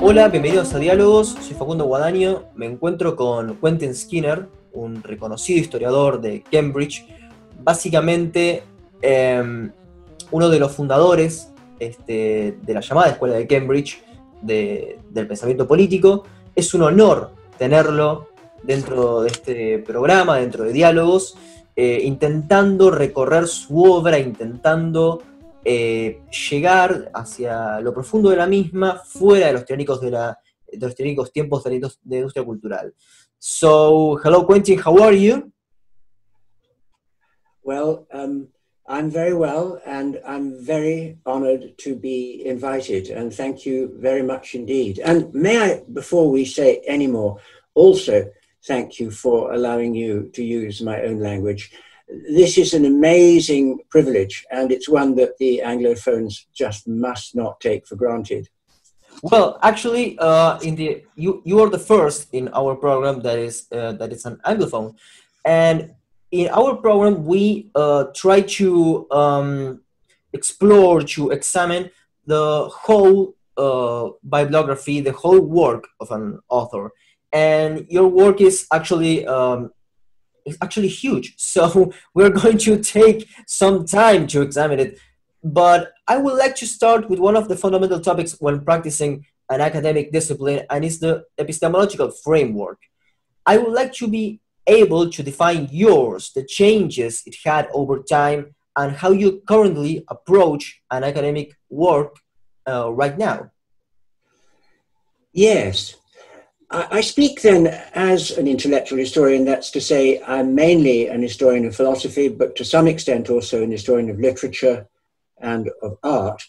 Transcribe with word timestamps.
Hola, 0.00 0.28
bienvenidos 0.28 0.72
a 0.74 0.78
Diálogos, 0.78 1.36
soy 1.40 1.54
Facundo 1.54 1.84
Guadaño, 1.84 2.44
me 2.54 2.66
encuentro 2.66 3.14
con 3.14 3.56
Quentin 3.56 3.94
Skinner, 3.94 4.46
un 4.72 5.02
reconocido 5.02 5.60
historiador 5.60 6.20
de 6.20 6.42
Cambridge, 6.50 7.06
básicamente 7.62 8.62
em, 9.02 9.70
uno 10.30 10.48
de 10.48 10.58
los 10.58 10.72
fundadores 10.72 11.52
este, 11.78 12.58
de 12.62 12.74
la 12.74 12.80
llamada 12.80 13.10
Escuela 13.10 13.36
de 13.36 13.46
Cambridge 13.46 14.02
del 14.40 15.26
pensamiento 15.26 15.66
político. 15.66 16.24
Es 16.54 16.72
un 16.72 16.82
honor 16.82 17.32
tenerlo 17.58 18.28
dentro 18.62 19.22
de 19.22 19.28
este 19.28 19.78
programa, 19.80 20.36
dentro 20.38 20.64
de 20.64 20.72
Diálogos, 20.72 21.36
eh, 21.76 22.00
intentando 22.02 22.90
recorrer 22.90 23.46
su 23.46 23.82
obra, 23.82 24.18
intentando 24.18 25.22
eh, 25.70 26.22
llegar 26.50 27.10
hacia 27.12 27.78
lo 27.82 27.92
profundo 27.92 28.30
de 28.30 28.36
la 28.36 28.46
misma, 28.46 29.02
fuera 29.04 29.48
de 29.48 29.52
los 29.52 29.66
teóricos 29.66 30.00
de, 30.00 30.10
la, 30.10 30.38
de 30.66 30.78
los 30.78 30.94
teóricos 30.94 31.30
tiempos 31.30 31.62
de 31.62 31.70
la 31.70 31.76
industria 31.76 32.42
cultural. 32.42 32.94
So, 33.38 34.18
hello 34.24 34.46
Quentin, 34.46 34.78
how 34.78 34.98
are 35.02 35.14
you? 35.14 35.52
Well, 37.62 38.06
um, 38.10 38.48
I'm 38.88 39.10
very 39.10 39.34
well, 39.34 39.78
and 39.84 40.18
I'm 40.26 40.64
very 40.64 41.18
honored 41.26 41.76
to 41.84 41.94
be 41.94 42.46
invited, 42.46 43.10
and 43.10 43.30
thank 43.30 43.66
you 43.66 43.92
very 44.00 44.22
much 44.22 44.54
indeed. 44.54 45.00
And 45.00 45.30
may 45.34 45.58
I, 45.58 45.82
before 45.92 46.30
we 46.30 46.46
say 46.46 46.80
any 46.86 47.06
more, 47.06 47.36
also 47.74 48.30
thank 48.66 48.98
you 48.98 49.10
for 49.10 49.52
allowing 49.52 49.94
you 49.94 50.30
to 50.32 50.42
use 50.42 50.80
my 50.80 51.02
own 51.02 51.20
language. 51.20 51.72
This 52.08 52.56
is 52.56 52.72
an 52.74 52.84
amazing 52.84 53.80
privilege, 53.90 54.46
and 54.50 54.72
it's 54.72 54.88
one 54.88 55.14
that 55.16 55.36
the 55.38 55.62
Anglophones 55.64 56.46
just 56.54 56.88
must 56.88 57.36
not 57.36 57.60
take 57.60 57.86
for 57.86 57.96
granted. 57.96 58.48
Well, 59.22 59.58
actually, 59.62 60.18
uh, 60.18 60.58
in 60.60 60.74
the 60.76 61.04
you 61.16 61.42
you 61.44 61.60
are 61.60 61.68
the 61.68 61.78
first 61.78 62.32
in 62.32 62.48
our 62.54 62.76
program 62.76 63.20
that 63.22 63.38
is 63.38 63.66
uh, 63.72 63.92
that 63.92 64.12
is 64.12 64.24
an 64.24 64.40
Anglophone, 64.46 64.96
and 65.44 65.94
in 66.30 66.48
our 66.48 66.76
program, 66.76 67.24
we 67.24 67.70
uh, 67.74 68.04
try 68.14 68.40
to 68.42 69.06
um, 69.10 69.80
explore, 70.32 71.02
to 71.02 71.30
examine 71.30 71.90
the 72.26 72.68
whole 72.68 73.34
uh, 73.56 74.10
bibliography, 74.22 75.00
the 75.00 75.12
whole 75.12 75.40
work 75.40 75.88
of 76.00 76.10
an 76.10 76.40
author. 76.48 76.90
And 77.32 77.86
your 77.90 78.08
work 78.08 78.40
is 78.40 78.66
actually 78.72 79.26
um, 79.26 79.72
is 80.48 80.58
actually 80.62 80.88
huge. 80.88 81.34
So 81.58 81.92
we're 82.14 82.30
going 82.30 82.58
to 82.58 82.78
take 82.82 83.28
some 83.46 83.84
time 83.84 84.26
to 84.28 84.42
examine 84.42 84.80
it. 84.80 84.98
But 85.42 85.92
I 86.06 86.16
would 86.18 86.36
like 86.36 86.56
to 86.56 86.66
start 86.66 87.08
with 87.08 87.18
one 87.18 87.36
of 87.36 87.48
the 87.48 87.56
fundamental 87.56 88.00
topics 88.00 88.36
when 88.40 88.64
practicing 88.64 89.24
an 89.50 89.60
academic 89.60 90.12
discipline, 90.12 90.66
and 90.70 90.84
it's 90.84 90.98
the 90.98 91.24
epistemological 91.38 92.10
framework. 92.10 92.78
I 93.46 93.56
would 93.56 93.72
like 93.72 93.92
to 93.94 94.08
be 94.08 94.40
able 94.66 95.10
to 95.10 95.22
define 95.22 95.68
yours, 95.70 96.32
the 96.34 96.44
changes 96.44 97.22
it 97.26 97.36
had 97.44 97.68
over 97.72 98.02
time, 98.02 98.54
and 98.76 98.92
how 98.92 99.10
you 99.10 99.42
currently 99.48 100.04
approach 100.08 100.82
an 100.90 101.02
academic 101.02 101.56
work 101.70 102.16
uh, 102.68 102.92
right 102.92 103.16
now. 103.16 103.50
Yes. 105.32 105.96
I 106.70 107.00
speak 107.00 107.40
then 107.40 107.68
as 107.94 108.30
an 108.32 108.46
intellectual 108.46 108.98
historian, 108.98 109.46
that's 109.46 109.70
to 109.70 109.80
say, 109.80 110.20
I'm 110.26 110.54
mainly 110.54 111.08
an 111.08 111.22
historian 111.22 111.64
of 111.64 111.74
philosophy, 111.74 112.28
but 112.28 112.56
to 112.56 112.64
some 112.64 112.86
extent 112.86 113.30
also 113.30 113.62
an 113.62 113.70
historian 113.70 114.10
of 114.10 114.20
literature 114.20 114.86
and 115.40 115.70
of 115.82 115.96
art. 116.02 116.42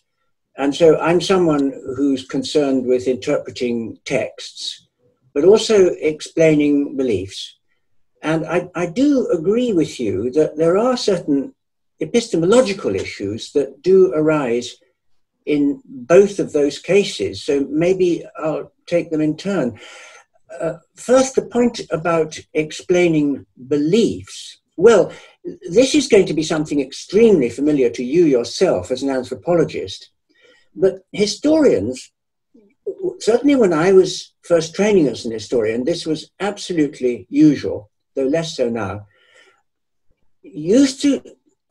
And 0.57 0.75
so 0.75 0.99
I'm 0.99 1.21
someone 1.21 1.71
who's 1.95 2.27
concerned 2.27 2.85
with 2.85 3.07
interpreting 3.07 3.97
texts, 4.03 4.87
but 5.33 5.45
also 5.45 5.87
explaining 6.01 6.97
beliefs. 6.97 7.57
And 8.21 8.45
I, 8.45 8.69
I 8.75 8.87
do 8.87 9.29
agree 9.29 9.71
with 9.71 10.01
you 10.01 10.31
that 10.31 10.57
there 10.57 10.77
are 10.77 10.97
certain 10.97 11.55
epistemological 12.01 12.93
issues 12.93 13.53
that 13.53 13.81
do 13.81 14.11
arise 14.13 14.75
in 15.45 15.81
both 15.85 16.39
of 16.39 16.51
those 16.51 16.77
cases. 16.77 17.41
So 17.41 17.65
maybe 17.69 18.25
I'll 18.37 18.73
take 18.85 19.11
them 19.11 19.21
in 19.21 19.37
turn. 19.37 19.79
Uh, 20.59 20.77
first, 20.95 21.35
the 21.35 21.45
point 21.45 21.81
about 21.91 22.39
explaining 22.53 23.45
beliefs. 23.67 24.59
Well, 24.77 25.11
this 25.69 25.93
is 25.93 26.07
going 26.07 26.25
to 26.27 26.33
be 26.33 26.43
something 26.43 26.79
extremely 26.79 27.49
familiar 27.49 27.89
to 27.91 28.03
you 28.03 28.25
yourself 28.25 28.91
as 28.91 29.03
an 29.03 29.09
anthropologist. 29.09 30.11
But 30.75 30.99
historians, 31.11 32.11
certainly 33.19 33.55
when 33.55 33.73
I 33.73 33.91
was 33.91 34.33
first 34.43 34.73
training 34.73 35.07
as 35.07 35.25
an 35.25 35.31
historian, 35.31 35.83
this 35.83 36.05
was 36.05 36.31
absolutely 36.39 37.27
usual 37.29 37.89
though 38.19 38.27
less 38.27 38.55
so 38.55 38.69
now, 38.69 39.07
used 40.41 41.01
to 41.01 41.21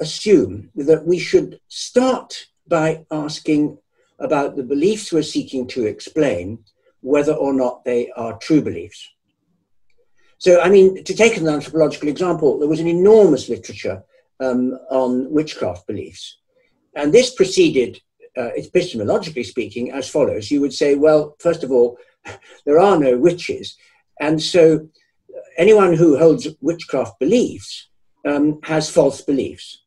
assume 0.00 0.70
that 0.74 1.06
we 1.06 1.18
should 1.18 1.60
start 1.68 2.46
by 2.66 3.04
asking 3.10 3.78
about 4.18 4.56
the 4.56 4.62
beliefs 4.62 5.12
we're 5.12 5.22
seeking 5.22 5.66
to 5.68 5.86
explain, 5.86 6.58
whether 7.00 7.32
or 7.32 7.52
not 7.52 7.84
they 7.84 8.10
are 8.10 8.38
true 8.38 8.62
beliefs. 8.62 9.08
So, 10.38 10.60
I 10.60 10.68
mean, 10.68 11.02
to 11.04 11.14
take 11.14 11.36
an 11.36 11.48
anthropological 11.48 12.08
example, 12.08 12.58
there 12.58 12.68
was 12.68 12.80
an 12.80 12.86
enormous 12.86 13.48
literature 13.48 14.04
um, 14.40 14.78
on 14.90 15.30
witchcraft 15.30 15.86
beliefs. 15.86 16.38
And 16.94 17.12
this 17.12 17.34
proceeded, 17.34 18.00
uh, 18.36 18.50
epistemologically 18.58 19.44
speaking, 19.44 19.90
as 19.90 20.08
follows. 20.08 20.50
You 20.50 20.60
would 20.60 20.72
say, 20.72 20.94
well, 20.94 21.36
first 21.40 21.64
of 21.64 21.72
all, 21.72 21.98
there 22.66 22.78
are 22.78 22.98
no 22.98 23.18
witches. 23.18 23.76
And 24.20 24.40
so 24.40 24.88
anyone 25.56 25.94
who 25.94 26.18
holds 26.18 26.48
witchcraft 26.60 27.18
beliefs 27.18 27.88
um, 28.24 28.60
has 28.64 28.90
false 28.90 29.20
beliefs. 29.20 29.82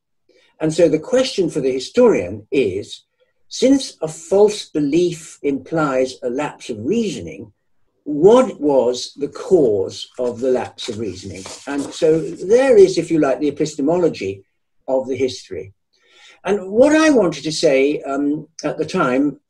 And 0.60 0.74
so 0.74 0.88
the 0.88 1.00
question 1.00 1.50
for 1.50 1.60
the 1.60 1.72
historian 1.72 2.48
is 2.52 3.04
since 3.52 3.98
a 4.02 4.08
false 4.08 4.70
belief 4.70 5.38
implies 5.44 6.16
a 6.24 6.30
lapse 6.30 6.70
of 6.70 6.78
reasoning, 6.80 7.52
what 8.06 8.62
was 8.62 9.14
the 9.16 9.28
cause 9.28 10.10
of 10.18 10.40
the 10.40 10.50
lapse 10.50 10.88
of 10.88 11.00
reasoning? 11.00 11.44
And 11.68 11.82
so 11.94 12.22
there 12.22 12.78
is, 12.78 12.98
if 12.98 13.12
you 13.12 13.20
like, 13.20 13.40
the 13.40 13.50
epistemology 13.50 14.46
of 14.88 15.06
the 15.08 15.18
history. 15.18 15.74
And 16.46 16.72
what 16.72 16.96
I 16.96 17.10
wanted 17.10 17.44
to 17.44 17.52
say 17.52 18.02
um, 18.02 18.48
at 18.64 18.78
the 18.78 18.86
time 18.86 19.42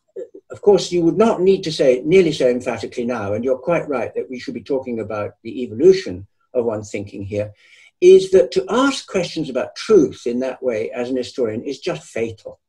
of 0.50 0.62
course, 0.62 0.92
you 0.92 1.02
would 1.04 1.18
not 1.18 1.40
need 1.40 1.64
to 1.64 1.72
say 1.72 1.94
it 1.94 2.06
nearly 2.06 2.34
so 2.34 2.50
emphatically 2.50 3.06
now, 3.06 3.32
and 3.32 3.46
you're 3.46 3.58
quite 3.58 3.88
right 3.88 4.14
that 4.16 4.30
we 4.30 4.38
should 4.38 4.54
be 4.54 4.64
talking 4.64 5.00
about 5.00 5.36
the 5.44 5.64
evolution 5.64 6.28
of 6.54 6.66
one's 6.66 6.92
thinking 6.92 7.24
here, 7.24 7.54
is 8.02 8.32
that 8.32 8.52
to 8.52 8.66
ask 8.68 9.08
questions 9.08 9.50
about 9.50 9.78
truth 9.78 10.24
in 10.26 10.40
that 10.40 10.62
way 10.62 10.92
as 10.92 11.10
an 11.10 11.16
historian 11.16 11.64
is 11.64 11.80
just 11.80 12.04
fatal 12.04 12.60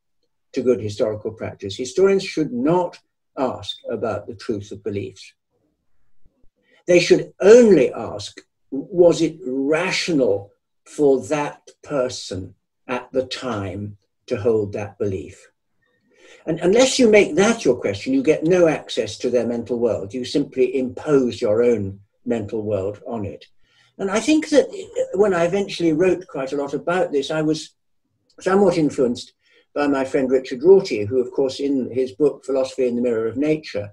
to 0.53 0.63
good 0.63 0.81
historical 0.81 1.33
practice. 1.33 1.77
Historians 1.77 2.25
should 2.25 2.53
not 2.53 2.99
ask 3.39 3.77
about 3.91 4.27
the 4.27 4.35
truth 4.35 4.71
of 4.73 4.85
beliefs. 4.85 5.33
They 6.87 7.01
should 7.01 7.33
only 7.41 7.93
ask, 7.93 8.41
was 8.71 9.23
it 9.23 9.39
rational 9.47 10.51
for 10.85 11.23
that 11.27 11.69
person 11.83 12.55
at 12.89 13.11
the 13.13 13.25
time 13.27 13.97
to 14.27 14.37
hold 14.37 14.73
that 14.73 14.99
belief? 14.99 15.49
And 16.47 16.59
unless 16.61 16.99
you 16.99 17.09
make 17.09 17.37
that 17.37 17.65
your 17.65 17.77
question, 17.77 18.13
you 18.13 18.23
get 18.23 18.45
no 18.45 18.67
access 18.67 19.17
to 19.19 19.31
their 19.31 19.47
mental 19.47 19.79
world. 19.79 20.13
You 20.13 20.25
simply 20.25 20.77
impose 20.77 21.41
your 21.41 21.63
own 21.63 22.01
mental 22.27 22.63
world 22.63 23.01
on 23.07 23.25
it. 23.25 23.47
And 23.99 24.11
I 24.11 24.19
think 24.19 24.49
that 24.49 24.67
when 25.15 25.35
I 25.35 25.45
eventually 25.45 25.93
wrote 25.93 26.27
quite 26.27 26.53
a 26.53 26.57
lot 26.57 26.75
about 26.75 27.13
this, 27.13 27.31
I 27.31 27.43
was 27.43 27.75
somewhat 28.41 28.79
influenced 28.79 29.33
by 29.75 29.87
my 29.87 30.05
friend 30.05 30.31
Richard 30.31 30.63
Rorty, 30.63 31.05
who, 31.05 31.21
of 31.21 31.33
course, 31.33 31.61
in 31.61 31.91
his 31.91 32.13
book 32.13 32.45
Philosophy 32.45 32.87
in 32.87 32.97
the 32.97 33.03
Mirror 33.03 33.29
of 33.29 33.37
Nature, 33.37 33.91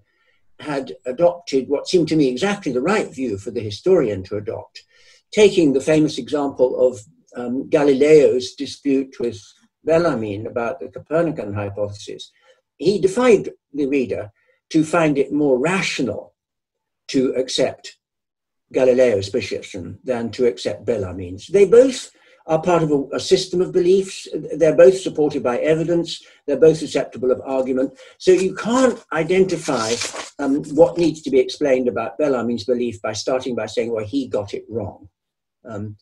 had 0.60 0.94
adopted 1.06 1.70
what 1.70 1.88
seemed 1.88 2.10
to 2.10 2.16
me 2.16 2.28
exactly 2.28 2.72
the 2.72 2.82
right 2.82 3.14
view 3.14 3.38
for 3.38 3.52
the 3.52 3.62
historian 3.62 4.24
to 4.24 4.38
adopt, 4.38 4.84
taking 5.32 5.72
the 5.72 5.82
famous 5.82 6.18
example 6.18 6.88
of 6.88 7.00
um, 7.36 7.70
Galileo's 7.70 8.56
dispute 8.56 9.16
with 9.20 9.42
Bellarmine 9.86 10.48
about 10.48 10.80
the 10.80 10.90
Copernican 10.90 11.54
hypothesis 11.54 12.32
he 12.80 13.00
defied 13.00 13.50
the 13.74 13.86
reader 13.86 14.32
to 14.72 14.84
find 14.84 15.18
it 15.18 15.32
more 15.32 15.60
rational 15.60 16.34
to 17.10 17.34
accept 17.34 17.98
Galileo's 18.74 19.30
position 19.30 20.00
than 20.04 20.32
to 20.32 20.46
accept 20.46 20.86
Bellarmine's. 20.86 21.48
They 21.48 21.66
both 21.66 22.12
are 22.50 22.62
part 22.62 22.84
of 22.84 22.92
a, 22.92 23.04
a, 23.14 23.20
system 23.20 23.62
of 23.62 23.72
beliefs. 23.72 24.28
They're 24.34 24.76
both 24.76 25.00
supported 25.00 25.44
by 25.44 25.60
evidence. 25.60 26.22
They're 26.46 26.60
both 26.60 26.78
susceptible 26.78 27.32
of 27.32 27.42
argument. 27.46 27.98
So 28.18 28.32
you 28.32 28.56
can't 28.56 29.02
identify 29.14 29.94
um, 30.40 30.64
what 30.76 30.98
needs 30.98 31.22
to 31.22 31.30
be 31.30 31.40
explained 31.40 31.88
about 31.88 32.18
Bellarmine's 32.18 32.66
belief 32.66 33.02
by 33.02 33.14
starting 33.14 33.56
by 33.56 33.68
saying, 33.68 33.94
well, 33.94 34.04
he 34.04 34.28
got 34.28 34.54
it 34.54 34.66
wrong. 34.68 35.08
Um, 35.64 35.96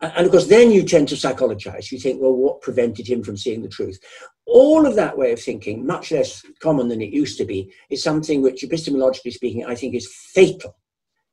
And 0.00 0.26
of 0.26 0.30
course, 0.32 0.46
then 0.46 0.70
you 0.70 0.82
tend 0.82 1.08
to 1.08 1.16
psychologize. 1.16 1.90
You 1.90 1.98
think, 1.98 2.20
well, 2.20 2.34
what 2.34 2.60
prevented 2.60 3.06
him 3.08 3.22
from 3.22 3.36
seeing 3.36 3.62
the 3.62 3.68
truth? 3.68 3.98
All 4.46 4.86
of 4.86 4.94
that 4.96 5.18
way 5.18 5.32
of 5.32 5.40
thinking, 5.40 5.86
much 5.86 6.12
less 6.12 6.44
common 6.60 6.88
than 6.88 7.02
it 7.02 7.12
used 7.12 7.36
to 7.38 7.44
be, 7.44 7.72
is 7.90 8.02
something 8.02 8.42
which, 8.42 8.62
epistemologically 8.62 9.32
speaking, 9.32 9.64
I 9.64 9.74
think 9.74 9.94
is 9.94 10.12
fatal 10.34 10.76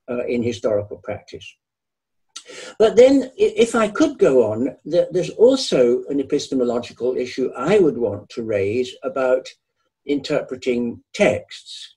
uh, 0.09 0.25
in 0.25 0.43
historical 0.43 0.97
practice. 1.03 1.47
But 2.77 2.95
then, 2.95 3.31
if 3.37 3.75
I 3.75 3.87
could 3.87 4.19
go 4.19 4.51
on, 4.51 4.75
there's 4.85 5.31
also 5.31 6.03
an 6.09 6.19
epistemological 6.19 7.15
issue 7.17 7.51
I 7.55 7.79
would 7.79 7.97
want 7.97 8.29
to 8.29 8.43
raise 8.43 8.95
about 9.03 9.47
interpreting 10.05 11.03
texts. 11.13 11.95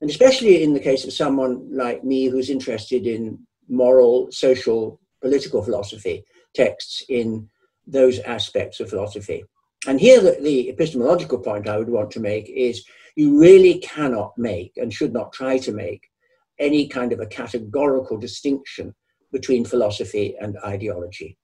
And 0.00 0.10
especially 0.10 0.62
in 0.62 0.74
the 0.74 0.80
case 0.80 1.04
of 1.04 1.12
someone 1.12 1.68
like 1.70 2.04
me 2.04 2.26
who's 2.26 2.50
interested 2.50 3.06
in 3.06 3.46
moral, 3.68 4.30
social, 4.32 5.00
political 5.20 5.62
philosophy, 5.62 6.24
texts 6.54 7.04
in 7.08 7.48
those 7.86 8.18
aspects 8.20 8.80
of 8.80 8.90
philosophy. 8.90 9.44
And 9.86 10.00
here, 10.00 10.20
the, 10.20 10.38
the, 10.40 10.70
epistemological 10.70 11.38
point 11.38 11.68
I 11.68 11.76
would 11.78 11.90
want 11.90 12.10
to 12.12 12.20
make 12.20 12.48
is 12.48 12.84
you 13.16 13.38
really 13.38 13.78
cannot 13.78 14.36
make 14.36 14.72
and 14.76 14.92
should 14.92 15.12
not 15.12 15.32
try 15.32 15.58
to 15.58 15.72
make 15.72 16.08
any 16.58 16.86
kind 16.88 17.12
of 17.12 17.20
a 17.20 17.26
categorical 17.26 18.16
distinction 18.16 18.94
between 19.34 19.66
philosophy 19.66 20.36
and 20.40 20.56
ideology. 20.64 21.36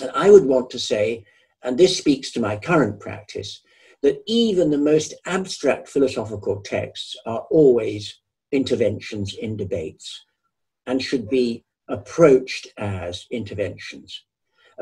And 0.00 0.10
I 0.14 0.30
would 0.30 0.46
want 0.46 0.70
to 0.70 0.78
say, 0.78 1.24
and 1.62 1.78
this 1.78 1.96
speaks 1.96 2.32
to 2.32 2.40
my 2.40 2.56
current 2.56 2.98
practice, 2.98 3.62
that 4.02 4.22
even 4.26 4.70
the 4.70 4.86
most 4.92 5.14
abstract 5.26 5.88
philosophical 5.88 6.60
texts 6.62 7.14
are 7.26 7.46
always 7.50 8.20
interventions 8.50 9.34
in 9.34 9.56
debates 9.56 10.24
and 10.86 11.02
should 11.02 11.28
be 11.28 11.64
approached 11.88 12.66
as 12.78 13.26
interventions. 13.30 14.24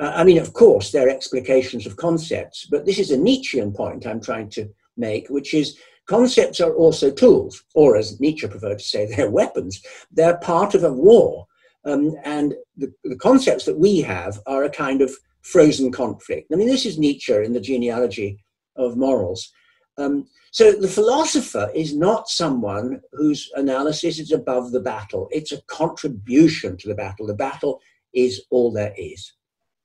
Uh, 0.01 0.13
I 0.15 0.25
mean, 0.25 0.39
of 0.39 0.53
course, 0.53 0.91
they're 0.91 1.09
explications 1.09 1.87
of 1.87 1.97
concepts, 1.97 2.67
but 2.67 2.85
this 2.87 2.99
is 2.99 3.11
a 3.11 3.17
Nietzschean 3.17 3.73
point 3.73 4.07
I'm 4.07 4.21
trying 4.21 4.51
to 4.51 4.69
make, 4.97 5.29
which 5.29 5.55
is 5.55 5.77
concepts 6.07 6.61
are 6.61 6.75
also 6.75 7.11
tools, 7.11 7.63
or 7.75 7.97
as 7.97 8.21
Nietzsche 8.21 8.47
preferred 8.47 8.79
to 8.79 8.85
say, 8.85 9.07
they're 9.17 9.31
weapons. 9.31 9.83
They're 10.11 10.39
part 10.39 10.75
of 10.75 10.85
a 10.85 10.93
war. 10.93 11.47
Um, 11.87 12.15
and 12.25 12.55
the, 12.77 12.93
the, 13.05 13.17
concepts 13.17 13.67
that 13.67 13.79
we 13.79 14.01
have 14.01 14.41
are 14.47 14.65
a 14.65 14.71
kind 14.71 15.03
of 15.03 15.13
frozen 15.43 15.93
conflict. 15.93 16.51
I 16.53 16.57
mean, 16.57 16.69
this 16.69 16.87
is 16.87 16.99
Nietzsche 16.99 17.35
in 17.35 17.53
the 17.53 17.61
genealogy 17.61 18.43
of 18.77 18.97
morals. 18.97 19.53
Um, 19.99 20.27
so 20.51 20.73
the 20.73 20.89
philosopher 20.89 21.71
is 21.75 21.95
not 21.95 22.29
someone 22.29 23.01
whose 23.13 23.51
analysis 23.55 24.19
is 24.19 24.33
above 24.33 24.73
the 24.73 24.81
battle. 24.81 25.29
It's 25.31 25.53
a 25.53 25.63
contribution 25.63 26.77
to 26.79 26.89
the 26.89 26.95
battle. 26.95 27.27
The 27.27 27.35
battle 27.35 27.81
is 28.15 28.43
all 28.51 28.73
there 28.73 28.95
is. 28.97 29.33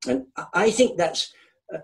And 0.08 0.26
I 0.54 0.72
think 0.72 0.98
that's 0.98 1.34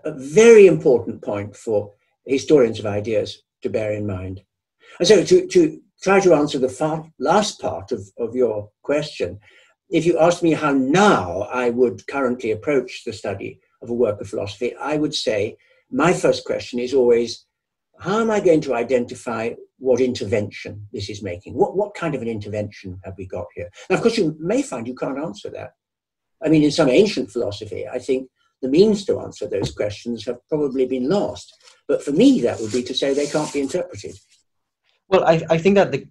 a 0.04 0.12
very 0.12 0.66
important 0.66 1.22
point 1.22 1.56
for 1.56 1.92
historians 2.24 2.78
of 2.78 2.86
ideas 2.86 3.42
to 3.62 3.70
bear 3.70 3.92
in 3.92 4.06
mind. 4.06 4.42
And 4.98 5.06
so 5.06 5.24
to, 5.24 5.46
to 5.46 5.80
try 6.02 6.20
to 6.20 6.34
answer 6.34 6.58
the 6.58 6.68
far, 6.68 7.10
last 7.18 7.60
part 7.60 7.92
of, 7.92 8.08
of 8.18 8.34
your 8.34 8.70
question, 8.82 9.38
if 9.90 10.04
you 10.04 10.18
asked 10.18 10.42
me 10.42 10.52
how 10.52 10.72
now 10.72 11.42
I 11.52 11.70
would 11.70 12.06
currently 12.06 12.50
approach 12.50 13.04
the 13.04 13.12
study 13.12 13.60
of 13.82 13.90
a 13.90 13.94
work 13.94 14.20
of 14.20 14.28
philosophy, 14.28 14.74
I 14.80 14.96
would 14.96 15.14
say 15.14 15.56
my 15.90 16.12
first 16.12 16.44
question 16.44 16.78
is 16.78 16.94
always 16.94 17.46
how 17.98 18.20
am 18.20 18.30
I 18.30 18.40
going 18.40 18.60
to 18.62 18.74
identify 18.74 19.50
what 19.78 20.00
intervention 20.00 20.86
this 20.92 21.08
is 21.08 21.22
making? 21.22 21.54
What, 21.54 21.76
what 21.76 21.94
kind 21.94 22.14
of 22.14 22.22
an 22.22 22.28
intervention 22.28 22.98
have 23.04 23.14
we 23.16 23.26
got 23.26 23.46
here? 23.54 23.70
Now, 23.88 23.96
of 23.96 24.02
course, 24.02 24.18
you 24.18 24.36
may 24.38 24.62
find 24.62 24.86
you 24.86 24.94
can't 24.94 25.18
answer 25.18 25.50
that. 25.50 25.72
I 26.44 26.48
mean, 26.48 26.62
in 26.62 26.70
some 26.70 26.88
ancient 26.88 27.30
philosophy, 27.30 27.86
I 27.86 27.98
think 27.98 28.28
the 28.62 28.68
means 28.68 29.04
to 29.06 29.20
answer 29.20 29.48
those 29.48 29.72
questions 29.72 30.24
have 30.26 30.38
probably 30.48 30.86
been 30.86 31.08
lost. 31.08 31.54
But 31.88 32.02
for 32.02 32.12
me, 32.12 32.40
that 32.42 32.60
would 32.60 32.72
be 32.72 32.82
to 32.82 32.94
say 32.94 33.14
they 33.14 33.26
can't 33.26 33.52
be 33.52 33.60
interpreted. 33.60 34.16
Well, 35.08 35.24
I, 35.24 35.42
I 35.48 35.58
think 35.58 35.76
that 35.76 35.92
the 35.92 36.06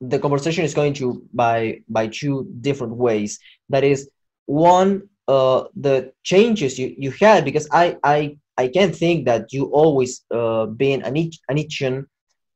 the 0.00 0.18
conversation 0.18 0.64
is 0.64 0.74
going 0.74 0.94
to 0.94 1.22
by 1.32 1.82
by 1.88 2.08
two 2.08 2.48
different 2.60 2.94
ways. 2.96 3.38
That 3.68 3.84
is 3.84 4.08
one 4.46 5.08
uh, 5.28 5.64
the 5.76 6.12
changes 6.24 6.78
you, 6.78 6.94
you 6.96 7.10
had 7.12 7.44
because 7.44 7.68
I 7.72 7.96
I 8.02 8.38
I 8.56 8.68
can't 8.68 8.94
think 8.94 9.26
that 9.26 9.52
you 9.52 9.64
always 9.66 10.22
uh, 10.30 10.66
been 10.66 11.02
an, 11.02 11.16
an 11.16 11.56
Nietzschean 11.56 12.06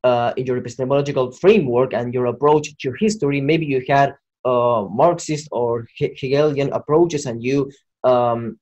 uh, 0.03 0.33
in 0.37 0.47
your 0.47 0.59
epistemological 0.59 1.33
framework 1.33 1.95
and 1.95 2.13
your 2.13 2.27
approach 2.27 2.77
to 2.79 2.93
history. 3.01 3.41
Maybe 3.41 3.67
you 3.67 3.83
had 3.89 4.15
uh, 4.45 4.87
Marxist 4.91 5.49
or 5.51 5.87
Hegelian 5.97 6.73
approaches 6.73 7.27
and 7.27 7.43
you 7.43 7.71
um, 8.05 8.59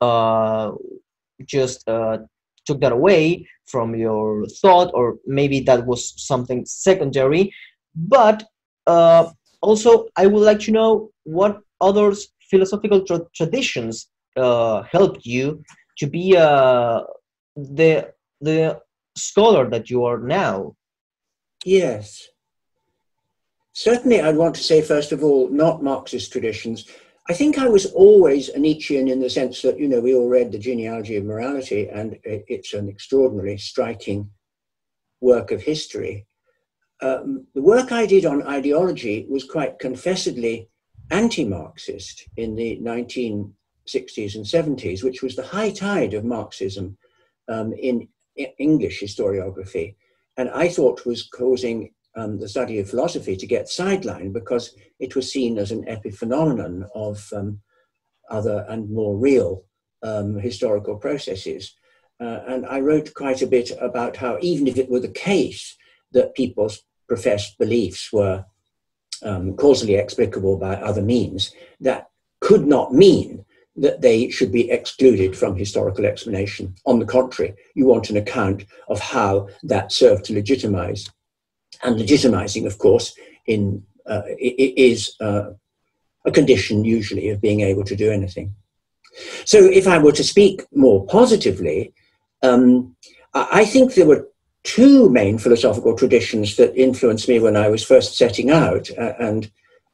uh, 0.00 0.72
just 1.44 1.88
uh, 1.88 2.18
took 2.66 2.80
that 2.80 2.92
away 2.92 3.46
from 3.66 3.94
your 3.94 4.46
thought, 4.60 4.90
or 4.94 5.16
maybe 5.26 5.60
that 5.60 5.86
was 5.86 6.14
something 6.16 6.64
secondary. 6.66 7.52
But 7.94 8.44
uh, 8.86 9.30
also, 9.60 10.06
I 10.16 10.26
would 10.26 10.42
like 10.42 10.60
to 10.60 10.72
know 10.72 11.10
what 11.24 11.60
other 11.80 12.14
philosophical 12.50 13.04
tra 13.04 13.20
traditions 13.34 14.08
uh, 14.36 14.82
helped 14.82 15.24
you 15.26 15.62
to 15.98 16.06
be 16.06 16.36
uh, 16.36 17.00
the 17.56 18.12
the 18.40 18.80
scholar 19.16 19.68
that 19.70 19.90
you 19.90 20.04
are 20.04 20.18
now. 20.18 20.76
Yes. 21.64 22.28
Certainly, 23.72 24.20
I'd 24.20 24.36
want 24.36 24.54
to 24.54 24.62
say, 24.62 24.80
first 24.80 25.12
of 25.12 25.22
all, 25.22 25.48
not 25.50 25.82
Marxist 25.82 26.32
traditions, 26.32 26.88
I 27.28 27.32
think 27.32 27.58
I 27.58 27.68
was 27.68 27.86
always 27.86 28.48
a 28.50 28.58
Nietzschean 28.58 29.08
in 29.08 29.20
the 29.20 29.30
sense 29.30 29.60
that, 29.62 29.80
you 29.80 29.88
know, 29.88 30.00
we 30.00 30.14
all 30.14 30.28
read 30.28 30.52
The 30.52 30.58
Genealogy 30.58 31.16
of 31.16 31.24
Morality, 31.24 31.88
and 31.88 32.18
it's 32.22 32.72
an 32.72 32.88
extraordinarily 32.88 33.58
striking 33.58 34.30
work 35.20 35.50
of 35.50 35.62
history. 35.62 36.26
Um, 37.02 37.46
the 37.54 37.62
work 37.62 37.90
I 37.90 38.06
did 38.06 38.26
on 38.26 38.46
ideology 38.46 39.26
was 39.28 39.42
quite 39.42 39.80
confessedly 39.80 40.68
anti 41.10 41.44
Marxist 41.44 42.28
in 42.36 42.54
the 42.54 42.78
1960s 42.80 44.36
and 44.36 44.44
70s, 44.44 45.02
which 45.02 45.22
was 45.22 45.34
the 45.34 45.42
high 45.42 45.70
tide 45.70 46.14
of 46.14 46.24
Marxism 46.24 46.96
um, 47.48 47.72
in 47.72 48.08
English 48.58 49.02
historiography, 49.02 49.96
and 50.36 50.48
I 50.50 50.68
thought 50.68 51.06
was 51.06 51.28
causing 51.28 51.92
um, 52.16 52.38
the 52.38 52.48
study 52.48 52.78
of 52.78 52.90
philosophy 52.90 53.36
to 53.36 53.46
get 53.46 53.66
sidelined 53.66 54.32
because 54.32 54.74
it 54.98 55.14
was 55.14 55.30
seen 55.30 55.58
as 55.58 55.70
an 55.70 55.84
epiphenomenon 55.84 56.88
of 56.94 57.30
um, 57.34 57.60
other 58.30 58.64
and 58.68 58.90
more 58.90 59.16
real 59.16 59.64
um, 60.02 60.38
historical 60.38 60.96
processes. 60.96 61.74
Uh, 62.18 62.40
and 62.48 62.66
I 62.66 62.80
wrote 62.80 63.12
quite 63.14 63.42
a 63.42 63.46
bit 63.46 63.70
about 63.80 64.16
how, 64.16 64.38
even 64.40 64.66
if 64.66 64.78
it 64.78 64.90
were 64.90 65.00
the 65.00 65.08
case 65.08 65.76
that 66.12 66.34
people's 66.34 66.82
professed 67.08 67.58
beliefs 67.58 68.12
were 68.12 68.44
um, 69.22 69.54
causally 69.56 69.96
explicable 69.96 70.56
by 70.56 70.76
other 70.76 71.02
means, 71.02 71.54
that 71.80 72.08
could 72.40 72.66
not 72.66 72.94
mean 72.94 73.44
that 73.76 74.00
they 74.00 74.30
should 74.30 74.50
be 74.50 74.70
excluded 74.70 75.36
from 75.36 75.54
historical 75.54 76.06
explanation. 76.06 76.74
On 76.86 76.98
the 76.98 77.04
contrary, 77.04 77.54
you 77.74 77.84
want 77.84 78.08
an 78.08 78.16
account 78.16 78.64
of 78.88 78.98
how 78.98 79.48
that 79.64 79.92
served 79.92 80.24
to 80.24 80.32
legitimize 80.32 81.10
and 81.82 81.96
legitimizing, 81.96 82.66
of 82.66 82.78
course, 82.78 83.14
in 83.46 83.82
uh, 84.06 84.22
is 84.38 85.16
uh, 85.20 85.50
a 86.24 86.30
condition 86.30 86.84
usually 86.84 87.28
of 87.30 87.40
being 87.40 87.60
able 87.60 87.84
to 87.84 87.96
do 87.96 88.10
anything. 88.10 88.54
So, 89.44 89.58
if 89.64 89.86
I 89.88 89.98
were 89.98 90.12
to 90.12 90.24
speak 90.24 90.62
more 90.72 91.06
positively, 91.06 91.92
um, 92.42 92.94
I 93.34 93.64
think 93.64 93.94
there 93.94 94.06
were 94.06 94.28
two 94.62 95.08
main 95.10 95.38
philosophical 95.38 95.96
traditions 95.96 96.56
that 96.56 96.76
influenced 96.76 97.28
me 97.28 97.38
when 97.38 97.56
I 97.56 97.68
was 97.68 97.84
first 97.84 98.16
setting 98.16 98.50
out, 98.50 98.90
uh, 98.98 99.12
and 99.18 99.50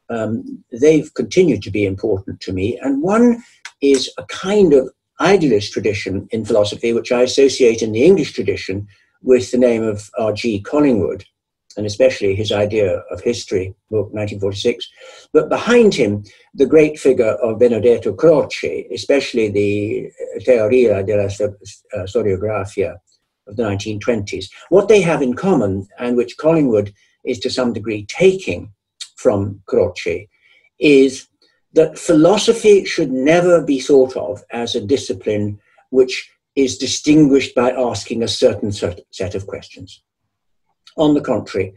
um, 0.09 0.65
they've 0.81 1.12
continued 1.15 1.62
to 1.62 1.71
be 1.71 1.85
important 1.85 2.41
to 2.41 2.53
me. 2.53 2.79
And 2.83 3.03
one 3.03 3.43
is 3.81 4.11
a 4.19 4.25
kind 4.25 4.73
of 4.73 4.91
idealist 5.21 5.73
tradition 5.73 6.29
in 6.33 6.45
philosophy, 6.45 6.93
which 6.93 7.12
I 7.12 7.23
associate 7.23 7.83
in 7.83 7.93
the 7.93 8.05
English 8.05 8.33
tradition 8.33 8.89
with 9.23 9.51
the 9.51 9.59
name 9.59 9.83
of 9.83 10.11
R.G. 10.19 10.61
Collingwood 10.62 11.25
and 11.76 11.87
especially 11.87 12.35
his 12.35 12.52
idea 12.52 12.99
of 13.11 13.21
history, 13.21 13.75
book 13.91 14.12
1946. 14.12 14.88
But 15.33 15.49
behind 15.49 15.95
him, 15.95 16.25
the 16.55 16.67
great 16.67 16.99
figure 16.99 17.35
of 17.43 17.59
Benedetto 17.59 18.12
Croce, 18.12 18.87
especially 18.93 19.49
the 19.49 20.11
Teoria 20.47 21.07
della 21.07 21.26
uh, 21.26 22.07
Storiografia 22.07 22.97
of 23.47 23.57
the 23.57 23.62
1920s. 23.62 24.47
What 24.69 24.88
they 24.88 25.00
have 25.00 25.23
in 25.23 25.35
common, 25.35 25.88
and 25.99 26.17
which 26.17 26.37
Collingwood 26.37 26.93
is 27.25 27.38
to 27.41 27.50
some 27.50 27.73
degree 27.73 28.07
taking 28.07 28.73
from 29.17 29.62
Croce, 29.67 30.29
is 30.79 31.29
that 31.75 31.99
philosophy 31.99 32.85
should 32.85 33.11
never 33.11 33.62
be 33.62 33.81
thought 33.81 34.17
of 34.17 34.43
as 34.50 34.75
a 34.75 34.81
discipline 34.81 35.59
which 35.91 36.31
is 36.55 36.76
distinguished 36.76 37.55
by 37.55 37.71
asking 37.71 38.23
a 38.23 38.29
certain 38.29 38.73
set 38.73 39.35
of 39.35 39.47
questions. 39.47 40.02
On 40.97 41.15
the 41.15 41.21
contrary, 41.21 41.75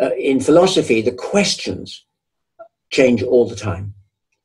uh, 0.00 0.10
in 0.14 0.40
philosophy, 0.40 1.02
the 1.02 1.12
questions 1.12 2.04
change 2.90 3.22
all 3.22 3.48
the 3.48 3.56
time. 3.56 3.94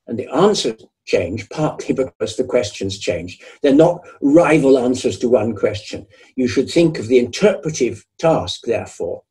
And 0.07 0.19
the 0.19 0.27
answers 0.27 0.83
change, 1.05 1.49
partly 1.49 1.93
because 1.93 2.35
the 2.35 2.43
questions 2.43 2.97
change. 2.97 3.39
They're 3.61 3.73
not 3.73 4.01
rival 4.21 4.77
answers 4.77 5.17
to 5.19 5.29
one 5.29 5.55
question. 5.55 6.05
You 6.35 6.47
should 6.47 6.69
think 6.69 6.99
of 6.99 7.07
the 7.07 7.19
interpretive 7.19 8.05
task, 8.19 8.61
therefore, 8.65 9.23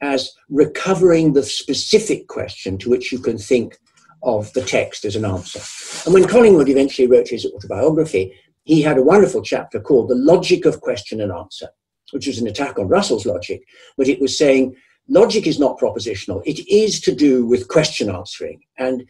as 0.00 0.32
recovering 0.48 1.32
the 1.32 1.42
specific 1.42 2.28
question 2.28 2.78
to 2.78 2.90
which 2.90 3.12
you 3.12 3.18
can 3.18 3.38
think 3.38 3.78
of 4.22 4.52
the 4.52 4.62
text 4.62 5.04
as 5.04 5.16
an 5.16 5.24
answer. 5.24 5.60
And 6.04 6.14
when 6.14 6.28
Collingwood 6.28 6.68
eventually 6.68 7.08
wrote 7.08 7.28
his 7.28 7.46
autobiography, 7.46 8.34
he 8.64 8.82
had 8.82 8.98
a 8.98 9.02
wonderful 9.02 9.42
chapter 9.42 9.80
called 9.80 10.08
The 10.08 10.16
Logic 10.16 10.64
of 10.64 10.80
Question 10.80 11.20
and 11.20 11.32
Answer, 11.32 11.68
which 12.12 12.26
was 12.26 12.38
an 12.38 12.46
attack 12.46 12.78
on 12.78 12.88
Russell's 12.88 13.26
logic, 13.26 13.62
but 13.96 14.08
it 14.08 14.20
was 14.20 14.38
saying 14.38 14.76
logic 15.08 15.46
is 15.46 15.58
not 15.58 15.78
propositional. 15.78 16.42
It 16.44 16.66
is 16.68 17.00
to 17.00 17.14
do 17.14 17.46
with 17.46 17.68
question 17.68 18.10
answering. 18.10 18.60
And 18.78 19.04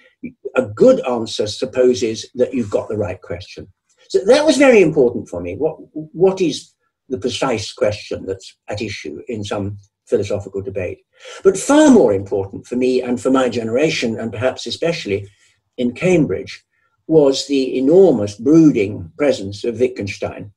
a 0.55 0.63
good 0.63 1.07
answer 1.07 1.47
supposes 1.47 2.27
that 2.35 2.55
you've 2.55 2.71
got 2.71 2.89
the 2.89 2.97
right 2.97 3.21
question. 3.21 3.69
So 4.09 4.21
that 4.25 4.47
was 4.47 4.57
very 4.57 4.83
important 4.83 5.29
for 5.29 5.41
me. 5.41 5.57
What, 5.57 5.77
what 5.93 6.41
is 6.41 6.73
the 7.09 7.19
precise 7.19 7.73
question 7.73 8.27
that's 8.27 8.57
at 8.69 8.83
issue 8.83 9.21
in 9.29 9.45
some 9.45 9.79
philosophical 10.07 10.63
debate? 10.63 10.99
But 11.43 11.59
far 11.59 11.91
more 11.91 12.13
important 12.13 12.67
for 12.67 12.77
me 12.77 13.03
and 13.03 13.21
for 13.21 13.31
my 13.31 13.49
generation, 13.49 14.19
and 14.19 14.33
perhaps 14.33 14.67
especially 14.67 15.29
in 15.77 15.93
Cambridge, 15.93 16.63
was 17.09 17.47
the 17.47 17.79
enormous 17.79 18.35
brooding 18.37 19.13
presence 19.17 19.65
of 19.65 19.79
Wittgenstein, 19.79 20.53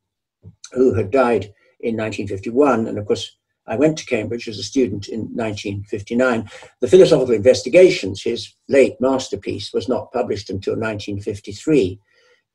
who 0.73 0.93
had 0.93 1.11
died 1.11 1.53
in 1.79 1.95
1951. 1.95 2.87
And 2.87 2.97
of 2.97 3.05
course, 3.05 3.35
I 3.67 3.75
went 3.75 3.97
to 3.99 4.05
Cambridge 4.05 4.47
as 4.47 4.57
a 4.57 4.63
student 4.63 5.07
in 5.07 5.19
1959. 5.19 6.49
The 6.81 6.87
Philosophical 6.87 7.35
Investigations, 7.35 8.23
his 8.23 8.53
late 8.67 8.99
masterpiece, 8.99 9.71
was 9.73 9.87
not 9.87 10.11
published 10.11 10.49
until 10.49 10.73
1953. 10.73 11.99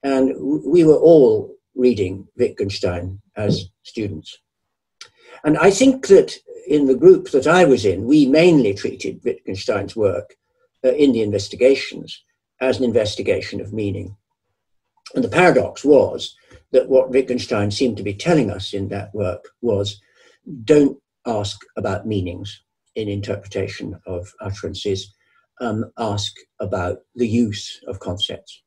And 0.03 0.35
we 0.65 0.85
were 0.85 0.97
all 0.97 1.55
reading 1.75 2.27
Wittgenstein 2.37 3.21
as 3.37 3.67
students. 3.83 4.39
And 5.45 5.57
I 5.59 5.71
think 5.71 6.09
that 6.09 6.37
in 6.67 6.87
the 6.87 6.97
group 6.97 7.31
that 7.31 7.47
I 7.47 7.65
was 7.65 7.85
in, 7.85 8.07
we 8.07 8.27
mainly 8.27 8.75
treated 8.75 9.21
Wittgenstein's 9.25 9.95
work 9.95 10.35
uh, 10.85 10.93
in 10.93 11.13
the 11.13 11.23
investigations 11.23 12.23
as 12.61 12.79
an 12.79 12.85
investigation 12.85 13.61
of 13.61 13.73
meaning. 13.73 14.17
And 15.15 15.23
the 15.23 15.29
paradox 15.29 15.85
was 15.85 16.35
that 16.75 16.89
what 16.89 17.11
Wittgenstein 17.11 17.71
seemed 17.71 17.97
to 17.97 18.03
be 18.03 18.13
telling 18.13 18.51
us 18.51 18.75
in 18.75 18.89
that 18.89 19.15
work 19.15 19.49
was 19.63 20.01
don't 20.65 20.99
ask 21.25 21.61
about 21.77 22.07
meanings 22.07 22.63
in 22.97 23.09
interpretation 23.09 23.99
of 24.07 24.33
utterances, 24.41 25.15
um, 25.61 25.85
ask 25.99 26.33
about 26.59 26.99
the 27.15 27.29
use 27.29 27.81
of 27.87 28.01
concepts. 28.01 28.61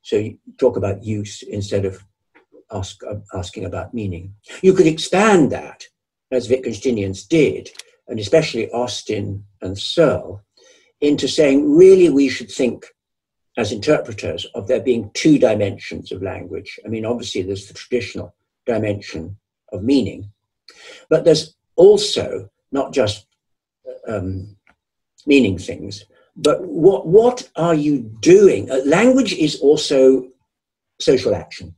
So 0.00 0.16
you 0.16 0.38
talk 0.56 0.78
about 0.78 1.04
use 1.04 1.42
instead 1.42 1.84
of 1.84 2.02
ask, 2.72 3.04
uh, 3.04 3.16
asking 3.34 3.66
about 3.66 3.92
meaning. 3.92 4.34
You 4.62 4.72
could 4.72 4.86
expand 4.86 5.52
that, 5.52 5.84
as 6.30 6.48
Wittgensteinians 6.48 7.28
did, 7.28 7.68
and 8.08 8.18
especially 8.18 8.70
Austin 8.70 9.44
and 9.60 9.78
Searle, 9.78 10.42
into 11.02 11.28
saying 11.28 11.70
really 11.70 12.08
we 12.08 12.30
should 12.30 12.50
think 12.50 12.86
as 13.60 13.72
interpreters 13.72 14.46
of 14.54 14.66
there 14.66 14.80
being 14.80 15.10
two 15.12 15.38
dimensions 15.38 16.10
of 16.10 16.22
language. 16.22 16.80
I 16.82 16.88
mean, 16.88 17.04
obviously, 17.04 17.42
there's 17.42 17.68
the 17.68 17.74
traditional 17.74 18.34
dimension 18.64 19.36
of 19.70 19.82
meaning, 19.82 20.32
but 21.10 21.26
there's 21.26 21.54
also 21.76 22.48
not 22.72 22.94
just 22.94 23.26
um, 24.08 24.56
meaning 25.26 25.58
things, 25.58 26.06
but 26.36 26.62
what, 26.62 27.06
what 27.06 27.50
are 27.54 27.74
you 27.74 27.98
doing? 28.20 28.70
Uh, 28.70 28.80
language 28.86 29.34
is 29.34 29.60
also 29.60 30.28
social 30.98 31.34
action. 31.34 31.74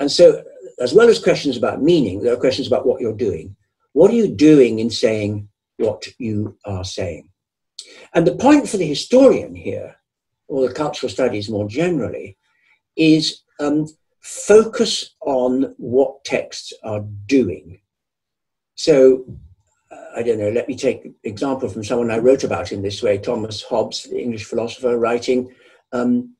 And 0.00 0.10
so, 0.10 0.42
as 0.80 0.92
well 0.94 1.08
as 1.08 1.22
questions 1.22 1.56
about 1.56 1.80
meaning, 1.80 2.22
there 2.22 2.32
are 2.32 2.44
questions 2.44 2.66
about 2.66 2.86
what 2.86 3.00
you're 3.00 3.12
doing. 3.28 3.54
What 3.92 4.10
are 4.10 4.14
you 4.14 4.34
doing 4.34 4.80
in 4.80 4.90
saying 4.90 5.48
what 5.76 6.08
you 6.18 6.58
are 6.64 6.84
saying? 6.84 7.28
And 8.14 8.26
the 8.26 8.34
point 8.34 8.68
for 8.68 8.78
the 8.78 8.86
historian 8.86 9.54
here 9.54 9.94
or 10.50 10.66
the 10.66 10.74
cultural 10.74 11.10
studies 11.10 11.48
more 11.48 11.68
generally, 11.68 12.36
is 12.96 13.42
um, 13.60 13.86
focus 14.20 15.14
on 15.20 15.74
what 15.78 16.24
texts 16.24 16.72
are 16.82 17.04
doing. 17.26 17.80
So, 18.74 19.24
uh, 19.92 20.18
I 20.18 20.22
don't 20.22 20.38
know, 20.38 20.50
let 20.50 20.68
me 20.68 20.76
take 20.76 21.04
an 21.04 21.14
example 21.22 21.68
from 21.68 21.84
someone 21.84 22.10
I 22.10 22.18
wrote 22.18 22.44
about 22.44 22.72
in 22.72 22.82
this 22.82 23.02
way, 23.02 23.18
Thomas 23.18 23.62
Hobbes, 23.62 24.04
the 24.04 24.20
English 24.20 24.44
philosopher, 24.44 24.98
writing 24.98 25.54
um, 25.92 26.34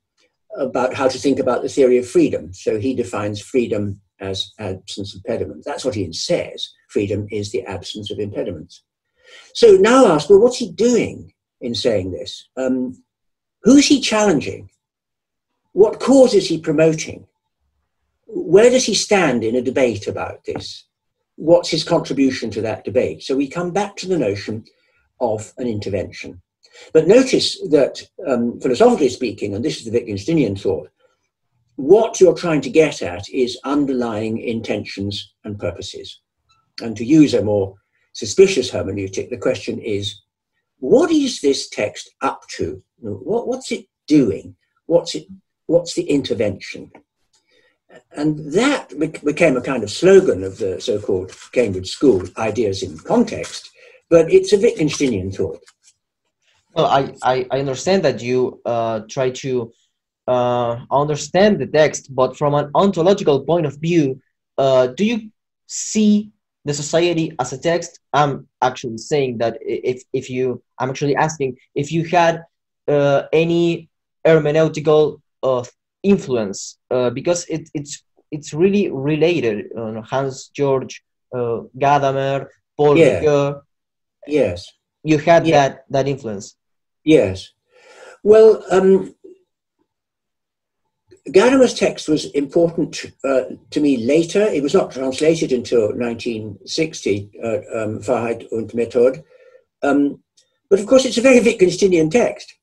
about 0.57 0.95
how 0.95 1.09
to 1.09 1.19
think 1.19 1.38
about 1.38 1.62
the 1.62 1.69
theory 1.69 1.99
of 1.99 2.09
freedom. 2.09 2.52
So 2.52 2.79
he 2.79 2.95
defines 2.95 3.40
freedom 3.40 4.00
as 4.21 4.52
absence 4.59 5.14
of 5.14 5.23
impediments. 5.25 5.64
That's 5.67 5.85
what 5.85 5.95
he 5.95 6.12
says. 6.12 6.69
Freedom 6.88 7.26
is 7.31 7.52
the 7.52 7.62
absence 7.62 8.11
of 8.11 8.19
impediments. 8.19 8.83
So 9.55 9.73
now 9.73 10.07
ask, 10.07 10.29
well, 10.29 10.40
what's 10.40 10.59
he 10.59 10.71
doing 10.73 11.33
in 11.61 11.75
saying 11.75 12.12
this? 12.12 12.49
Um, 12.57 13.02
who 13.62 13.76
is 13.76 13.87
he 13.87 14.00
challenging? 14.00 14.71
What 15.73 16.00
cause 16.00 16.35
is 16.35 16.49
he 16.49 16.59
promoting? 16.59 17.26
Where 18.26 18.71
does 18.71 18.87
he 18.87 18.95
stand 18.95 19.45
in 19.45 19.57
a 19.57 19.62
debate 19.62 20.07
about 20.07 20.45
this? 20.45 20.85
What's 21.37 21.71
his 21.71 21.85
contribution 21.85 22.50
to 22.52 22.61
that 22.62 22.85
debate? 22.85 23.23
So 23.23 23.37
we 23.37 23.49
come 23.49 23.71
back 23.73 23.97
to 23.97 24.09
the 24.09 24.19
notion 24.19 24.64
of 25.21 25.52
an 25.59 25.67
intervention. 25.67 26.40
But 26.93 27.09
notice 27.09 27.61
that, 27.71 28.02
um, 28.26 28.61
philosophically 28.61 29.09
speaking, 29.09 29.55
and 29.55 29.64
this 29.64 29.79
is 29.79 29.85
the 29.85 29.90
Wittgensteinian 29.90 30.59
thought, 30.59 30.90
what 31.76 32.21
you're 32.21 32.35
trying 32.35 32.61
to 32.62 32.71
get 32.71 33.02
at 33.02 33.29
is 33.31 33.59
underlying 33.64 34.38
intentions 34.38 35.33
and 35.45 35.59
purposes. 35.59 36.21
And 36.83 36.97
to 36.97 37.05
use 37.05 37.35
a 37.35 37.43
more 37.43 37.75
suspicious 38.12 38.71
hermeneutic, 38.71 39.31
the 39.31 39.37
question 39.37 39.79
is 39.79 40.21
what 40.79 41.11
is 41.11 41.40
this 41.40 41.69
text 41.69 42.11
up 42.23 42.43
to? 42.57 42.83
What, 43.00 43.47
what's 43.49 43.73
it 43.73 43.87
doing? 44.07 44.57
What's 44.87 45.14
it? 45.14 45.26
What's 45.66 45.95
the 45.95 46.02
intervention? 46.02 46.90
And 48.12 48.52
that 48.52 48.92
became 49.25 49.57
a 49.57 49.61
kind 49.61 49.83
of 49.83 49.90
slogan 49.90 50.45
of 50.45 50.59
the 50.59 50.80
so-called 50.80 51.33
Cambridge 51.52 51.90
School, 51.90 52.23
ideas 52.37 52.83
in 52.83 52.99
context, 52.99 53.71
but 54.09 54.33
it's 54.33 54.52
a 54.52 54.59
Wittgensteinian 54.59 55.35
thought. 55.35 55.61
Well, 56.75 56.87
I, 56.87 57.14
I, 57.23 57.47
I 57.50 57.59
understand 57.59 58.04
that 58.04 58.23
you 58.23 58.61
uh, 58.64 59.00
try 59.09 59.30
to 59.30 59.73
uh, 60.28 60.80
understand 60.90 61.59
the 61.59 61.66
text, 61.66 62.14
but 62.14 62.37
from 62.37 62.54
an 62.54 62.71
ontological 62.76 63.40
point 63.45 63.66
of 63.66 63.76
view, 63.80 64.21
uh, 64.57 64.88
do 64.88 65.04
you 65.04 65.30
see 65.66 66.30
the 66.64 66.75
society 66.75 67.33
as 67.38 67.52
a 67.52 67.59
text 67.59 68.00
i'm 68.12 68.47
actually 68.62 68.99
saying 68.99 69.38
that 69.38 69.57
if, 69.61 70.02
if 70.12 70.28
you 70.28 70.62
i'm 70.78 70.90
actually 70.90 71.16
asking 71.16 71.57
if 71.75 71.90
you 71.90 72.04
had 72.04 72.42
uh, 72.89 73.23
any 73.33 73.89
hermeneutical 74.27 75.21
uh, 75.43 75.65
influence 76.03 76.79
uh, 76.91 77.11
because 77.11 77.45
it, 77.47 77.69
it's 77.75 78.03
it's 78.31 78.55
really 78.55 78.91
related 78.91 79.67
hans 80.05 80.49
george 80.49 81.03
uh, 81.35 81.61
gadamer 81.79 82.47
paul 82.77 82.97
yeah. 82.97 83.21
Ricoeur. 83.21 83.63
yes 84.27 84.71
you 85.03 85.19
had 85.19 85.47
yeah. 85.47 85.69
that 85.69 85.85
that 85.91 86.09
influence 86.09 86.57
yes 87.05 87.53
well 88.23 88.63
um, 88.71 89.15
Gadamer's 91.29 91.75
text 91.75 92.09
was 92.09 92.25
important 92.33 93.05
uh, 93.25 93.43
to 93.71 93.81
me 93.81 93.99
later. 93.99 94.43
It 94.43 94.63
was 94.63 94.75
not 94.75 94.91
translated 94.91 95.53
until 95.53 95.89
1960, 95.95 97.31
uh, 97.43 97.49
um, 97.49 98.01
Wahrheit 98.01 98.51
und 98.51 98.73
Methode. 98.75 99.23
Um, 99.83 100.23
but 100.69 100.81
of 100.81 100.87
course, 100.87 101.05
it's 101.05 101.19
a 101.19 101.23
very 101.23 101.41
Wittgensteinian 101.41 102.11
text. 102.11 102.55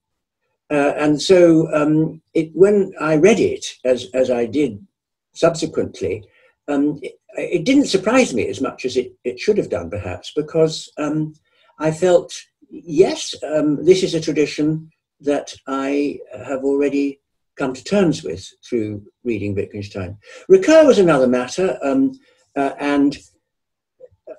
Uh, 0.70 0.94
and 0.98 1.22
so 1.22 1.74
um, 1.74 2.22
it, 2.34 2.52
when 2.54 2.94
I 3.00 3.16
read 3.16 3.40
it, 3.40 3.66
as, 3.86 4.08
as 4.14 4.30
I 4.30 4.46
did 4.46 4.86
subsequently, 5.34 6.24
um, 6.68 7.00
it, 7.02 7.14
it, 7.38 7.64
didn't 7.64 7.86
surprise 7.86 8.34
me 8.34 8.48
as 8.48 8.60
much 8.60 8.84
as 8.84 8.98
it, 8.98 9.14
it 9.24 9.40
should 9.40 9.58
have 9.58 9.70
done, 9.70 9.90
perhaps, 9.90 10.34
because 10.36 10.92
um, 10.98 11.34
I 11.80 11.92
felt, 11.92 12.34
yes, 12.70 13.34
um, 13.44 13.86
this 13.86 14.04
is 14.04 14.14
a 14.14 14.20
tradition 14.20 14.92
that 15.22 15.54
I 15.68 16.20
have 16.46 16.64
already 16.64 17.22
come 17.56 17.74
to 17.74 17.84
terms 17.84 18.24
with 18.24 18.48
through 18.68 19.04
reading 19.24 19.56
Wittgenstein. 19.56 20.18
Ricoeur 20.50 20.86
was 20.86 21.00
another 21.00 21.28
matter, 21.28 21.80
um, 21.82 22.12
uh, 22.56 22.74
and 22.80 23.18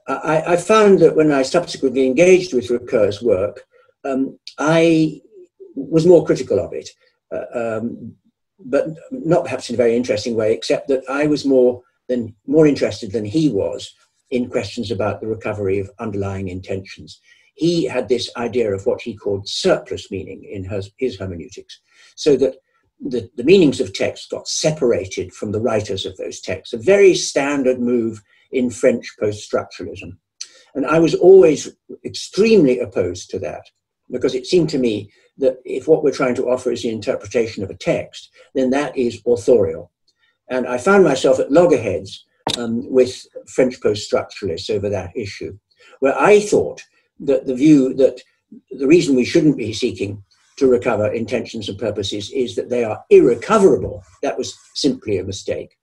I, 0.07 0.43
I, 0.53 0.57
found 0.57 1.01
that 1.01 1.17
when 1.17 1.33
I 1.33 1.43
subsequently 1.43 2.07
engaged 2.07 2.55
with 2.55 2.69
Ricoeur's 2.69 3.23
work, 3.23 3.65
um, 4.05 4.39
I 4.59 5.21
was 5.91 6.07
more 6.07 6.25
critical 6.25 6.59
of 6.59 6.73
it, 6.73 6.89
uh, 7.33 7.79
um, 7.79 8.15
but 8.59 8.87
not 9.11 9.45
perhaps 9.45 9.69
in 9.69 9.75
a 9.75 9.77
very 9.77 9.97
interesting 9.97 10.35
way, 10.35 10.53
except 10.53 10.89
that 10.89 11.05
I 11.09 11.27
was 11.27 11.45
more 11.45 11.83
than 12.09 12.35
more 12.47 12.67
interested 12.67 13.13
than 13.13 13.25
he 13.25 13.51
was 13.51 13.95
in 14.31 14.51
questions 14.51 14.91
about 14.91 15.21
the 15.21 15.27
recovery 15.27 15.79
of 15.79 15.91
underlying 15.99 16.49
intentions. 16.49 17.21
He 17.55 17.85
had 17.85 18.09
this 18.09 18.31
idea 18.37 18.73
of 18.73 18.87
what 18.87 19.01
he 19.01 19.17
called 19.17 19.49
surplus 19.49 20.11
meaning 20.11 20.45
in 20.45 20.65
his, 20.65 20.91
his 20.99 21.19
hermeneutics, 21.19 21.81
so 22.15 22.37
that 22.37 22.57
the, 23.01 23.31
the 23.37 23.45
meanings 23.45 23.81
of 23.81 23.95
texts 23.95 24.27
got 24.27 24.49
separated 24.49 25.33
from 25.33 25.53
the 25.53 25.61
writers 25.61 26.05
of 26.05 26.17
those 26.17 26.41
texts, 26.41 26.73
a 26.73 26.79
very 26.79 27.15
standard 27.15 27.81
move 27.81 28.23
in 28.51 28.71
French 28.71 29.15
post 29.21 29.51
structuralism. 29.51 30.17
And 30.75 30.87
I 30.87 30.99
was 30.99 31.15
always 31.15 31.71
extremely 32.05 32.81
opposed 32.81 33.31
to 33.31 33.39
that 33.41 33.65
because 34.11 34.35
it 34.35 34.47
seemed 34.47 34.71
to 34.71 34.79
me 34.79 35.11
that 35.39 35.59
if 35.65 35.89
what 35.89 36.03
we're 36.03 36.13
trying 36.13 36.35
to 36.37 36.49
offer 36.49 36.71
is 36.71 36.83
the 36.83 36.91
interpretation 36.91 37.63
of 37.63 37.71
a 37.71 37.77
text, 37.77 38.31
then 38.55 38.71
that 38.71 38.97
is 38.97 39.23
authorial. 39.27 39.91
And 40.49 40.67
I 40.67 40.79
found 40.79 41.05
myself 41.05 41.39
at 41.39 41.53
loggerheads 41.53 42.25
um, 42.59 42.91
with 42.91 43.27
French 43.47 43.81
post 43.81 44.11
structuralists 44.11 44.71
over 44.71 44.89
that 44.89 45.17
issue, 45.17 45.59
where 46.01 46.19
I 46.19 46.41
thought 46.41 46.83
that 47.21 47.47
the 47.47 47.55
view 47.55 47.95
that 47.95 48.21
the 48.71 48.87
reason 48.87 49.15
we 49.15 49.25
shouldn't 49.25 49.59
be 49.59 49.73
seeking 49.73 50.23
to 50.57 50.67
recover 50.67 51.13
intentions 51.13 51.69
and 51.69 51.79
purposes 51.79 52.31
is 52.33 52.57
that 52.57 52.71
they 52.71 52.83
are 52.83 53.05
irrecoverable. 53.11 54.03
That 54.23 54.37
was 54.37 54.57
simply 54.75 55.19
a 55.19 55.25
mistake. 55.25 55.77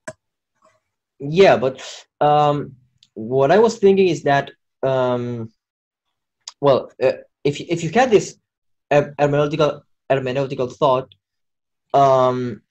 Yeah, 1.19 1.55
but 1.57 1.81
um, 2.19 2.75
what 3.13 3.51
I 3.51 3.59
was 3.59 3.77
thinking 3.77 4.09
is 4.09 4.23
that, 4.23 4.51
um, 4.83 5.51
well, 6.59 6.91
uh, 7.01 7.13
if 7.43 7.61
if 7.61 7.83
you 7.83 7.91
had 7.91 8.11
this 8.11 8.37
hermeneutical 8.91 9.81
hermeneutical 10.09 10.75
thought, 10.75 11.13
um, 11.93 12.61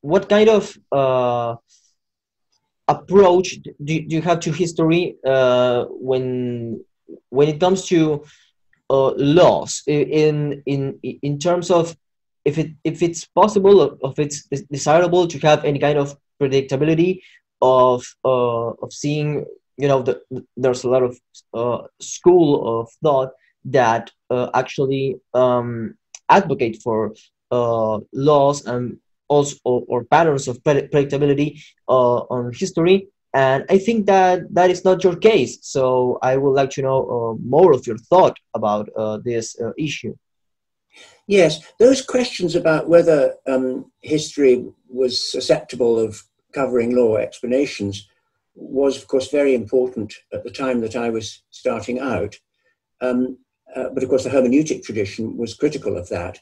what 0.00 0.28
kind 0.28 0.48
of 0.48 0.76
uh, 0.92 1.56
approach 2.86 3.58
do, 3.84 4.00
do 4.00 4.16
you 4.16 4.22
have 4.22 4.40
to 4.40 4.52
history 4.52 5.16
uh, 5.24 5.84
when 5.88 6.84
when 7.30 7.48
it 7.48 7.60
comes 7.60 7.86
to 7.86 8.24
uh, 8.90 9.12
laws? 9.16 9.82
In 9.86 10.62
in 10.66 10.98
in 11.02 11.38
terms 11.38 11.70
of 11.70 11.96
if 12.44 12.58
it 12.58 12.70
if 12.84 13.02
it's 13.02 13.24
possible 13.24 13.98
or 14.00 14.10
if 14.10 14.18
it's 14.18 14.48
desirable 14.70 15.26
to 15.26 15.38
have 15.40 15.64
any 15.64 15.78
kind 15.78 15.98
of 15.98 16.16
predictability 16.40 17.20
of 17.60 18.04
uh, 18.24 18.70
of 18.84 18.92
seeing 18.92 19.44
you 19.76 19.88
know 19.88 20.02
the, 20.02 20.20
there's 20.56 20.84
a 20.84 20.88
lot 20.88 21.02
of 21.02 21.18
uh, 21.54 21.86
school 22.00 22.80
of 22.80 22.90
thought 23.02 23.30
that 23.72 24.10
uh, 24.30 24.50
actually 24.54 25.20
um, 25.34 25.94
advocate 26.28 26.82
for 26.82 27.14
uh, 27.50 27.98
laws 28.12 28.66
and 28.66 28.98
also 29.28 29.56
or, 29.64 30.04
patterns 30.04 30.48
of 30.48 30.62
predictability 30.62 31.62
uh, 31.88 32.18
on 32.34 32.52
history. 32.52 33.08
And 33.34 33.64
i 33.68 33.76
think 33.76 34.06
that 34.06 34.52
that 34.54 34.70
is 34.70 34.84
not 34.84 35.04
your 35.04 35.16
case. 35.16 35.58
So 35.60 36.18
i 36.22 36.36
would 36.36 36.54
like 36.60 36.70
to 36.70 36.82
know 36.82 37.00
uh, 37.16 37.34
more 37.56 37.72
of 37.72 37.86
your 37.86 37.98
thought 37.98 38.36
about 38.54 38.88
uh, 38.96 39.18
this 39.22 39.58
uh, 39.60 39.72
issue. 39.76 40.14
Yes. 41.26 41.60
Those 41.78 42.00
questions 42.00 42.56
about 42.56 42.88
whether 42.88 43.34
um, 43.46 43.92
history 44.00 44.64
was 44.88 45.30
susceptible 45.30 45.98
of 45.98 46.22
covering 46.54 46.96
law 46.96 47.16
explanations 47.16 48.08
was 48.54 48.96
of 48.96 49.06
course 49.06 49.30
very 49.30 49.54
important 49.54 50.12
at 50.32 50.42
the 50.42 50.50
time 50.50 50.80
that 50.80 50.96
i 50.96 51.10
was 51.10 51.42
starting 51.50 52.00
out. 52.00 52.34
Um, 53.00 53.38
uh, 53.76 53.88
but 53.90 54.02
of 54.02 54.08
course 54.08 54.24
the 54.24 54.30
hermeneutic 54.30 54.82
tradition 54.82 55.36
was 55.36 55.54
critical 55.54 55.96
of 55.96 56.08
that 56.08 56.38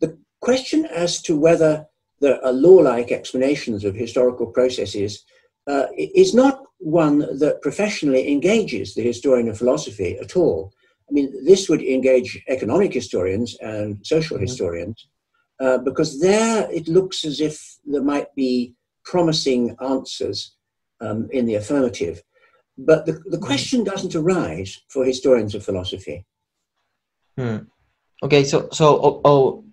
the 0.00 0.18
question 0.40 0.84
as 0.86 1.22
to 1.22 1.38
whether 1.38 1.86
there 2.20 2.44
are 2.44 2.52
law-like 2.52 3.12
explanations 3.12 3.84
of 3.84 3.94
historical 3.94 4.46
processes 4.46 5.24
uh, 5.66 5.86
is 5.96 6.34
not 6.34 6.62
one 6.78 7.18
that 7.38 7.62
professionally 7.62 8.30
engages 8.30 8.94
the 8.94 9.02
historian 9.02 9.48
of 9.48 9.58
philosophy 9.58 10.18
at 10.18 10.36
all. 10.36 10.72
I 11.08 11.12
mean, 11.12 11.32
this 11.44 11.68
would 11.68 11.82
engage 11.82 12.42
economic 12.48 12.92
historians 12.92 13.56
and 13.60 13.98
social 14.06 14.36
mm-hmm. 14.36 14.46
historians 14.46 15.08
uh, 15.60 15.78
because 15.78 16.20
there 16.20 16.68
it 16.70 16.88
looks 16.88 17.24
as 17.24 17.40
if 17.40 17.78
there 17.84 18.02
might 18.02 18.34
be 18.34 18.74
promising 19.04 19.76
answers 19.82 20.56
um, 21.00 21.28
in 21.30 21.46
the 21.46 21.54
affirmative. 21.54 22.22
But 22.76 23.06
the, 23.06 23.12
the 23.12 23.18
mm-hmm. 23.18 23.44
question 23.44 23.84
doesn't 23.84 24.14
arise 24.14 24.80
for 24.88 25.04
historians 25.04 25.54
of 25.54 25.64
philosophy. 25.64 26.26
Hmm. 27.36 27.56
Okay, 28.22 28.44
so 28.44 28.68
so 28.72 29.00
oh, 29.02 29.20
oh 29.24 29.64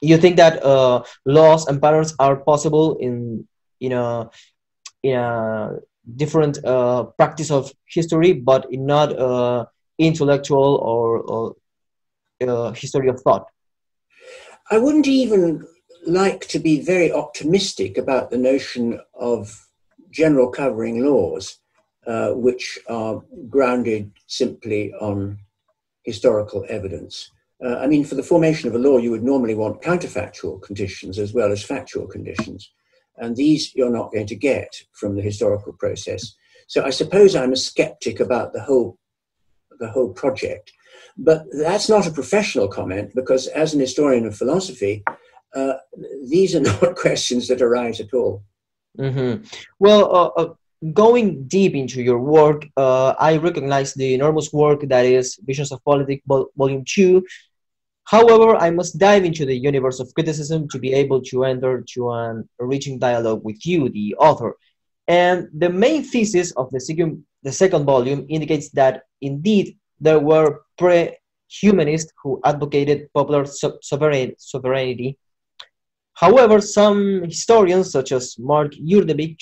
you 0.00 0.16
think 0.16 0.36
that 0.36 0.62
uh, 0.64 1.02
laws 1.24 1.66
and 1.66 1.80
patterns 1.80 2.14
are 2.18 2.36
possible 2.36 2.96
in 2.98 3.46
in 3.80 3.92
a 3.92 4.30
in 5.02 5.14
a 5.14 5.76
different 6.16 6.64
uh, 6.64 7.04
practice 7.18 7.50
of 7.50 7.72
history, 7.86 8.32
but 8.32 8.66
in 8.70 8.86
not 8.86 9.18
uh, 9.18 9.66
intellectual 9.98 10.76
or, 10.76 11.54
uh, 12.46 12.72
history 12.72 13.08
of 13.08 13.20
thought. 13.22 13.46
I 14.70 14.78
wouldn't 14.78 15.08
even 15.08 15.66
like 16.06 16.46
to 16.48 16.58
be 16.58 16.80
very 16.80 17.12
optimistic 17.12 17.98
about 17.98 18.30
the 18.30 18.38
notion 18.38 19.00
of 19.14 19.66
general 20.10 20.48
covering 20.50 21.04
laws, 21.04 21.58
uh, 22.06 22.30
which 22.32 22.78
are 22.88 23.22
grounded 23.48 24.12
simply 24.26 24.92
on 24.94 25.38
historical 26.06 26.64
evidence. 26.68 27.30
Uh, 27.62 27.76
I 27.76 27.86
mean, 27.86 28.04
for 28.04 28.14
the 28.14 28.22
formation 28.22 28.68
of 28.68 28.74
a 28.74 28.78
law, 28.78 28.98
you 28.98 29.10
would 29.10 29.22
normally 29.22 29.54
want 29.54 29.82
counterfactual 29.82 30.62
conditions 30.62 31.18
as 31.18 31.34
well 31.34 31.52
as 31.52 31.62
factual 31.62 32.06
conditions. 32.06 32.72
And 33.18 33.36
these 33.36 33.74
you're 33.74 33.90
not 33.90 34.12
going 34.12 34.26
to 34.28 34.36
get 34.36 34.74
from 34.92 35.16
the 35.16 35.22
historical 35.22 35.72
process. 35.72 36.34
So 36.68 36.84
I 36.84 36.90
suppose 36.90 37.34
I'm 37.34 37.52
a 37.52 37.56
skeptic 37.56 38.20
about 38.20 38.52
the 38.52 38.62
whole, 38.62 38.98
the 39.78 39.88
whole 39.88 40.12
project. 40.12 40.72
But 41.16 41.44
that's 41.52 41.88
not 41.88 42.06
a 42.06 42.12
professional 42.12 42.68
comment 42.68 43.12
because, 43.14 43.46
as 43.48 43.72
an 43.72 43.80
historian 43.80 44.26
of 44.26 44.36
philosophy, 44.36 45.02
uh, 45.54 45.74
these 46.28 46.54
are 46.54 46.60
not 46.82 46.96
questions 46.96 47.48
that 47.48 47.62
arise 47.62 48.00
at 48.00 48.12
all. 48.12 48.42
Mm-hmm. 48.98 49.44
Well, 49.78 50.14
uh, 50.14 50.42
uh, 50.42 50.54
going 50.92 51.46
deep 51.48 51.74
into 51.74 52.02
your 52.02 52.18
work, 52.18 52.66
uh, 52.76 53.14
I 53.18 53.36
recognize 53.36 53.94
the 53.94 54.14
enormous 54.14 54.52
work 54.52 54.80
that 54.88 55.04
is 55.04 55.38
Visions 55.44 55.72
of 55.72 55.84
Politics, 55.84 56.22
Volume 56.56 56.84
2, 56.86 57.24
However, 58.06 58.54
I 58.54 58.70
must 58.70 58.98
dive 58.98 59.24
into 59.24 59.44
the 59.44 59.56
universe 59.56 59.98
of 59.98 60.14
criticism 60.14 60.68
to 60.68 60.78
be 60.78 60.92
able 60.92 61.20
to 61.22 61.44
enter 61.44 61.84
to 61.94 62.10
an 62.10 62.48
enriching 62.60 63.00
dialogue 63.00 63.42
with 63.42 63.66
you, 63.66 63.88
the 63.88 64.14
author. 64.20 64.54
And 65.08 65.48
the 65.52 65.70
main 65.70 66.04
thesis 66.04 66.52
of 66.52 66.70
the 66.70 66.78
second, 66.78 67.24
the 67.42 67.50
second 67.50 67.84
volume 67.84 68.24
indicates 68.28 68.70
that 68.70 69.02
indeed 69.20 69.76
there 70.00 70.20
were 70.20 70.62
pre-humanists 70.78 72.12
who 72.22 72.40
advocated 72.44 73.12
popular 73.12 73.44
sovereignty. 73.44 75.18
However, 76.14 76.60
some 76.60 77.24
historians, 77.24 77.90
such 77.90 78.12
as 78.12 78.38
Mark 78.38 78.72
Jurdjevic, 78.74 79.38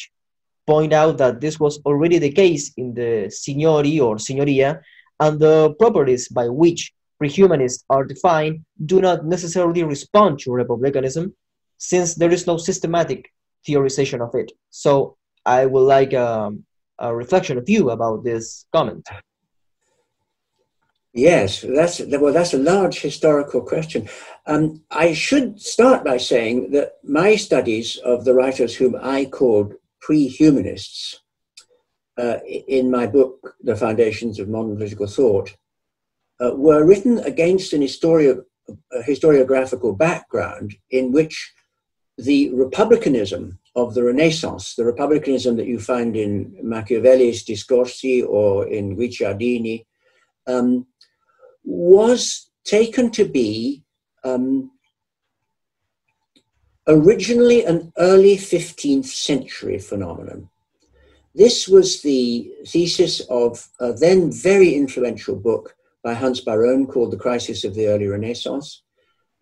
point 0.67 0.93
out 0.93 1.19
that 1.19 1.41
this 1.41 1.61
was 1.61 1.79
already 1.85 2.19
the 2.19 2.33
case 2.33 2.73
in 2.77 2.95
the 2.95 3.31
signori 3.31 4.01
or 4.01 4.17
signoria, 4.17 4.81
and 5.21 5.39
the 5.39 5.75
properties 5.79 6.29
by 6.29 6.49
which 6.49 6.93
prehumanists 7.23 7.85
are 7.91 8.05
defined 8.05 8.65
do 8.87 9.01
not 9.01 9.25
necessarily 9.25 9.85
respond 9.85 10.39
to 10.39 10.53
republicanism 10.53 11.35
since 11.79 12.15
there 12.15 12.33
is 12.33 12.47
no 12.47 12.57
systematic 12.57 13.31
theorization 13.67 14.21
of 14.21 14.35
it. 14.35 14.53
So 14.71 15.17
I 15.47 15.67
would 15.67 15.87
like 15.97 16.15
um, 16.15 16.65
a 16.99 17.15
reflection 17.15 17.59
of 17.59 17.69
you 17.69 17.91
about 17.91 18.25
this 18.25 18.67
comment. 18.73 19.07
Yes, 21.13 21.61
that's 21.61 22.01
well. 22.01 22.33
That's 22.33 22.55
a 22.55 22.59
large 22.59 23.01
historical 23.01 23.61
question. 23.61 24.09
Um, 24.47 24.83
I 24.91 25.13
should 25.13 25.61
start 25.61 26.05
by 26.05 26.17
saying 26.17 26.73
that 26.73 26.95
my 27.05 27.37
studies 27.37 27.99
of 27.99 28.25
the 28.25 28.35
writers 28.35 28.75
whom 28.75 28.97
I 29.01 29.27
called 29.27 29.75
pre-humanists 30.05 31.21
uh, 32.19 32.39
in 32.69 32.91
my 32.91 33.07
book, 33.07 33.55
*The 33.63 33.75
Foundations 33.75 34.39
of 34.39 34.49
Modern 34.49 34.77
Political 34.77 35.07
Thought*, 35.07 35.57
uh, 36.41 36.53
were 36.55 36.85
written 36.85 37.19
against 37.21 37.73
an 37.73 37.81
historio- 37.81 38.43
historiographical 39.09 39.97
background 39.97 40.75
in 40.91 41.11
which 41.11 41.53
the 42.19 42.51
republicanism 42.55 43.59
of 43.75 43.95
the 43.95 44.05
Renaissance, 44.05 44.75
the 44.75 44.85
republicanism 44.85 45.57
that 45.57 45.67
you 45.67 45.81
find 45.81 46.17
in 46.17 46.55
Machiavelli's 46.63 47.45
Discorsi 47.45 48.25
or 48.25 48.69
in 48.69 48.97
Guicciardini, 48.97 49.87
um, 50.47 50.87
was 51.65 52.51
taken 52.65 53.11
to 53.11 53.25
be 53.25 53.83
um, 54.23 54.71
originally 56.87 57.65
an 57.65 57.93
early 57.99 58.37
15th 58.37 59.07
century 59.07 59.79
phenomenon. 59.79 60.49
This 61.35 61.67
was 61.67 62.03
the 62.03 62.53
thesis 62.67 63.21
of 63.29 63.69
a 63.81 63.93
then 63.93 64.31
very 64.31 64.75
influential 64.75 65.35
book 65.35 65.75
by 66.03 66.15
Hans 66.15 66.41
Baron 66.41 66.87
called 66.87 67.11
The 67.11 67.17
Crisis 67.17 67.65
of 67.65 67.75
the 67.75 67.89
Early 67.89 68.07
Renaissance, 68.07 68.83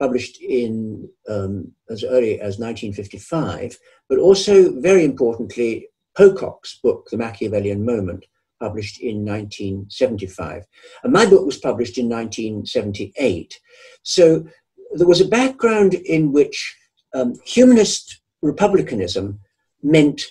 published 0.01 0.41
in 0.41 1.09
um, 1.29 1.73
as 1.91 2.03
early 2.03 2.41
as 2.41 2.59
1955, 2.59 3.79
but 4.09 4.19
also, 4.19 4.81
very 4.81 5.05
importantly, 5.05 5.89
Pocock's 6.17 6.79
book, 6.83 7.09
The 7.11 7.19
Machiavellian 7.19 7.85
Moment, 7.85 8.25
published 8.61 9.01
in 9.01 9.25
1975. 9.25 10.65
And 11.03 11.13
my 11.13 11.27
book 11.27 11.45
was 11.45 11.59
published 11.59 11.99
in 11.99 12.09
1978. 12.09 13.59
So 14.03 14.47
there 14.95 15.07
was 15.07 15.21
a 15.21 15.29
background 15.29 15.95
in 15.95 16.33
which 16.33 16.77
um, 17.15 17.35
humanist 17.45 18.21
republicanism 18.43 19.41
meant 19.83 20.23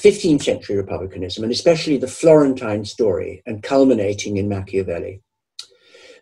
15th 0.00 0.42
century 0.42 0.76
republicanism, 0.76 1.44
and 1.44 1.52
especially 1.52 1.96
the 1.96 2.08
Florentine 2.08 2.84
story, 2.84 3.42
and 3.46 3.62
culminating 3.62 4.36
in 4.36 4.48
Machiavelli. 4.48 5.20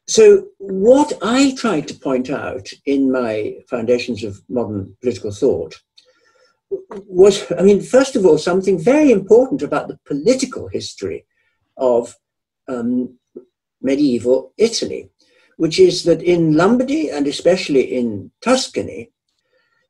So, 0.07 0.49
what 0.59 1.13
I 1.23 1.55
tried 1.55 1.87
to 1.89 1.95
point 1.95 2.31
out 2.31 2.69
in 2.85 3.13
my 3.13 3.59
Foundations 3.69 4.25
of 4.25 4.41
Modern 4.49 4.97
Political 5.01 5.33
Thought 5.33 5.81
was, 7.07 7.51
I 7.57 7.63
mean, 7.63 7.81
first 7.81 8.17
of 8.17 8.27
all, 8.27 8.39
something 8.39 8.79
very 8.79 9.13
important 9.13 9.63
about 9.63 9.89
the 9.89 9.99
political 10.05 10.69
history 10.69 11.27
of 11.77 12.17
um, 12.69 13.19
medieval 13.81 14.53
Italy, 14.59 15.11
which 15.57 15.79
is 15.79 16.05
that 16.05 16.23
in 16.23 16.57
Lombardy 16.57 17.11
and 17.11 17.27
especially 17.27 17.83
in 17.83 18.31
Tuscany, 18.43 19.11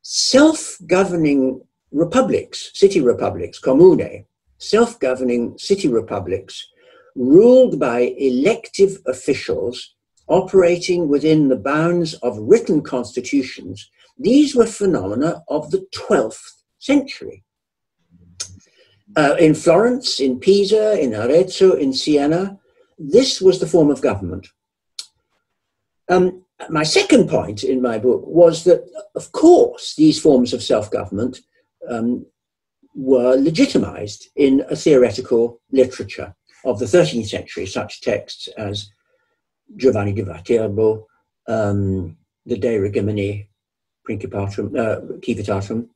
self 0.01 0.77
governing 0.87 1.61
republics, 1.91 2.71
city 2.73 3.01
republics, 3.01 3.59
comune, 3.59 4.25
self 4.57 4.99
governing 4.99 5.57
city 5.57 5.87
republics, 5.87 6.67
ruled 7.15 7.79
by 7.79 8.13
elective 8.17 8.97
officials 9.07 9.95
operating 10.27 11.09
within 11.09 11.49
the 11.49 11.57
bounds 11.57 12.13
of 12.15 12.37
written 12.37 12.81
constitutions, 12.81 13.89
these 14.17 14.55
were 14.55 14.65
phenomena 14.65 15.43
of 15.49 15.71
the 15.71 15.85
12th 15.93 16.63
century. 16.79 17.43
Uh, 19.17 19.35
in 19.39 19.53
Florence, 19.53 20.21
in 20.21 20.39
Pisa, 20.39 20.97
in 21.01 21.13
Arezzo, 21.13 21.73
in 21.73 21.91
Siena, 21.91 22.57
this 22.97 23.41
was 23.41 23.59
the 23.59 23.67
form 23.67 23.91
of 23.91 24.01
government. 24.01 24.47
Um, 26.07 26.45
my 26.69 26.83
second 26.83 27.29
point 27.29 27.63
in 27.63 27.81
my 27.81 27.97
book 27.97 28.23
was 28.25 28.63
that, 28.65 28.87
of 29.15 29.31
course, 29.31 29.95
these 29.95 30.19
forms 30.19 30.53
of 30.53 30.63
self 30.63 30.91
government 30.91 31.39
um, 31.89 32.25
were 32.95 33.35
legitimized 33.35 34.27
in 34.35 34.63
a 34.69 34.75
theoretical 34.75 35.61
literature 35.71 36.35
of 36.65 36.79
the 36.79 36.85
13th 36.85 37.27
century, 37.27 37.65
such 37.65 38.01
texts 38.01 38.47
as 38.57 38.91
Giovanni 39.75 40.13
di 40.13 40.21
Viterbo, 40.21 41.07
um, 41.47 42.17
the 42.45 42.57
De 42.57 42.77
Regimini 42.77 43.47
Principatum, 44.07 44.77
uh, 44.77 45.01
Civitatum, 45.19 45.87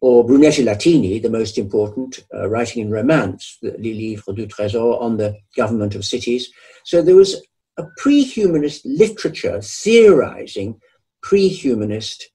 or 0.00 0.26
Brunetto 0.26 0.64
Latini, 0.64 1.22
the 1.22 1.30
most 1.30 1.58
important, 1.58 2.24
uh, 2.34 2.48
writing 2.48 2.82
in 2.82 2.90
Romance, 2.90 3.58
the 3.62 3.70
Livre 3.78 4.32
du 4.32 4.46
Trésor 4.46 5.00
on 5.00 5.16
the 5.16 5.36
government 5.56 5.94
of 5.94 6.04
cities. 6.04 6.50
So 6.84 7.02
there 7.02 7.14
was 7.14 7.40
a 7.78 7.84
pre-humanist 7.96 8.84
literature 8.84 9.60
theorizing 9.62 10.80
pre-humanist 11.22 12.30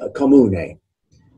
uh, 0.00 0.08
commune. 0.10 0.78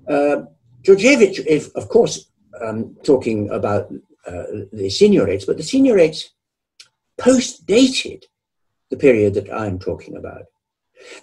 Uh, 0.09 0.42
Jurdjevic 0.82 1.44
is, 1.46 1.68
of 1.70 1.88
course, 1.88 2.30
um, 2.64 2.96
talking 3.04 3.50
about 3.50 3.92
uh, 4.26 4.44
the 4.72 4.88
signorates, 4.90 5.44
but 5.44 5.56
the 5.56 5.62
signorates 5.62 6.30
post-dated 7.18 8.26
the 8.90 8.96
period 8.96 9.35
that 9.35 9.52
I'm 9.52 9.78
talking 9.78 10.16
about. 10.16 10.44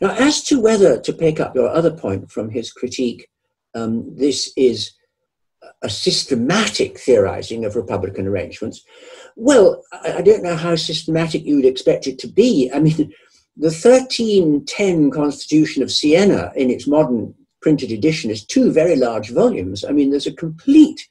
Now, 0.02 0.14
as 0.16 0.44
to 0.44 0.62
whether 0.62 1.00
to 1.00 1.14
pick 1.14 1.40
up 1.40 1.56
your 1.56 1.70
other 1.70 1.92
point 1.92 2.32
from 2.32 2.50
his 2.50 2.72
critique, 2.72 3.28
um, 3.74 4.16
this 4.16 4.54
is 4.56 4.92
a 5.82 5.90
systematic 5.90 6.98
theorizing 6.98 7.66
of 7.66 7.76
Republican 7.76 8.28
arrangements. 8.28 8.84
Well, 9.36 9.84
I 9.92 10.22
don't 10.22 10.44
know 10.44 10.56
how 10.56 10.76
systematic 10.76 11.44
you 11.44 11.58
would 11.58 11.66
expect 11.66 12.08
it 12.08 12.20
to 12.20 12.28
be. 12.28 12.72
I 12.74 12.80
mean, 12.80 13.14
the 13.58 13.68
1310 13.68 15.12
Constitution 15.12 15.84
of 15.84 15.92
Siena 15.92 16.52
in 16.56 16.70
its 16.70 16.88
modern 16.88 17.36
printed 17.62 17.92
edition 17.92 18.32
is 18.32 18.46
two 18.46 18.72
very 18.72 18.96
large 18.96 19.30
volumes. 19.30 19.84
I 19.84 19.92
mean, 19.92 20.10
there's 20.10 20.28
a 20.28 20.34
complete 20.34 21.10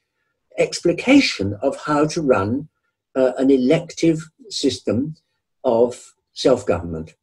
explication 0.57 1.55
of 1.61 1.77
how 1.77 2.05
to 2.07 2.21
run 2.21 2.69
uh, 3.15 3.33
an 3.37 3.49
elective 3.51 4.21
system 4.49 5.15
of 5.63 6.13
self 6.33 6.65
government. 6.65 7.13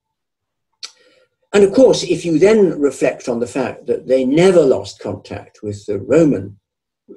And 1.52 1.64
of 1.64 1.72
course, 1.72 2.04
if 2.04 2.24
you 2.24 2.38
then 2.38 2.78
reflect 2.80 3.28
on 3.28 3.40
the 3.40 3.46
fact 3.46 3.86
that 3.86 4.06
they 4.06 4.24
never 4.24 4.62
lost 4.62 5.00
contact 5.00 5.60
with 5.62 5.84
the 5.86 5.98
Roman 5.98 6.59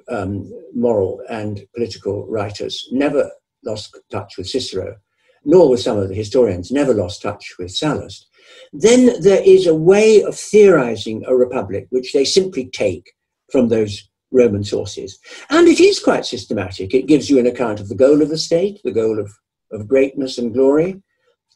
um, 0.08 0.50
moral 0.74 1.20
and 1.28 1.62
political 1.74 2.26
writers, 2.26 2.88
never 2.92 3.30
lost 3.64 3.96
touch 4.10 4.36
with 4.36 4.48
Cicero, 4.48 4.96
nor 5.44 5.68
with 5.68 5.80
some 5.80 5.98
of 5.98 6.08
the 6.08 6.14
historians, 6.14 6.70
never 6.70 6.94
lost 6.94 7.22
touch 7.22 7.54
with 7.58 7.68
Sallust, 7.68 8.26
then 8.72 9.20
there 9.20 9.42
is 9.44 9.66
a 9.66 9.74
way 9.74 10.22
of 10.22 10.36
theorizing 10.36 11.24
a 11.26 11.34
republic 11.34 11.86
which 11.90 12.12
they 12.12 12.24
simply 12.24 12.66
take 12.70 13.12
from 13.50 13.68
those 13.68 14.08
Roman 14.32 14.64
sources. 14.64 15.18
And 15.50 15.68
it 15.68 15.80
is 15.80 16.00
quite 16.00 16.26
systematic. 16.26 16.92
It 16.92 17.06
gives 17.06 17.30
you 17.30 17.38
an 17.38 17.46
account 17.46 17.80
of 17.80 17.88
the 17.88 17.94
goal 17.94 18.20
of 18.20 18.28
the 18.28 18.38
state, 18.38 18.80
the 18.82 18.92
goal 18.92 19.18
of, 19.20 19.32
of 19.70 19.86
greatness 19.86 20.38
and 20.38 20.52
glory. 20.52 21.02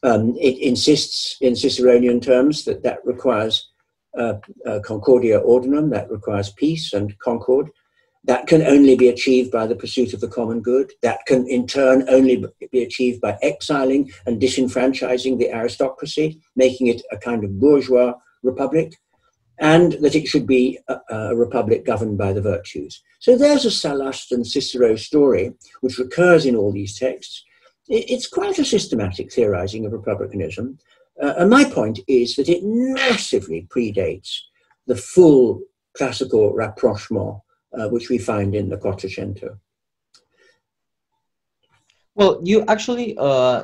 Um, 0.01 0.35
it 0.39 0.57
insists 0.59 1.35
in 1.41 1.53
Ciceronian 1.53 2.21
terms 2.21 2.63
that 2.65 2.83
that 2.83 2.99
requires 3.03 3.69
uh, 4.17 4.35
uh, 4.65 4.79
concordia 4.79 5.41
ordinum, 5.41 5.91
that 5.91 6.09
requires 6.09 6.51
peace 6.53 6.93
and 6.93 7.17
concord. 7.19 7.69
That 8.29 8.45
can 8.45 8.61
only 8.61 8.95
be 8.95 9.09
achieved 9.09 9.49
by 9.49 9.65
the 9.65 9.75
pursuit 9.75 10.13
of 10.13 10.21
the 10.21 10.27
common 10.27 10.61
good. 10.61 10.91
That 11.01 11.25
can, 11.25 11.47
in 11.47 11.65
turn, 11.65 12.07
only 12.09 12.45
be 12.71 12.83
achieved 12.83 13.21
by 13.21 13.39
exiling 13.41 14.11
and 14.27 14.39
disenfranchising 14.39 15.39
the 15.39 15.51
aristocracy, 15.51 16.39
making 16.55 16.85
it 16.93 17.01
a 17.11 17.17
kind 17.17 17.43
of 17.43 17.59
bourgeois 17.59 18.13
republic, 18.43 18.93
and 19.57 19.93
that 19.93 20.13
it 20.13 20.27
should 20.27 20.45
be 20.45 20.77
a, 20.89 20.99
a 21.09 21.35
republic 21.35 21.83
governed 21.87 22.19
by 22.19 22.31
the 22.31 22.39
virtues. 22.39 23.01
So 23.17 23.35
there's 23.35 23.65
a 23.65 23.71
Sallust 23.71 24.29
and 24.29 24.45
Cicero 24.45 24.95
story 24.95 25.51
which 25.81 25.97
recurs 25.97 26.45
in 26.45 26.55
all 26.55 26.71
these 26.71 26.99
texts. 26.99 27.43
It's 27.87 28.27
quite 28.27 28.59
a 28.59 28.63
systematic 28.63 29.33
theorizing 29.33 29.87
of 29.87 29.91
republicanism. 29.91 30.77
Uh, 31.19 31.33
and 31.39 31.49
my 31.49 31.63
point 31.63 31.99
is 32.07 32.35
that 32.35 32.47
it 32.47 32.61
massively 32.63 33.67
predates 33.75 34.37
the 34.85 34.95
full 34.95 35.61
classical 35.97 36.53
rapprochement 36.53 37.39
uh, 37.77 37.87
which 37.89 38.09
we 38.09 38.17
find 38.17 38.55
in 38.55 38.69
the 38.69 38.77
Quattrocento. 38.77 39.57
Well, 42.15 42.41
you 42.43 42.65
actually 42.67 43.15
uh, 43.17 43.63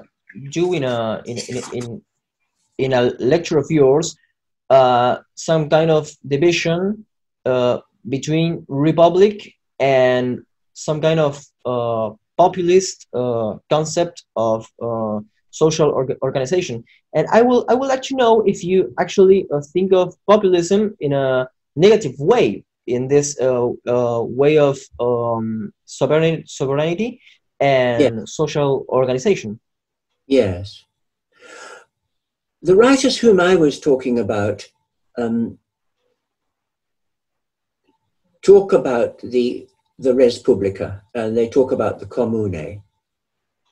do 0.52 0.74
in 0.74 0.84
a 0.84 1.22
in, 1.26 1.38
in, 1.38 1.64
in, 1.74 2.02
in 2.78 2.94
a 2.94 3.02
lecture 3.20 3.58
of 3.58 3.68
yours 3.70 4.16
uh, 4.70 5.18
some 5.36 5.70
kind 5.70 5.92
of 5.92 6.10
division 6.28 7.06
uh, 7.46 7.80
between 8.10 8.66
republic 8.68 9.54
and 9.80 10.44
some 10.74 11.02
kind 11.02 11.20
of 11.20 11.44
uh, 11.66 12.12
populist 12.38 13.08
uh, 13.14 13.56
concept 13.70 14.26
of 14.36 14.68
uh, 14.82 15.20
social 15.52 15.90
org 15.90 16.16
organization. 16.22 16.84
And 17.14 17.28
I 17.32 17.42
will 17.42 17.66
I 17.70 17.74
would 17.74 17.88
like 17.88 18.02
to 18.04 18.16
know 18.16 18.42
if 18.42 18.64
you 18.64 18.94
actually 19.00 19.48
uh, 19.54 19.62
think 19.74 19.94
of 19.94 20.16
populism 20.28 20.96
in 21.00 21.14
a 21.14 21.48
negative 21.76 22.16
way 22.20 22.64
in 22.88 23.08
this 23.08 23.40
uh, 23.40 23.70
uh, 23.88 24.22
way 24.22 24.58
of 24.58 24.78
um, 25.00 25.74
sovereignty, 25.86 26.44
sovereignty 26.48 27.22
and 27.60 28.28
social 28.28 28.86
organization. 28.90 29.60
Yes. 30.28 30.84
The 32.62 32.76
writers 32.76 33.18
whom 33.18 33.40
I 33.40 33.56
was 33.56 33.80
talking 33.80 34.20
about 34.20 34.68
um, 35.18 35.58
talk 38.42 38.74
about 38.74 39.20
the, 39.20 39.68
the 40.00 40.14
res 40.14 40.40
publica 40.40 41.02
and 41.14 41.36
they 41.36 41.50
talk 41.50 41.72
about 41.72 42.00
the 42.00 42.06
commune. 42.06 42.82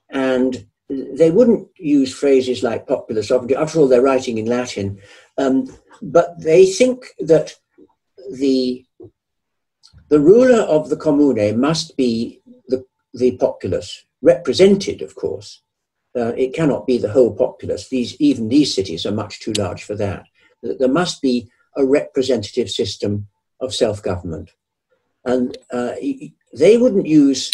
And 0.10 0.68
they 0.90 1.32
wouldn't 1.32 1.68
use 1.78 2.14
phrases 2.14 2.62
like 2.62 2.88
popular 2.88 3.24
sovereignty. 3.24 3.56
After 3.56 3.80
all, 3.80 3.88
they're 3.88 4.02
writing 4.02 4.38
in 4.38 4.46
Latin. 4.46 5.00
Um, 5.38 5.76
but 6.02 6.40
they 6.40 6.66
think 6.66 7.06
that 7.20 7.56
the 8.32 8.86
the 10.10 10.20
ruler 10.20 10.62
of 10.62 10.90
the 10.90 10.98
commune 10.98 11.60
must 11.60 11.98
be 11.98 12.42
the, 12.68 12.86
the 13.14 13.36
populace, 13.38 14.06
represented, 14.22 15.02
of 15.02 15.16
course. 15.16 15.62
Uh, 16.16 16.34
it 16.38 16.54
cannot 16.54 16.86
be 16.86 16.98
the 16.98 17.12
whole 17.12 17.34
populace. 17.34 17.90
These, 17.90 18.16
even 18.22 18.48
these 18.48 18.74
cities 18.74 19.06
are 19.06 19.12
much 19.12 19.40
too 19.40 19.54
large 19.54 19.84
for 19.84 19.96
that. 19.96 20.26
There 20.62 20.88
must 20.88 21.22
be 21.22 21.50
a 21.76 21.84
representative 21.84 22.70
system 22.70 23.28
of 23.60 23.74
self 23.74 24.04
government. 24.04 24.52
And 25.26 25.58
uh, 25.72 25.94
they 26.54 26.78
wouldn't 26.78 27.08
use 27.08 27.52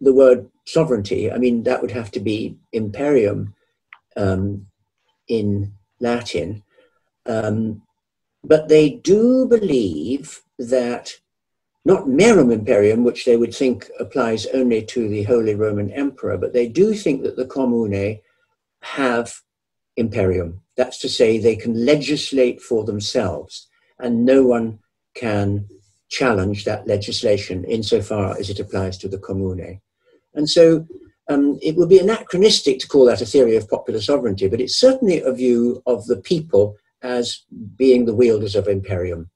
the 0.00 0.12
word 0.12 0.50
sovereignty. 0.66 1.32
I 1.32 1.38
mean, 1.38 1.62
that 1.62 1.80
would 1.80 1.92
have 1.92 2.10
to 2.12 2.20
be 2.20 2.56
imperium 2.72 3.54
um, 4.16 4.66
in 5.28 5.72
Latin. 6.00 6.62
Um, 7.24 7.82
but 8.44 8.68
they 8.68 8.90
do 8.90 9.46
believe 9.46 10.42
that 10.58 11.18
not 11.86 12.08
merum 12.08 12.50
imperium, 12.50 13.04
which 13.04 13.24
they 13.24 13.36
would 13.36 13.54
think 13.54 13.88
applies 14.00 14.44
only 14.46 14.82
to 14.82 15.08
the 15.08 15.22
Holy 15.22 15.54
Roman 15.54 15.88
Emperor, 15.92 16.36
but 16.36 16.52
they 16.52 16.68
do 16.68 16.94
think 16.94 17.22
that 17.22 17.36
the 17.36 17.46
commune 17.46 18.18
have 18.82 19.32
imperium. 19.96 20.60
That's 20.76 20.98
to 20.98 21.08
say, 21.08 21.38
they 21.38 21.54
can 21.54 21.86
legislate 21.86 22.60
for 22.60 22.84
themselves. 22.84 23.68
and 23.98 24.26
no 24.26 24.42
one 24.42 24.78
can 25.14 25.66
challenge 26.08 26.64
that 26.64 26.86
legislation 26.86 27.64
insofar 27.64 28.36
as 28.38 28.50
it 28.50 28.60
applies 28.60 28.98
to 28.98 29.08
the 29.08 29.22
commune. 29.26 29.80
And 30.34 30.50
so 30.50 30.86
um, 31.30 31.58
it 31.62 31.76
would 31.76 31.88
be 31.88 31.98
anachronistic 31.98 32.78
to 32.80 32.88
call 32.88 33.06
that 33.06 33.22
a 33.22 33.26
theory 33.26 33.56
of 33.56 33.70
popular 33.70 34.00
sovereignty, 34.00 34.48
but 34.48 34.60
it's 34.60 34.76
certainly 34.76 35.22
a 35.22 35.32
view 35.32 35.82
of 35.86 36.06
the 36.06 36.20
people 36.32 36.76
as 37.02 37.44
being 37.76 38.04
the 38.04 38.14
wielders 38.14 38.54
of 38.54 38.68
imperium. 38.68 39.30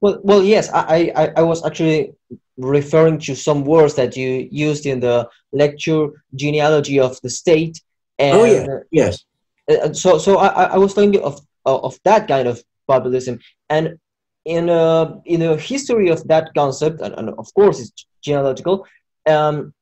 Well, 0.00 0.20
well, 0.22 0.42
yes, 0.42 0.70
I, 0.72 1.12
I, 1.14 1.32
I 1.36 1.42
was 1.42 1.64
actually 1.64 2.12
referring 2.56 3.18
to 3.20 3.34
some 3.34 3.64
words 3.64 3.94
that 3.94 4.16
you 4.16 4.48
used 4.50 4.86
in 4.86 5.00
the 5.00 5.28
lecture 5.52 6.08
genealogy 6.34 6.98
of 6.98 7.20
the 7.22 7.30
state. 7.30 7.80
And, 8.18 8.36
oh 8.36 8.44
yeah, 8.44 8.66
yes. 8.90 9.24
Uh, 9.70 9.92
so, 9.92 10.18
so 10.18 10.38
I, 10.38 10.64
I 10.64 10.78
was 10.78 10.94
thinking 10.94 11.22
of 11.22 11.40
of 11.64 11.98
that 12.04 12.26
kind 12.28 12.48
of 12.48 12.62
populism, 12.86 13.38
and 13.68 13.98
in 14.44 14.68
a 14.68 15.20
in 15.26 15.42
a 15.42 15.56
history 15.56 16.08
of 16.08 16.26
that 16.28 16.50
concept, 16.56 17.00
and, 17.00 17.14
and 17.14 17.30
of 17.30 17.52
course 17.54 17.80
it's 17.80 18.06
genealogical. 18.22 18.86
Um, 19.26 19.74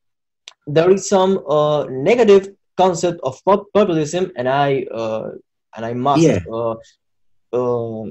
there 0.66 0.90
is 0.90 1.08
some 1.08 1.38
uh, 1.48 1.84
negative 1.84 2.48
concept 2.76 3.20
of 3.22 3.40
populism, 3.44 4.32
and 4.36 4.48
I 4.48 4.86
uh, 4.92 5.30
and 5.76 5.86
I 5.86 5.94
must 5.94 6.22
yeah. 6.22 6.40
uh, 6.52 6.74
uh 7.52 8.10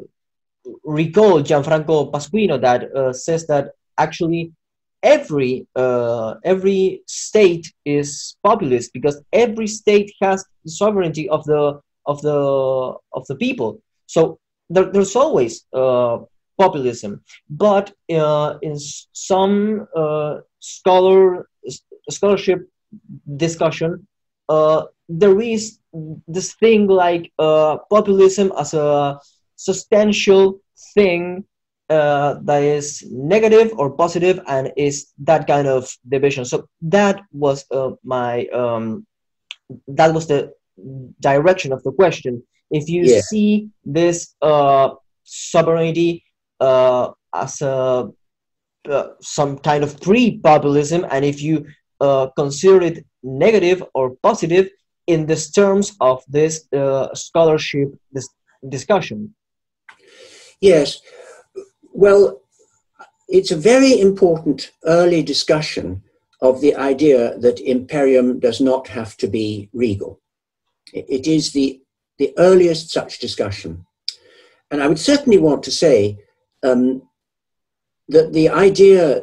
recall 0.84 1.42
Gianfranco 1.42 2.12
Pasquino 2.12 2.60
that 2.62 2.96
uh, 2.96 3.14
says 3.14 3.48
that 3.48 3.72
actually 3.98 4.52
every 5.04 5.68
uh, 5.76 6.36
every 6.44 7.02
state 7.08 7.72
is 7.86 8.36
populist 8.44 8.92
because 8.94 9.22
every 9.32 9.68
state 9.68 10.12
has 10.22 10.44
the 10.64 10.72
sovereignty 10.72 11.30
of 11.30 11.44
the 11.46 11.80
of 12.06 12.22
the 12.22 12.40
of 13.14 13.26
the 13.28 13.36
people. 13.36 13.82
So 14.08 14.40
there, 14.70 14.92
there's 14.92 15.16
always 15.16 15.66
uh, 15.74 16.20
populism, 16.58 17.24
but 17.50 17.94
uh, 18.12 18.58
in 18.62 18.78
some 19.14 19.88
uh, 19.96 20.40
scholar 20.60 21.48
scholarship 22.10 22.68
discussion, 23.38 24.08
uh, 24.50 24.86
there 25.08 25.40
is 25.40 25.80
this 26.28 26.54
thing 26.56 26.88
like 26.88 27.32
populism 27.38 28.52
as 28.58 28.74
a 28.74 29.20
substantial 29.56 30.60
thing 30.94 31.46
uh, 31.90 32.36
that 32.42 32.64
is 32.64 33.04
negative 33.12 33.72
or 33.78 33.92
positive 33.92 34.40
and 34.48 34.72
is 34.76 35.14
that 35.20 35.48
kind 35.48 35.68
of 35.68 35.90
division. 36.10 36.46
So 36.46 36.68
that 36.82 37.22
was 37.32 37.66
uh, 37.72 37.92
my 38.04 38.46
um, 38.48 39.06
that 39.88 40.14
was 40.14 40.28
the 40.28 40.54
direction 41.20 41.72
of 41.72 41.84
the 41.84 41.92
question. 41.92 42.44
If 42.72 42.90
you 42.90 43.04
yeah. 43.04 43.22
see 43.22 43.70
this 43.84 44.36
uh, 44.42 44.96
sovereignty 45.24 46.24
uh, 46.60 47.12
as 47.34 47.62
a 47.62 48.10
uh, 48.90 49.08
some 49.20 49.58
kind 49.58 49.84
of 49.84 50.00
pre-populism, 50.00 51.06
and 51.10 51.26
if 51.26 51.42
you 51.42 51.66
uh, 52.02 52.28
consider 52.36 52.82
it 52.84 53.06
negative 53.24 53.84
or 53.96 54.16
positive 54.22 54.70
in 55.08 55.26
the 55.26 55.36
terms 55.56 55.96
of 56.02 56.24
this 56.28 56.68
scholarship 57.14 57.94
this 58.12 58.30
discussion. 58.70 59.34
Yes. 60.66 61.00
Well, 61.94 62.42
it's 63.28 63.52
a 63.52 63.66
very 63.72 64.02
important 64.02 64.72
early 64.86 65.22
discussion 65.22 66.02
of 66.42 66.60
the 66.60 66.76
idea 66.76 67.38
that 67.38 67.60
imperium 67.60 68.40
does 68.40 68.60
not 68.60 68.88
have 68.88 69.16
to 69.18 69.28
be 69.28 69.70
regal. 69.74 70.20
It 70.92 71.28
is 71.28 71.52
the, 71.52 71.82
the 72.18 72.34
earliest 72.40 72.90
such 72.90 73.20
discussion. 73.20 73.86
And 74.72 74.82
I 74.82 74.88
would 74.88 75.00
certainly 75.00 75.38
want 75.38 75.62
to 75.64 75.72
say 75.72 76.18
um, 76.64 77.04
that 78.10 78.34
the 78.34 78.50
idea 78.50 79.22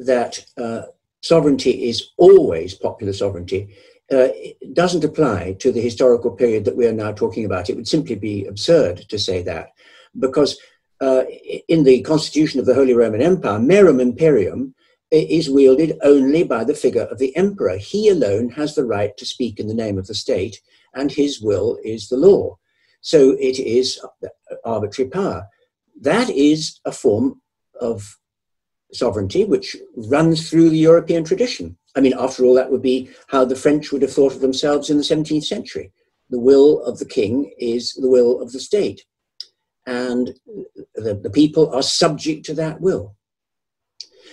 that 0.00 0.44
uh, 0.58 0.82
sovereignty 1.22 1.88
is 1.88 2.10
always 2.18 2.74
popular 2.74 3.14
sovereignty 3.14 3.74
uh, 4.12 4.28
doesn't 4.74 5.04
apply 5.04 5.56
to 5.58 5.72
the 5.72 5.80
historical 5.80 6.30
period 6.30 6.66
that 6.66 6.76
we 6.76 6.86
are 6.86 6.92
now 6.92 7.12
talking 7.12 7.46
about. 7.46 7.70
It 7.70 7.76
would 7.76 7.88
simply 7.88 8.14
be 8.14 8.44
absurd 8.44 9.08
to 9.08 9.18
say 9.18 9.42
that 9.42 9.70
because 10.18 10.58
uh, 11.00 11.24
in 11.68 11.84
the 11.84 12.02
constitution 12.02 12.60
of 12.60 12.66
the 12.66 12.74
Holy 12.74 12.94
Roman 12.94 13.20
Empire, 13.20 13.58
merum 13.58 14.00
imperium 14.00 14.74
is 15.10 15.50
wielded 15.50 15.98
only 16.02 16.42
by 16.42 16.64
the 16.64 16.74
figure 16.74 17.02
of 17.02 17.18
the 17.18 17.36
emperor. 17.36 17.76
He 17.76 18.08
alone 18.08 18.50
has 18.50 18.74
the 18.74 18.84
right 18.84 19.16
to 19.16 19.26
speak 19.26 19.60
in 19.60 19.68
the 19.68 19.74
name 19.74 19.98
of 19.98 20.06
the 20.06 20.14
state, 20.14 20.60
and 20.94 21.12
his 21.12 21.40
will 21.40 21.78
is 21.84 22.08
the 22.08 22.16
law. 22.16 22.58
So 23.02 23.32
it 23.32 23.58
is 23.58 24.00
arbitrary 24.64 25.10
power. 25.10 25.46
That 26.00 26.28
is 26.30 26.80
a 26.84 26.92
form 26.92 27.40
of 27.80 28.16
sovereignty 28.92 29.44
which 29.44 29.76
runs 29.96 30.48
through 30.48 30.70
the 30.70 30.78
European 30.78 31.24
tradition. 31.24 31.76
I 31.94 32.00
mean, 32.00 32.14
after 32.18 32.44
all, 32.44 32.54
that 32.54 32.70
would 32.70 32.82
be 32.82 33.10
how 33.28 33.44
the 33.44 33.56
French 33.56 33.92
would 33.92 34.02
have 34.02 34.12
thought 34.12 34.34
of 34.34 34.40
themselves 34.40 34.90
in 34.90 34.96
the 34.96 35.02
17th 35.02 35.44
century. 35.44 35.92
The 36.30 36.40
will 36.40 36.82
of 36.82 36.98
the 36.98 37.04
king 37.04 37.52
is 37.58 37.92
the 37.92 38.10
will 38.10 38.40
of 38.40 38.52
the 38.52 38.60
state 38.60 39.04
and 39.86 40.34
the, 40.94 41.14
the 41.14 41.30
people 41.30 41.72
are 41.74 41.82
subject 41.82 42.44
to 42.46 42.54
that 42.54 42.80
will. 42.80 43.14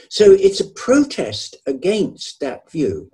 So 0.09 0.31
it's 0.31 0.59
a 0.59 0.69
protest 0.69 1.55
against 1.65 2.39
that 2.39 2.69
view. 2.69 3.09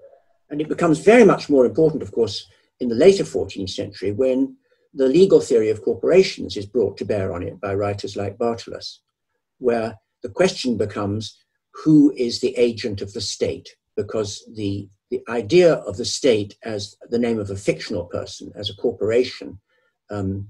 And 0.49 0.62
it 0.62 0.69
becomes 0.69 0.99
very 0.99 1.23
much 1.23 1.49
more 1.49 1.65
important, 1.65 2.02
of 2.02 2.12
course, 2.12 2.47
in 2.80 2.89
the 2.89 2.95
later 2.95 3.23
14th 3.23 3.69
century 3.69 4.12
when 4.12 4.56
the 4.93 5.08
legal 5.08 5.39
theory 5.39 5.69
of 5.69 5.84
corporations 5.84 6.58
is 6.58 6.65
brought 6.65 6.97
to 6.97 7.06
bear 7.06 7.32
on 7.34 7.43
it 7.43 7.60
by 7.62 7.75
writers 7.75 8.15
like 8.15 8.38
Bartolus, 8.38 8.99
where 9.60 9.95
the 10.23 10.30
question 10.30 10.78
becomes 10.78 11.38
who 11.84 12.12
is 12.17 12.39
the 12.39 12.56
agent 12.58 13.02
of 13.02 13.13
the 13.13 13.21
state? 13.21 13.69
Because 13.95 14.43
the, 14.56 14.89
the 15.12 15.21
idea 15.30 15.75
of 15.75 15.97
the 15.97 16.06
state 16.06 16.56
as 16.63 16.95
the 17.10 17.19
name 17.19 17.39
of 17.39 17.49
a 17.52 17.56
fictional 17.56 18.06
person, 18.06 18.52
as 18.56 18.69
a 18.69 18.75
corporation, 18.75 19.60
um, 20.10 20.47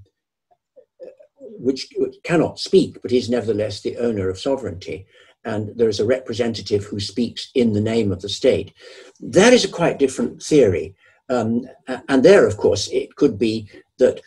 which 1.57 1.87
cannot 2.23 2.59
speak, 2.59 3.01
but 3.01 3.11
is 3.11 3.29
nevertheless 3.29 3.81
the 3.81 3.97
owner 3.97 4.29
of 4.29 4.39
sovereignty. 4.39 5.05
And 5.45 5.75
there 5.77 5.89
is 5.89 5.99
a 5.99 6.05
representative 6.05 6.83
who 6.83 6.99
speaks 6.99 7.49
in 7.55 7.73
the 7.73 7.81
name 7.81 8.11
of 8.11 8.21
the 8.21 8.29
state. 8.29 8.73
That 9.19 9.53
is 9.53 9.63
a 9.63 9.69
quite 9.69 9.97
different 9.97 10.43
theory. 10.43 10.95
Um, 11.29 11.65
and 12.07 12.23
there, 12.23 12.45
of 12.45 12.57
course, 12.57 12.87
it 12.89 13.15
could 13.15 13.37
be 13.37 13.69
that 13.99 14.21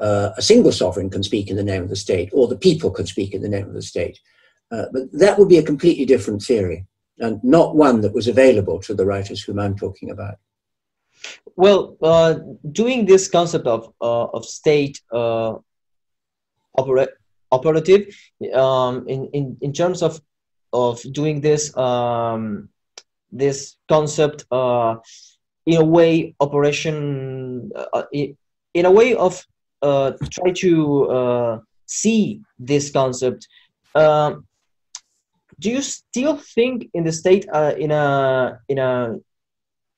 uh, 0.00 0.30
a 0.36 0.42
single 0.42 0.72
sovereign 0.72 1.10
can 1.10 1.22
speak 1.22 1.48
in 1.48 1.56
the 1.56 1.64
name 1.64 1.82
of 1.82 1.88
the 1.88 1.96
state, 1.96 2.30
or 2.32 2.48
the 2.48 2.56
people 2.56 2.90
can 2.90 3.06
speak 3.06 3.34
in 3.34 3.42
the 3.42 3.48
name 3.48 3.66
of 3.66 3.74
the 3.74 3.82
state. 3.82 4.20
Uh, 4.70 4.84
but 4.92 5.02
that 5.12 5.38
would 5.38 5.48
be 5.48 5.58
a 5.58 5.62
completely 5.62 6.04
different 6.04 6.42
theory, 6.42 6.86
and 7.18 7.42
not 7.42 7.74
one 7.76 8.00
that 8.02 8.14
was 8.14 8.28
available 8.28 8.78
to 8.80 8.94
the 8.94 9.06
writers 9.06 9.42
whom 9.42 9.58
I'm 9.58 9.76
talking 9.76 10.10
about. 10.10 10.36
Well, 11.56 11.96
uh, 12.02 12.34
doing 12.70 13.06
this 13.06 13.28
concept 13.28 13.66
of 13.66 13.92
uh, 14.00 14.26
of 14.26 14.44
state 14.44 15.00
uh, 15.10 15.54
opera- 16.76 17.14
operative 17.50 18.14
um, 18.54 19.08
in, 19.08 19.26
in, 19.32 19.56
in 19.60 19.72
terms 19.72 20.02
of, 20.02 20.20
of 20.72 21.00
doing 21.12 21.40
this, 21.40 21.76
um, 21.76 22.68
this 23.32 23.76
concept 23.88 24.44
uh, 24.50 24.96
in 25.66 25.80
a 25.80 25.84
way 25.84 26.34
operation, 26.40 27.70
uh, 27.74 28.02
in 28.12 28.86
a 28.86 28.90
way 28.90 29.14
of 29.14 29.44
uh, 29.82 30.12
try 30.30 30.50
to 30.52 31.10
uh, 31.10 31.58
see 31.86 32.40
this 32.58 32.90
concept. 32.90 33.48
Um, 33.94 34.46
do 35.60 35.70
you 35.70 35.82
still 35.82 36.36
think 36.36 36.88
in 36.94 37.04
the 37.04 37.12
state 37.12 37.46
uh, 37.52 37.74
in 37.76 37.90
a 37.90 38.60
in 38.68 38.78
a 38.78 39.16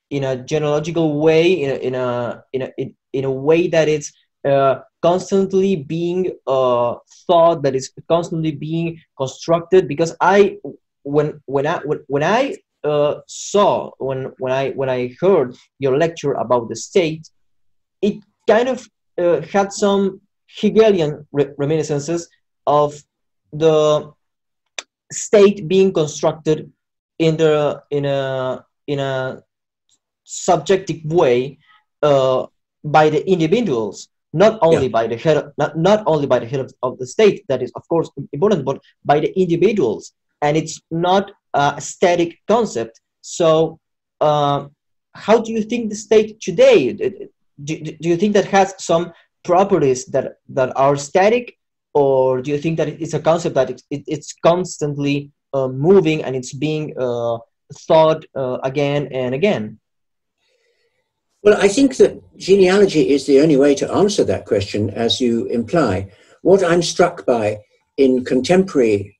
in 0.09 0.23
a 0.23 0.35
genealogical 0.35 1.19
way 1.19 1.61
in 1.61 1.69
a 1.69 1.75
in 1.75 1.95
a 1.95 2.43
in 2.53 2.61
a, 2.63 2.71
in, 2.77 2.95
in 3.13 3.25
a 3.25 3.31
way 3.31 3.67
that 3.67 3.87
it's 3.87 4.11
uh, 4.45 4.79
constantly 5.01 5.75
being 5.75 6.31
uh, 6.47 6.95
thought 7.27 7.63
that 7.63 7.75
is 7.75 7.91
constantly 8.07 8.51
being 8.51 8.99
constructed 9.17 9.87
because 9.87 10.15
i 10.21 10.57
when 11.03 11.41
when 11.45 11.65
i 11.67 11.77
when, 11.85 11.99
when 12.07 12.23
i 12.23 12.55
uh, 12.83 13.15
saw 13.27 13.91
when 13.97 14.31
when 14.37 14.51
i 14.51 14.69
when 14.71 14.89
i 14.89 15.15
heard 15.19 15.55
your 15.79 15.97
lecture 15.97 16.33
about 16.33 16.69
the 16.69 16.75
state 16.75 17.29
it 18.01 18.15
kind 18.47 18.69
of 18.69 18.87
uh, 19.17 19.41
had 19.53 19.71
some 19.71 20.21
hegelian 20.47 21.25
re- 21.31 21.53
reminiscences 21.57 22.29
of 22.67 23.01
the 23.53 24.11
state 25.11 25.67
being 25.67 25.91
constructed 25.91 26.71
in 27.19 27.37
the 27.37 27.81
in 27.91 28.05
a 28.05 28.65
in 28.87 28.99
a 28.99 29.41
subjective 30.23 31.03
way 31.05 31.57
uh, 32.01 32.45
by 32.83 33.09
the 33.09 33.21
individuals 33.29 34.09
not 34.33 34.59
only 34.61 34.83
yeah. 34.83 34.97
by 34.97 35.07
the 35.07 35.17
head 35.17 35.37
of, 35.37 35.53
not, 35.57 35.77
not 35.77 36.03
only 36.05 36.27
by 36.27 36.39
the 36.39 36.45
head 36.45 36.59
of, 36.59 36.73
of, 36.83 36.97
the 36.99 37.07
state 37.07 37.43
that 37.47 37.61
is 37.61 37.71
of 37.75 37.87
course 37.87 38.09
important 38.31 38.63
but 38.63 38.81
by 39.03 39.19
the 39.19 39.37
individuals 39.39 40.13
and 40.41 40.55
it's 40.55 40.81
not 40.89 41.31
a 41.53 41.81
static 41.81 42.39
concept 42.47 43.01
so 43.21 43.79
uh, 44.21 44.65
how 45.13 45.39
do 45.39 45.51
you 45.51 45.61
think 45.61 45.89
the 45.89 45.95
state 45.95 46.39
today 46.39 46.93
do, 47.63 47.81
do 48.01 48.09
you 48.09 48.17
think 48.17 48.33
that 48.33 48.45
has 48.45 48.73
some 48.77 49.11
properties 49.43 50.05
that 50.05 50.37
that 50.47 50.71
are 50.75 50.95
static 50.95 51.57
or 51.93 52.41
do 52.41 52.51
you 52.51 52.57
think 52.57 52.77
that 52.77 52.87
it's 52.87 53.13
a 53.13 53.19
concept 53.19 53.55
that 53.55 53.69
it's, 53.69 53.83
it, 53.89 54.03
it's 54.07 54.33
constantly 54.43 55.31
uh, 55.53 55.67
moving 55.67 56.23
and 56.23 56.35
it's 56.35 56.53
being 56.53 56.93
uh, 56.97 57.37
thought 57.87 58.25
uh, 58.35 58.59
again 58.63 59.09
and 59.11 59.35
again? 59.35 59.79
Well, 61.43 61.57
I 61.59 61.67
think 61.67 61.97
that 61.97 62.21
genealogy 62.37 63.09
is 63.09 63.25
the 63.25 63.41
only 63.41 63.57
way 63.57 63.73
to 63.75 63.91
answer 63.91 64.23
that 64.23 64.45
question, 64.45 64.91
as 64.91 65.19
you 65.19 65.45
imply. 65.47 66.11
What 66.43 66.63
I'm 66.63 66.83
struck 66.83 67.25
by 67.25 67.59
in 67.97 68.23
contemporary 68.23 69.17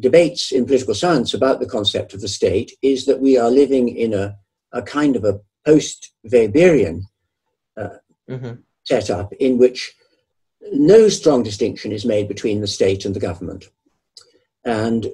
debates 0.00 0.52
in 0.52 0.66
political 0.66 0.94
science 0.94 1.34
about 1.34 1.60
the 1.60 1.66
concept 1.66 2.14
of 2.14 2.20
the 2.20 2.28
state 2.28 2.72
is 2.82 3.06
that 3.06 3.20
we 3.20 3.38
are 3.38 3.50
living 3.50 3.88
in 3.88 4.12
a, 4.12 4.36
a 4.72 4.82
kind 4.82 5.16
of 5.16 5.24
a 5.24 5.40
post 5.64 6.12
Weberian 6.26 7.02
uh, 7.76 7.88
mm-hmm. 8.28 8.54
setup 8.82 9.32
in 9.34 9.56
which 9.56 9.94
no 10.72 11.08
strong 11.08 11.42
distinction 11.42 11.92
is 11.92 12.04
made 12.04 12.28
between 12.28 12.60
the 12.60 12.66
state 12.66 13.04
and 13.04 13.14
the 13.14 13.20
government. 13.20 13.66
And 14.64 15.06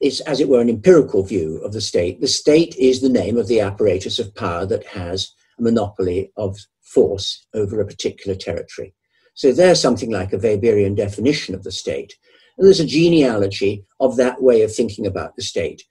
it's, 0.00 0.20
as 0.20 0.40
it 0.40 0.48
were, 0.48 0.60
an 0.60 0.70
empirical 0.70 1.22
view 1.22 1.58
of 1.58 1.72
the 1.72 1.80
state. 1.80 2.20
The 2.20 2.28
state 2.28 2.74
is 2.76 3.00
the 3.00 3.08
name 3.08 3.36
of 3.36 3.48
the 3.48 3.60
apparatus 3.60 4.18
of 4.18 4.34
power 4.34 4.64
that 4.66 4.86
has 4.86 5.32
a 5.58 5.62
monopoly 5.62 6.32
of 6.36 6.58
force 6.82 7.46
over 7.54 7.80
a 7.80 7.86
particular 7.86 8.36
territory. 8.36 8.94
So 9.34 9.52
there's 9.52 9.80
something 9.80 10.10
like 10.10 10.32
a 10.32 10.38
Weberian 10.38 10.96
definition 10.96 11.54
of 11.54 11.64
the 11.64 11.72
state. 11.72 12.16
And 12.56 12.66
there's 12.66 12.80
a 12.80 12.86
genealogy 12.86 13.84
of 13.98 14.16
that 14.16 14.42
way 14.42 14.62
of 14.62 14.74
thinking 14.74 15.06
about 15.06 15.34
the 15.34 15.42
state. 15.42 15.82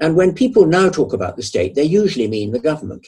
And 0.00 0.16
when 0.16 0.34
people 0.34 0.66
now 0.66 0.88
talk 0.88 1.12
about 1.12 1.36
the 1.36 1.42
state, 1.42 1.74
they 1.74 1.84
usually 1.84 2.28
mean 2.28 2.52
the 2.52 2.58
government. 2.58 3.06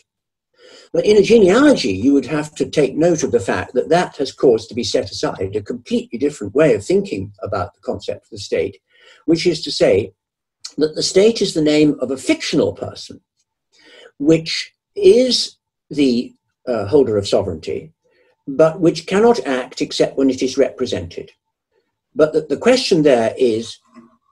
But 0.92 1.04
in 1.04 1.16
a 1.16 1.22
genealogy, 1.22 1.92
you 1.92 2.14
would 2.14 2.26
have 2.26 2.54
to 2.56 2.68
take 2.68 2.96
note 2.96 3.22
of 3.22 3.30
the 3.30 3.40
fact 3.40 3.74
that 3.74 3.90
that 3.90 4.16
has 4.16 4.32
caused 4.32 4.68
to 4.68 4.74
be 4.74 4.84
set 4.84 5.10
aside 5.10 5.54
a 5.54 5.62
completely 5.62 6.18
different 6.18 6.54
way 6.54 6.74
of 6.74 6.84
thinking 6.84 7.32
about 7.42 7.74
the 7.74 7.80
concept 7.80 8.26
of 8.26 8.30
the 8.30 8.38
state, 8.38 8.78
which 9.26 9.46
is 9.46 9.62
to 9.62 9.70
say 9.70 10.12
that 10.78 10.94
the 10.94 11.02
state 11.02 11.42
is 11.42 11.54
the 11.54 11.62
name 11.62 11.98
of 12.00 12.10
a 12.10 12.16
fictional 12.16 12.72
person, 12.72 13.20
which 14.18 14.72
is 14.94 15.57
the 15.90 16.34
uh, 16.66 16.86
holder 16.86 17.16
of 17.16 17.28
sovereignty, 17.28 17.92
but 18.46 18.80
which 18.80 19.06
cannot 19.06 19.44
act 19.46 19.80
except 19.80 20.16
when 20.16 20.30
it 20.30 20.42
is 20.42 20.58
represented. 20.58 21.32
But 22.14 22.32
the, 22.32 22.42
the 22.42 22.56
question 22.56 23.02
there 23.02 23.34
is 23.38 23.78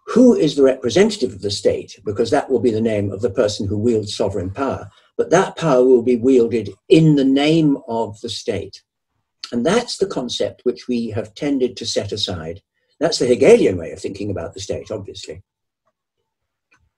who 0.09 0.35
is 0.35 0.55
the 0.55 0.63
representative 0.63 1.33
of 1.33 1.43
the 1.43 1.51
state? 1.51 1.99
Because 2.05 2.31
that 2.31 2.49
will 2.49 2.61
be 2.61 2.71
the 2.71 2.81
name 2.81 3.11
of 3.11 3.23
the 3.23 3.31
person 3.31 3.67
who 3.67 3.79
wields 3.79 4.17
sovereign 4.17 4.51
power 4.51 4.91
but 5.17 5.31
that 5.31 5.57
power 5.57 5.83
will 5.83 6.03
be 6.03 6.17
wielded 6.17 6.71
in 6.89 7.17
the 7.17 7.25
name 7.25 7.79
of 7.89 8.21
the 8.21 8.29
state. 8.29 8.83
And 9.53 9.65
that's 9.65 9.97
the 9.97 10.07
concept 10.07 10.63
which 10.65 10.89
we 10.89 11.09
have 11.11 11.35
tended 11.35 11.77
to 11.77 11.87
set 11.87 12.13
aside. 12.13 12.61
That's 13.01 13.19
the 13.19 13.27
Hegelian 13.27 13.77
way 13.77 13.93
of 13.93 14.01
thinking 14.01 14.31
about 14.31 14.55
the 14.55 14.61
state, 14.61 14.91
obviously. 14.91 15.43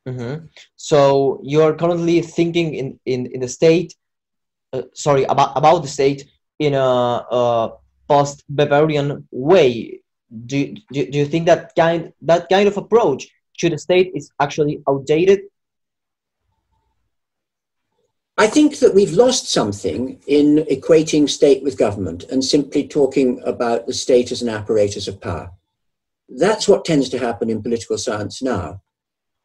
Mm-hmm. 0.07 0.47
So 0.77 1.41
you're 1.45 1.75
currently 1.75 2.23
thinking 2.23 2.75
in, 2.75 3.01
in, 3.05 3.27
in 3.27 3.41
the 3.41 3.49
state, 3.49 3.95
uh, 4.73 4.83
sorry, 4.95 5.25
about, 5.25 5.53
about 5.57 5.83
the 5.83 5.89
state 5.89 6.29
in 6.59 6.75
a, 6.75 6.79
a 6.79 7.73
post 8.09 8.45
Weberian 8.55 9.25
way. 9.31 10.01
Do, 10.47 10.75
do, 10.93 11.11
do 11.11 11.19
you 11.19 11.27
think 11.27 11.47
that 11.47 11.75
kind, 11.75 12.13
that 12.23 12.49
kind 12.49 12.69
of 12.69 12.77
approach 12.77 13.29
to 13.59 13.71
the 13.71 13.79
state 13.79 14.13
is 14.15 14.31
actually 14.41 14.83
outdated 14.89 15.41
I 18.41 18.47
think 18.47 18.79
that 18.79 18.95
we've 18.95 19.15
lost 19.15 19.51
something 19.51 20.23
in 20.29 20.65
equating 20.71 21.29
state 21.29 21.65
with 21.65 21.77
government 21.77 22.23
and 22.31 22.45
simply 22.45 22.87
talking 22.87 23.43
about 23.45 23.89
the 23.89 23.93
state 23.93 24.31
as 24.31 24.43
an 24.43 24.49
apparatus 24.49 25.09
of 25.09 25.21
power. 25.21 25.51
That's 26.29 26.69
what 26.69 26.85
tends 26.85 27.09
to 27.09 27.19
happen 27.19 27.51
in 27.51 27.65
political 27.65 27.99
science 27.99 28.41
now. 28.41 28.81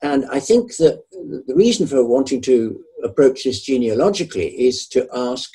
And 0.04 0.26
I 0.30 0.42
think 0.42 0.76
that 0.76 1.02
the 1.12 1.56
reason 1.56 1.88
for 1.88 2.06
wanting 2.06 2.42
to 2.42 2.84
approach 3.04 3.46
this 3.46 3.62
genealogically 3.62 4.50
is 4.50 4.86
to 4.90 5.08
ask 5.16 5.50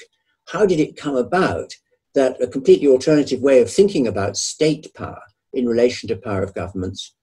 how 0.48 0.64
did 0.64 0.80
it 0.80 0.96
come 0.96 1.16
about 1.16 1.74
that 2.14 2.40
a 2.42 2.46
completely 2.46 2.88
alternative 2.88 3.42
way 3.42 3.60
of 3.60 3.70
thinking 3.70 4.06
about 4.06 4.38
state 4.38 4.92
power 4.94 5.20
in 5.52 5.68
relation 5.68 6.08
to 6.08 6.16
power 6.16 6.42
of 6.42 6.54
governments 6.54 7.14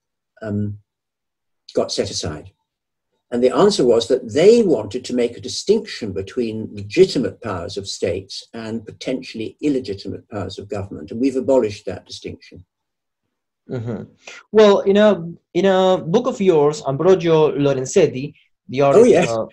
um, 0.43 0.77
got 1.73 1.91
set 1.91 2.11
aside? 2.11 2.51
And 3.31 3.43
the 3.43 3.55
answer 3.55 3.83
was 3.83 4.07
that 4.07 4.31
they 4.31 4.61
wanted 4.61 5.03
to 5.05 5.15
make 5.15 5.35
a 5.35 5.41
distinction 5.41 6.13
between 6.13 6.69
legitimate 6.73 7.41
powers 7.41 7.75
of 7.75 7.87
states 7.87 8.47
and 8.53 8.85
potentially 8.85 9.57
illegitimate 9.61 10.29
powers 10.29 10.59
of 10.59 10.69
government. 10.69 11.09
And 11.09 11.19
we've 11.19 11.35
abolished 11.35 11.87
that 11.87 12.05
distinction. 12.05 12.63
Mm-hmm. 13.69 14.03
Well, 14.51 14.81
in 14.81 14.97
a 14.97 15.25
in 15.53 15.65
a 15.65 15.97
book 15.97 16.27
of 16.27 16.39
yours, 16.39 16.81
Ambrogio 16.83 17.57
Lorenzetti, 17.57 18.33
the 18.69 18.81
artist, 18.81 19.05
oh, 19.05 19.09
yes. 19.09 19.29
Uh, 19.29 19.45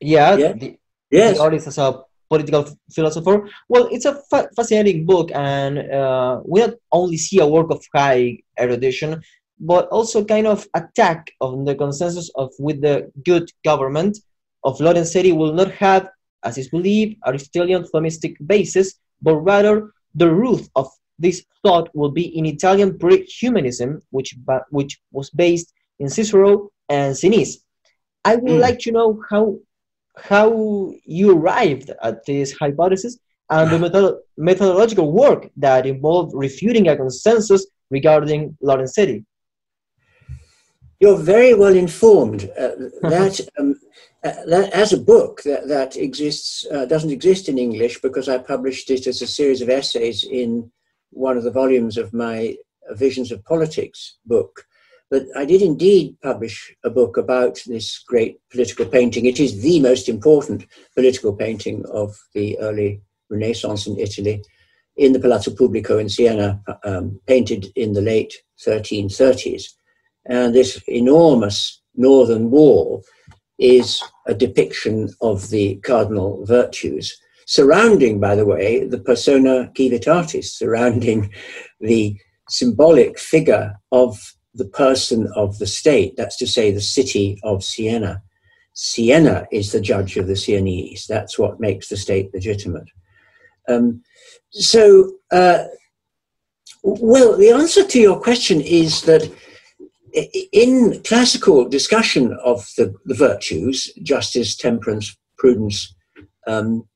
yeah, 0.00 0.36
yeah. 0.36 0.52
The, 0.52 0.78
yes. 1.10 1.36
the 1.36 1.42
artist 1.42 1.66
as 1.66 1.78
a 1.78 2.02
political 2.28 2.66
philosopher. 2.92 3.48
Well, 3.68 3.88
it's 3.90 4.04
a 4.04 4.22
fa- 4.30 4.48
fascinating 4.54 5.06
book, 5.06 5.30
and 5.34 5.78
uh, 5.90 6.40
we 6.44 6.60
not 6.60 6.74
only 6.92 7.16
see 7.16 7.40
a 7.40 7.46
work 7.46 7.70
of 7.70 7.84
high 7.94 8.38
erudition, 8.58 9.20
but 9.58 9.88
also 9.88 10.24
kind 10.24 10.46
of 10.46 10.66
attack 10.74 11.32
on 11.40 11.64
the 11.64 11.74
consensus 11.74 12.30
of 12.36 12.52
with 12.58 12.80
the 12.80 13.10
good 13.24 13.50
government 13.64 14.18
of 14.64 14.78
Lorenzetti 14.78 15.36
will 15.36 15.52
not 15.52 15.70
have, 15.72 16.08
as 16.44 16.58
is 16.58 16.68
believed, 16.68 17.16
Aristotelian 17.26 17.84
Thomistic 17.84 18.36
basis, 18.46 18.94
but 19.22 19.36
rather 19.36 19.90
the 20.14 20.30
root 20.30 20.68
of 20.76 20.88
this 21.18 21.44
thought 21.62 21.88
will 21.94 22.10
be 22.10 22.36
in 22.38 22.46
Italian 22.46 22.98
pre-humanism, 22.98 24.00
which, 24.10 24.36
which 24.70 25.00
was 25.12 25.30
based 25.30 25.72
in 25.98 26.08
Cicero 26.08 26.70
and 26.88 27.16
Seneca. 27.16 27.50
I 28.24 28.36
would 28.36 28.52
mm. 28.52 28.60
like 28.60 28.78
to 28.80 28.92
know 28.92 29.22
how, 29.30 29.58
how 30.16 30.92
you 31.04 31.36
arrived 31.36 31.90
at 32.02 32.24
this 32.26 32.52
hypothesis 32.52 33.18
and 33.50 33.70
the 33.70 33.78
method 33.84 34.18
methodological 34.36 35.12
work 35.12 35.48
that 35.56 35.86
involved 35.86 36.32
refuting 36.34 36.88
a 36.88 36.96
consensus 36.96 37.66
regarding 37.90 38.56
Lorenzetti. 38.62 39.24
You're 41.00 41.16
very 41.16 41.54
well 41.54 41.74
informed. 41.74 42.50
Uh, 42.58 42.70
that, 43.02 43.48
um, 43.58 43.76
uh, 44.24 44.32
that, 44.46 44.70
as 44.72 44.92
a 44.92 44.98
book 44.98 45.42
that, 45.44 45.68
that 45.68 45.96
exists 45.96 46.66
uh, 46.72 46.86
doesn't 46.86 47.10
exist 47.10 47.48
in 47.48 47.56
English 47.56 48.00
because 48.00 48.28
I 48.28 48.38
published 48.38 48.90
it 48.90 49.06
as 49.06 49.22
a 49.22 49.26
series 49.26 49.62
of 49.62 49.70
essays 49.70 50.24
in 50.24 50.70
one 51.10 51.36
of 51.36 51.44
the 51.44 51.50
volumes 51.50 51.96
of 51.96 52.12
my 52.12 52.56
Visions 52.90 53.32
of 53.32 53.44
Politics 53.44 54.16
book. 54.24 54.64
But 55.10 55.24
I 55.36 55.44
did 55.44 55.62
indeed 55.62 56.16
publish 56.22 56.74
a 56.84 56.90
book 56.90 57.16
about 57.16 57.62
this 57.66 57.98
great 58.06 58.38
political 58.50 58.86
painting. 58.86 59.24
It 59.24 59.40
is 59.40 59.62
the 59.62 59.80
most 59.80 60.08
important 60.08 60.66
political 60.94 61.34
painting 61.34 61.84
of 61.86 62.18
the 62.34 62.58
early 62.58 63.00
Renaissance 63.30 63.86
in 63.86 63.98
Italy 63.98 64.42
in 64.96 65.12
the 65.12 65.20
Palazzo 65.20 65.52
Pubblico 65.52 66.00
in 66.00 66.08
Siena, 66.08 66.60
um, 66.84 67.20
painted 67.26 67.66
in 67.76 67.92
the 67.92 68.02
late 68.02 68.34
1330s. 68.66 69.64
And 70.26 70.54
this 70.54 70.82
enormous 70.88 71.80
northern 71.94 72.50
wall 72.50 73.04
is 73.58 74.02
a 74.26 74.34
depiction 74.34 75.08
of 75.20 75.50
the 75.50 75.76
cardinal 75.76 76.44
virtues, 76.44 77.16
surrounding, 77.48 78.20
by 78.20 78.34
the 78.34 78.44
way, 78.44 78.84
the 78.84 79.00
persona 79.00 79.72
civitatis, 79.74 80.44
surrounding 80.44 81.32
the 81.80 82.14
symbolic 82.50 83.18
figure 83.18 83.74
of 83.90 84.36
the 84.52 84.66
person 84.66 85.26
of 85.34 85.58
the 85.58 85.66
state, 85.66 86.14
that's 86.16 86.36
to 86.36 86.46
say, 86.46 86.70
the 86.70 86.80
city 86.80 87.40
of 87.44 87.64
Siena. 87.64 88.22
Siena 88.74 89.46
is 89.50 89.72
the 89.72 89.80
judge 89.80 90.18
of 90.18 90.26
the 90.26 90.36
Sienese. 90.36 91.06
That's 91.06 91.38
what 91.38 91.58
makes 91.58 91.88
the 91.88 91.96
state 91.96 92.32
legitimate. 92.34 92.90
Um, 93.66 94.02
so, 94.50 95.12
uh, 95.32 95.64
well, 96.82 97.34
the 97.34 97.50
answer 97.50 97.86
to 97.86 97.98
your 97.98 98.20
question 98.20 98.60
is 98.60 99.02
that 99.02 99.22
in 100.52 101.02
classical 101.02 101.66
discussion 101.66 102.36
of 102.44 102.66
the, 102.76 102.94
the 103.06 103.14
virtues, 103.14 103.90
justice, 104.02 104.54
temperance, 104.54 105.16
prudence, 105.38 105.94
um, 106.46 106.86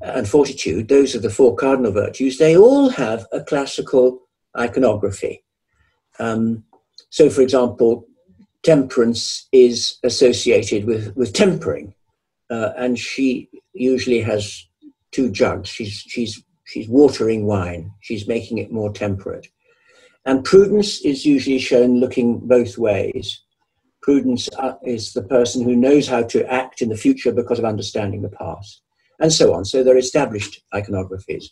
and 0.00 0.28
fortitude, 0.28 0.88
those 0.88 1.14
are 1.14 1.20
the 1.20 1.30
four 1.30 1.56
cardinal 1.56 1.92
virtues, 1.92 2.38
they 2.38 2.56
all 2.56 2.88
have 2.88 3.26
a 3.32 3.40
classical 3.42 4.20
iconography. 4.56 5.42
Um, 6.18 6.64
so, 7.10 7.30
for 7.30 7.42
example, 7.42 8.06
temperance 8.62 9.48
is 9.52 9.98
associated 10.04 10.84
with, 10.84 11.16
with 11.16 11.32
tempering, 11.32 11.94
uh, 12.50 12.70
and 12.76 12.98
she 12.98 13.48
usually 13.72 14.20
has 14.20 14.66
two 15.10 15.30
jugs. 15.30 15.68
She's, 15.68 16.04
she's, 16.06 16.42
she's 16.64 16.88
watering 16.88 17.46
wine, 17.46 17.90
she's 18.00 18.28
making 18.28 18.58
it 18.58 18.72
more 18.72 18.92
temperate. 18.92 19.48
And 20.24 20.44
prudence 20.44 21.00
is 21.00 21.24
usually 21.24 21.58
shown 21.58 22.00
looking 22.00 22.40
both 22.40 22.76
ways. 22.76 23.40
Prudence 24.02 24.48
uh, 24.58 24.74
is 24.84 25.12
the 25.12 25.22
person 25.22 25.64
who 25.64 25.74
knows 25.74 26.06
how 26.06 26.22
to 26.24 26.46
act 26.52 26.82
in 26.82 26.88
the 26.88 26.96
future 26.96 27.32
because 27.32 27.58
of 27.58 27.64
understanding 27.64 28.22
the 28.22 28.28
past, 28.28 28.82
and 29.20 29.32
so 29.32 29.54
on. 29.54 29.64
So 29.64 29.82
they're 29.82 29.96
established 29.96 30.62
iconographies. 30.72 31.46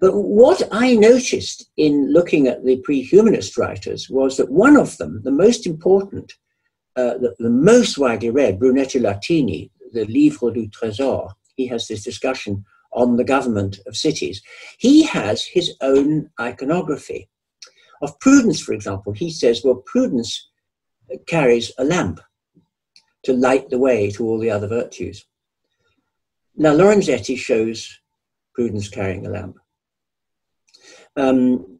But 0.00 0.12
what 0.12 0.62
I 0.72 0.96
noticed 0.96 1.70
in 1.76 2.12
looking 2.12 2.48
at 2.48 2.64
the 2.64 2.78
pre 2.78 3.02
humanist 3.02 3.56
writers 3.56 4.10
was 4.10 4.36
that 4.36 4.50
one 4.50 4.76
of 4.76 4.96
them, 4.98 5.20
the 5.22 5.30
most 5.30 5.66
important, 5.66 6.34
uh, 6.96 7.14
the, 7.18 7.34
the, 7.38 7.50
most 7.50 7.96
widely 7.96 8.30
read, 8.30 8.58
Brunetto 8.58 9.00
Latini, 9.00 9.70
the 9.92 10.06
Livre 10.06 10.50
du 10.50 10.68
Trésor, 10.68 11.32
he 11.54 11.66
has 11.68 11.86
this 11.86 12.02
discussion 12.02 12.64
on 12.92 13.16
the 13.16 13.24
government 13.24 13.78
of 13.86 13.96
cities. 13.96 14.42
He 14.78 15.04
has 15.04 15.44
his 15.44 15.76
own 15.80 16.30
iconography. 16.40 17.28
Of 18.02 18.18
prudence, 18.18 18.60
for 18.60 18.72
example, 18.72 19.12
he 19.12 19.30
says, 19.30 19.62
well, 19.62 19.82
prudence 19.86 20.48
carries 21.26 21.70
a 21.78 21.84
lamp 21.84 22.20
to 23.24 23.32
light 23.32 23.68
the 23.68 23.78
way 23.78 24.10
to 24.12 24.26
all 24.26 24.38
the 24.38 24.50
other 24.50 24.66
virtues. 24.66 25.26
Now, 26.56 26.74
Lorenzetti 26.74 27.36
shows 27.38 28.00
prudence 28.54 28.88
carrying 28.88 29.26
a 29.26 29.30
lamp. 29.30 29.56
Um, 31.16 31.78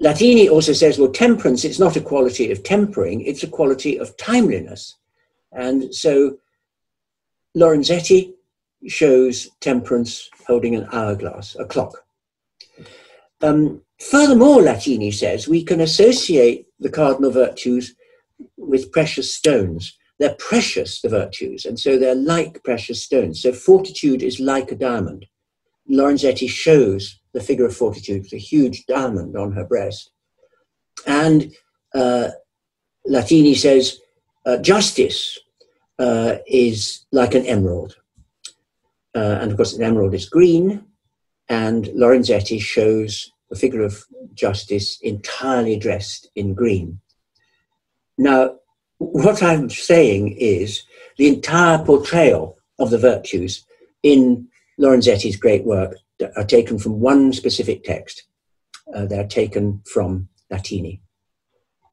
Latini 0.00 0.48
also 0.50 0.72
says, 0.72 0.98
well, 0.98 1.10
temperance, 1.10 1.64
it's 1.64 1.78
not 1.78 1.96
a 1.96 2.00
quality 2.00 2.50
of 2.52 2.62
tempering, 2.62 3.22
it's 3.22 3.42
a 3.42 3.48
quality 3.48 3.98
of 3.98 4.16
timeliness. 4.16 4.96
And 5.52 5.94
so 5.94 6.38
Lorenzetti 7.56 8.34
shows 8.86 9.48
temperance 9.60 10.28
holding 10.46 10.74
an 10.74 10.86
hourglass, 10.92 11.56
a 11.58 11.64
clock. 11.64 12.04
Um, 13.40 13.82
furthermore, 14.00 14.60
Latini 14.60 15.12
says, 15.12 15.48
we 15.48 15.64
can 15.64 15.80
associate 15.80 16.66
the 16.78 16.90
cardinal 16.90 17.30
virtues 17.30 17.94
with 18.56 18.92
precious 18.92 19.34
stones. 19.34 19.96
They're 20.18 20.36
precious, 20.38 21.00
the 21.00 21.08
virtues, 21.08 21.64
and 21.66 21.78
so 21.78 21.98
they're 21.98 22.14
like 22.14 22.64
precious 22.64 23.02
stones. 23.02 23.42
So 23.42 23.52
fortitude 23.52 24.22
is 24.22 24.40
like 24.40 24.72
a 24.72 24.76
diamond. 24.76 25.26
Lorenzetti 25.90 26.48
shows 26.48 27.20
the 27.32 27.40
figure 27.40 27.66
of 27.66 27.76
fortitude 27.76 28.22
with 28.22 28.32
a 28.32 28.38
huge 28.38 28.86
diamond 28.86 29.36
on 29.36 29.52
her 29.52 29.64
breast. 29.64 30.10
And 31.06 31.52
uh, 31.94 32.28
Latini 33.06 33.54
says, 33.54 33.98
uh, 34.46 34.58
justice 34.58 35.38
uh, 35.98 36.36
is 36.46 37.04
like 37.12 37.34
an 37.34 37.44
emerald. 37.46 37.96
Uh, 39.14 39.38
and 39.40 39.50
of 39.50 39.56
course, 39.56 39.74
an 39.74 39.82
emerald 39.82 40.14
is 40.14 40.28
green, 40.28 40.84
and 41.48 41.86
Lorenzetti 41.86 42.60
shows 42.60 43.32
the 43.50 43.56
figure 43.56 43.82
of 43.82 44.04
justice 44.34 44.98
entirely 45.00 45.76
dressed 45.78 46.28
in 46.34 46.54
green. 46.54 47.00
Now, 48.18 48.56
what 48.98 49.42
I'm 49.42 49.70
saying 49.70 50.36
is 50.38 50.82
the 51.16 51.28
entire 51.28 51.84
portrayal 51.84 52.56
of 52.78 52.90
the 52.90 52.98
virtues 52.98 53.64
in 54.02 54.48
Lorenzetti's 54.80 55.36
great 55.36 55.64
work 55.64 55.96
are 56.36 56.44
taken 56.44 56.78
from 56.78 57.00
one 57.00 57.32
specific 57.32 57.84
text. 57.84 58.24
Uh, 58.94 59.06
they're 59.06 59.26
taken 59.26 59.82
from 59.92 60.28
Latini. 60.52 61.00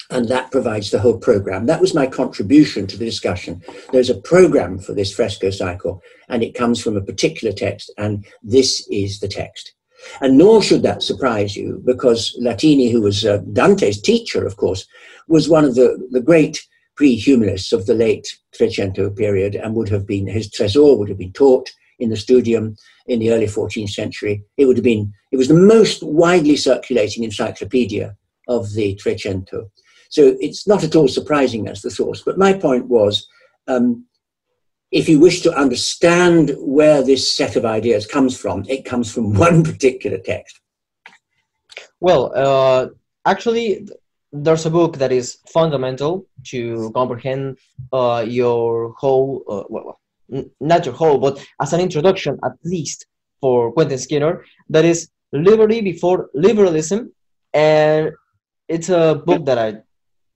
And 0.09 0.27
that 0.29 0.51
provides 0.51 0.91
the 0.91 0.99
whole 0.99 1.17
program. 1.17 1.65
That 1.65 1.81
was 1.81 1.95
my 1.95 2.05
contribution 2.07 2.85
to 2.87 2.97
the 2.97 3.05
discussion. 3.05 3.63
There's 3.91 4.09
a 4.09 4.21
program 4.21 4.77
for 4.77 4.93
this 4.93 5.13
fresco 5.13 5.49
cycle, 5.49 6.01
and 6.29 6.43
it 6.43 6.53
comes 6.53 6.81
from 6.81 6.97
a 6.97 7.01
particular 7.01 7.53
text, 7.53 7.91
and 7.97 8.25
this 8.43 8.87
is 8.91 9.19
the 9.19 9.27
text. 9.27 9.73
And 10.21 10.37
nor 10.37 10.61
should 10.61 10.83
that 10.83 11.01
surprise 11.01 11.55
you, 11.55 11.81
because 11.85 12.37
Latini, 12.39 12.91
who 12.91 13.01
was 13.01 13.25
uh, 13.25 13.37
Dante's 13.53 14.01
teacher, 14.01 14.45
of 14.45 14.57
course, 14.57 14.85
was 15.27 15.49
one 15.49 15.63
of 15.63 15.75
the, 15.75 16.07
the 16.11 16.21
great 16.21 16.59
pre-humanists 16.95 17.73
of 17.73 17.85
the 17.85 17.93
late 17.93 18.27
Trecento 18.57 19.15
period 19.15 19.55
and 19.55 19.75
would 19.75 19.89
have 19.89 20.05
been, 20.05 20.27
his 20.27 20.49
Tresor 20.49 20.97
would 20.97 21.09
have 21.09 21.17
been 21.17 21.33
taught 21.33 21.71
in 21.99 22.09
the 22.09 22.17
studium 22.17 22.75
in 23.07 23.19
the 23.19 23.31
early 23.31 23.47
14th 23.47 23.89
century. 23.89 24.43
It 24.57 24.65
would 24.65 24.77
have 24.77 24.83
been, 24.83 25.13
it 25.31 25.37
was 25.37 25.47
the 25.47 25.53
most 25.53 26.03
widely 26.03 26.55
circulating 26.55 27.23
encyclopedia 27.23 28.15
of 28.47 28.73
the 28.73 28.95
Trecento. 28.95 29.69
So 30.09 30.37
it's 30.39 30.67
not 30.67 30.83
at 30.83 30.95
all 30.95 31.07
surprising 31.07 31.67
as 31.67 31.81
the 31.81 31.89
source. 31.89 32.21
But 32.21 32.37
my 32.37 32.53
point 32.53 32.87
was, 32.87 33.27
um, 33.67 34.05
if 34.91 35.09
you 35.09 35.19
wish 35.19 35.41
to 35.41 35.53
understand 35.53 36.55
where 36.59 37.01
this 37.01 37.35
set 37.35 37.55
of 37.55 37.65
ideas 37.65 38.05
comes 38.05 38.37
from, 38.37 38.63
it 38.69 38.85
comes 38.85 39.11
from 39.11 39.33
one 39.47 39.63
particular 39.63 40.19
text. 40.19 40.59
Well, 41.99 42.31
uh, 42.35 42.89
actually, 43.25 43.87
there's 44.33 44.65
a 44.65 44.69
book 44.69 44.97
that 44.97 45.11
is 45.11 45.37
fundamental 45.53 46.25
to 46.45 46.91
comprehend 46.95 47.59
uh, 47.93 48.25
your 48.27 48.93
whole, 48.97 49.43
uh, 49.47 49.63
well, 49.69 49.99
not 50.59 50.85
your 50.85 50.95
whole, 50.95 51.19
but 51.19 51.45
as 51.61 51.71
an 51.71 51.79
introduction, 51.79 52.39
at 52.43 52.53
least 52.65 53.05
for 53.39 53.71
Quentin 53.73 53.99
Skinner, 53.99 54.43
that 54.69 54.85
is 54.85 55.09
Liberty 55.31 55.81
Before 55.81 56.29
Liberalism. 56.33 57.13
And 57.53 58.11
it's 58.67 58.89
a 58.89 59.21
book 59.23 59.45
that 59.45 59.59
I 59.59 59.75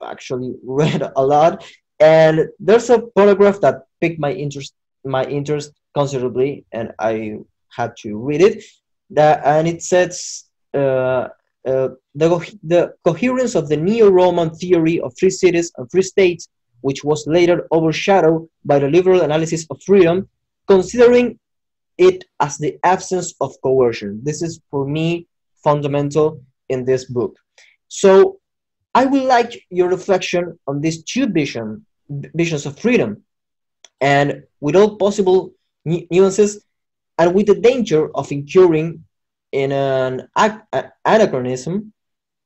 actually 0.06 0.56
read 0.64 1.02
a 1.16 1.26
lot. 1.26 1.66
And 2.00 2.50
there's 2.60 2.92
a 2.92 3.02
paragraph 3.16 3.60
that 3.62 3.88
piqued 4.00 4.20
my 4.20 4.32
interest, 4.32 4.76
my 5.04 5.24
interest 5.24 5.72
considerably, 5.96 6.66
and 6.72 6.92
I 7.00 7.40
had 7.70 7.98
to 8.02 8.16
read 8.16 8.42
it. 8.42 8.64
That, 9.10 9.42
and 9.44 9.68
it 9.68 9.82
says 9.82 10.44
uh, 10.76 11.30
the, 11.68 12.58
the 12.64 12.94
coherence 13.04 13.56
of 13.56 13.68
the 13.68 13.78
neo-Roman 13.78 14.50
theory 14.52 15.00
of 15.02 15.14
free 15.20 15.30
cities 15.30 15.72
and 15.78 15.90
free 15.92 16.02
states 16.02 16.50
which 16.82 17.04
was 17.04 17.26
later 17.28 17.68
overshadowed 17.72 18.48
by 18.64 18.80
the 18.80 18.90
liberal 18.90 19.22
analysis 19.22 19.66
of 19.70 19.82
freedom, 19.84 20.30
considering 20.68 21.40
it 21.98 22.24
as 22.40 22.58
the 22.58 22.78
absence 22.84 23.34
of 23.42 23.60
coercion. 23.62 24.22
This 24.24 24.42
is, 24.42 24.62
for 24.70 24.88
me, 24.88 25.28
fundamental 25.64 26.42
in 26.70 26.86
this 26.86 27.06
book. 27.06 27.36
So 27.88 28.40
I 28.94 29.06
would 29.06 29.24
like 29.24 29.66
your 29.70 29.90
reflection 29.90 30.60
on 30.68 30.82
these 30.82 31.04
two 31.04 31.28
vision, 31.28 31.86
visions 32.10 32.66
of 32.66 32.78
freedom, 32.80 33.24
and 34.00 34.44
with 34.60 34.76
all 34.76 34.98
possible 34.98 35.54
nuances, 35.86 36.64
and 37.18 37.34
with 37.34 37.48
the 37.48 37.56
danger 37.56 38.16
of 38.16 38.32
incurring 38.32 39.04
in 39.52 39.72
an 39.72 40.28
anachronism, 41.06 41.94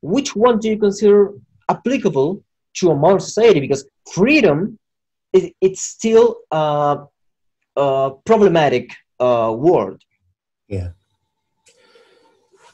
which 0.02 0.36
one 0.36 0.60
do 0.60 0.70
you 0.70 0.78
consider 0.78 1.34
applicable 1.70 2.44
to 2.76 2.92
a 2.92 2.96
modern 2.96 3.20
society? 3.20 3.60
Because 3.60 3.86
freedom 4.12 4.78
it, 5.34 5.54
it's 5.62 5.82
still 5.82 6.38
a, 6.52 7.06
a 7.76 8.12
problematic 8.26 8.92
uh, 9.20 9.54
word. 9.56 10.04
Yeah. 10.68 10.90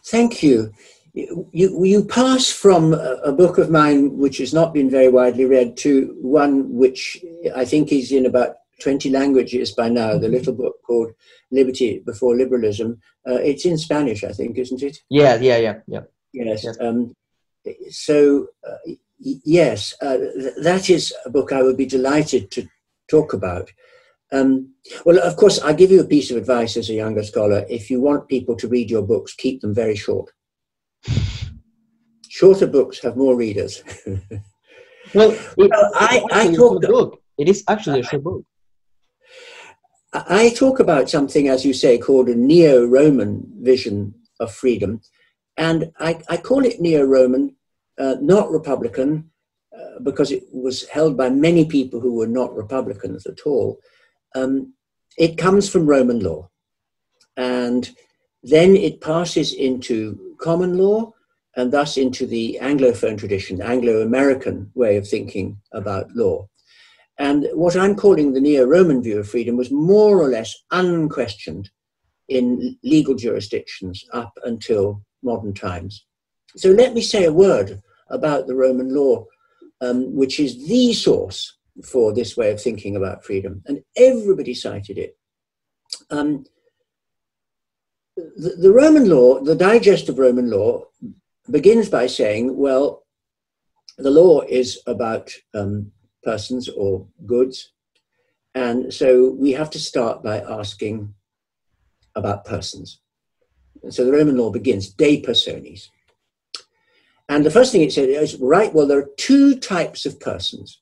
Thank 0.06 0.44
you. 0.44 0.72
You, 1.14 1.84
you 1.84 2.06
pass 2.06 2.52
from 2.52 2.94
a 2.94 3.32
book 3.32 3.58
of 3.58 3.72
mine 3.72 4.18
which 4.18 4.38
has 4.38 4.54
not 4.54 4.72
been 4.72 4.88
very 4.90 5.10
widely 5.10 5.46
read 5.46 5.76
to 5.78 6.16
one 6.22 6.76
which 6.76 7.18
I 7.56 7.66
think 7.66 7.92
is 7.92 8.12
in 8.12 8.28
about 8.28 8.58
20 8.82 9.10
languages 9.10 9.72
by 9.72 9.90
now, 9.90 10.14
the 10.14 10.28
mm-hmm. 10.28 10.36
little 10.36 10.54
book 10.54 10.76
called 10.86 11.12
Liberty 11.52 12.02
Before 12.06 12.36
Liberalism. 12.36 13.00
Uh, 13.28 13.36
it's 13.36 13.66
in 13.66 13.78
Spanish, 13.78 14.24
I 14.24 14.32
think, 14.32 14.58
isn't 14.58 14.84
it? 14.84 14.98
Yeah, 15.10 15.36
yeah, 15.36 15.58
yeah, 15.58 15.80
yeah. 15.88 16.02
Yes. 16.34 16.66
Um, 16.80 17.16
so 17.90 18.48
uh, 18.68 18.94
yes, 19.20 19.96
uh, 20.02 20.18
th- 20.18 20.54
that 20.62 20.90
is 20.90 21.14
a 21.26 21.30
book 21.30 21.52
I 21.52 21.64
would 21.64 21.78
be 21.78 21.86
delighted 21.86 22.52
to 22.52 22.68
talk 23.10 23.34
about. 23.34 23.72
Um, 24.32 24.74
well, 25.06 25.20
of 25.20 25.38
course, 25.38 25.60
I 25.62 25.74
give 25.74 25.90
you 25.90 26.02
a 26.02 26.08
piece 26.08 26.32
of 26.32 26.38
advice 26.38 26.76
as 26.78 26.90
a 26.90 26.94
younger 26.94 27.24
scholar. 27.24 27.66
If 27.70 27.90
you 27.90 28.02
want 28.02 28.28
people 28.28 28.56
to 28.58 28.68
read 28.68 28.90
your 28.92 29.02
books, 29.02 29.34
keep 29.34 29.62
them 29.62 29.74
very 29.74 29.96
short. 29.96 30.32
Shorter 32.30 32.68
books 32.68 33.00
have 33.02 33.16
more 33.16 33.36
readers. 33.36 33.84
well, 35.16 35.36
well 35.58 35.70
I, 35.96 36.24
I 36.32 36.54
talk. 36.54 36.82
Book. 36.82 37.22
It 37.38 37.48
is 37.48 37.64
actually 37.68 38.02
a 38.02 38.04
short 38.04 38.24
book. 38.24 38.46
I 40.14 40.54
talk 40.56 40.80
about 40.80 41.10
something, 41.10 41.48
as 41.48 41.66
you 41.66 41.74
say, 41.74 41.98
called 41.98 42.30
a 42.30 42.36
neo 42.36 42.86
Roman 42.86 43.46
vision 43.60 44.14
of 44.40 44.54
freedom. 44.54 45.02
And 45.58 45.92
I, 46.00 46.20
I 46.30 46.38
call 46.38 46.66
it 46.66 46.80
neo 46.80 47.04
Roman 47.04 47.56
uh, 47.98 48.16
not 48.22 48.52
Republican, 48.52 49.30
uh, 49.76 50.00
because 50.04 50.32
it 50.32 50.44
was 50.52 50.88
held 50.88 51.18
by 51.18 51.30
many 51.30 51.66
people 51.66 52.00
who 52.00 52.14
were 52.14 52.28
not 52.28 52.56
Republicans 52.56 53.26
at 53.26 53.42
all. 53.46 53.80
Um, 54.36 54.74
it 55.18 55.38
comes 55.38 55.70
from 55.70 55.88
Roman 55.88 56.20
law. 56.20 56.50
And 57.36 57.90
then 58.44 58.76
it 58.76 59.02
passes 59.02 59.54
into 59.54 60.36
common 60.40 60.78
law 60.78 61.14
and 61.56 61.72
thus 61.72 61.98
into 61.98 62.28
the 62.28 62.60
Anglophone 62.62 63.18
tradition, 63.18 63.62
Anglo 63.62 64.02
American 64.02 64.72
way 64.76 64.96
of 64.96 65.08
thinking 65.08 65.60
about 65.72 66.12
law. 66.16 66.48
And 67.20 67.48
what 67.54 67.76
I'm 67.76 67.96
calling 67.96 68.34
the 68.34 68.42
neo 68.42 68.66
Roman 68.66 69.02
view 69.02 69.20
of 69.20 69.30
freedom 69.30 69.58
was 69.58 69.72
more 69.72 70.20
or 70.20 70.30
less 70.30 70.56
unquestioned 70.72 71.70
in 72.28 72.78
legal 72.84 73.16
jurisdictions 73.16 74.06
up 74.14 74.38
until 74.44 75.02
modern 75.24 75.54
times. 75.54 76.06
So 76.56 76.70
let 76.70 76.94
me 76.94 77.02
say 77.02 77.26
a 77.26 77.34
word 77.34 77.82
about 78.10 78.48
the 78.48 78.56
Roman 78.56 78.94
law, 78.94 79.26
um, 79.82 80.16
which 80.16 80.40
is 80.40 80.68
the 80.68 80.94
source 80.94 81.58
for 81.84 82.14
this 82.14 82.36
way 82.36 82.52
of 82.52 82.62
thinking 82.62 82.96
about 82.96 83.24
freedom. 83.24 83.62
And 83.66 83.82
everybody 83.96 84.54
cited 84.54 84.98
it. 84.98 85.18
Um, 86.10 86.46
the, 88.16 88.56
the 88.60 88.72
Roman 88.72 89.10
law, 89.10 89.40
the 89.40 89.56
digest 89.56 90.10
of 90.10 90.20
Roman 90.20 90.50
law, 90.50 90.86
begins 91.50 91.90
by 91.90 92.08
saying, 92.08 92.58
well, 92.58 93.04
the 93.98 94.12
law 94.12 94.42
is 94.42 94.80
about 94.86 95.32
um, 95.54 95.92
persons 96.24 96.70
or 96.70 97.08
goods. 97.26 97.72
And 98.56 98.94
so 98.94 99.32
we 99.32 99.52
have 99.52 99.70
to 99.72 99.80
start 99.80 100.24
by 100.24 100.40
asking 100.40 101.14
about 102.16 102.46
persons. 102.46 103.00
And 103.84 103.94
so 103.94 104.04
the 104.04 104.12
Roman 104.12 104.38
law 104.38 104.50
begins, 104.50 104.90
de 104.90 105.22
personis. 105.22 105.90
And 107.30 107.46
the 107.46 107.52
first 107.52 107.72
thing 107.72 107.82
it 107.82 107.94
said 107.94 108.10
is, 108.10 108.38
right, 108.38 108.74
well, 108.74 108.88
there 108.88 109.00
are 109.00 109.10
two 109.18 109.60
types 109.60 110.06
of 110.06 110.20
persons. 110.20 110.82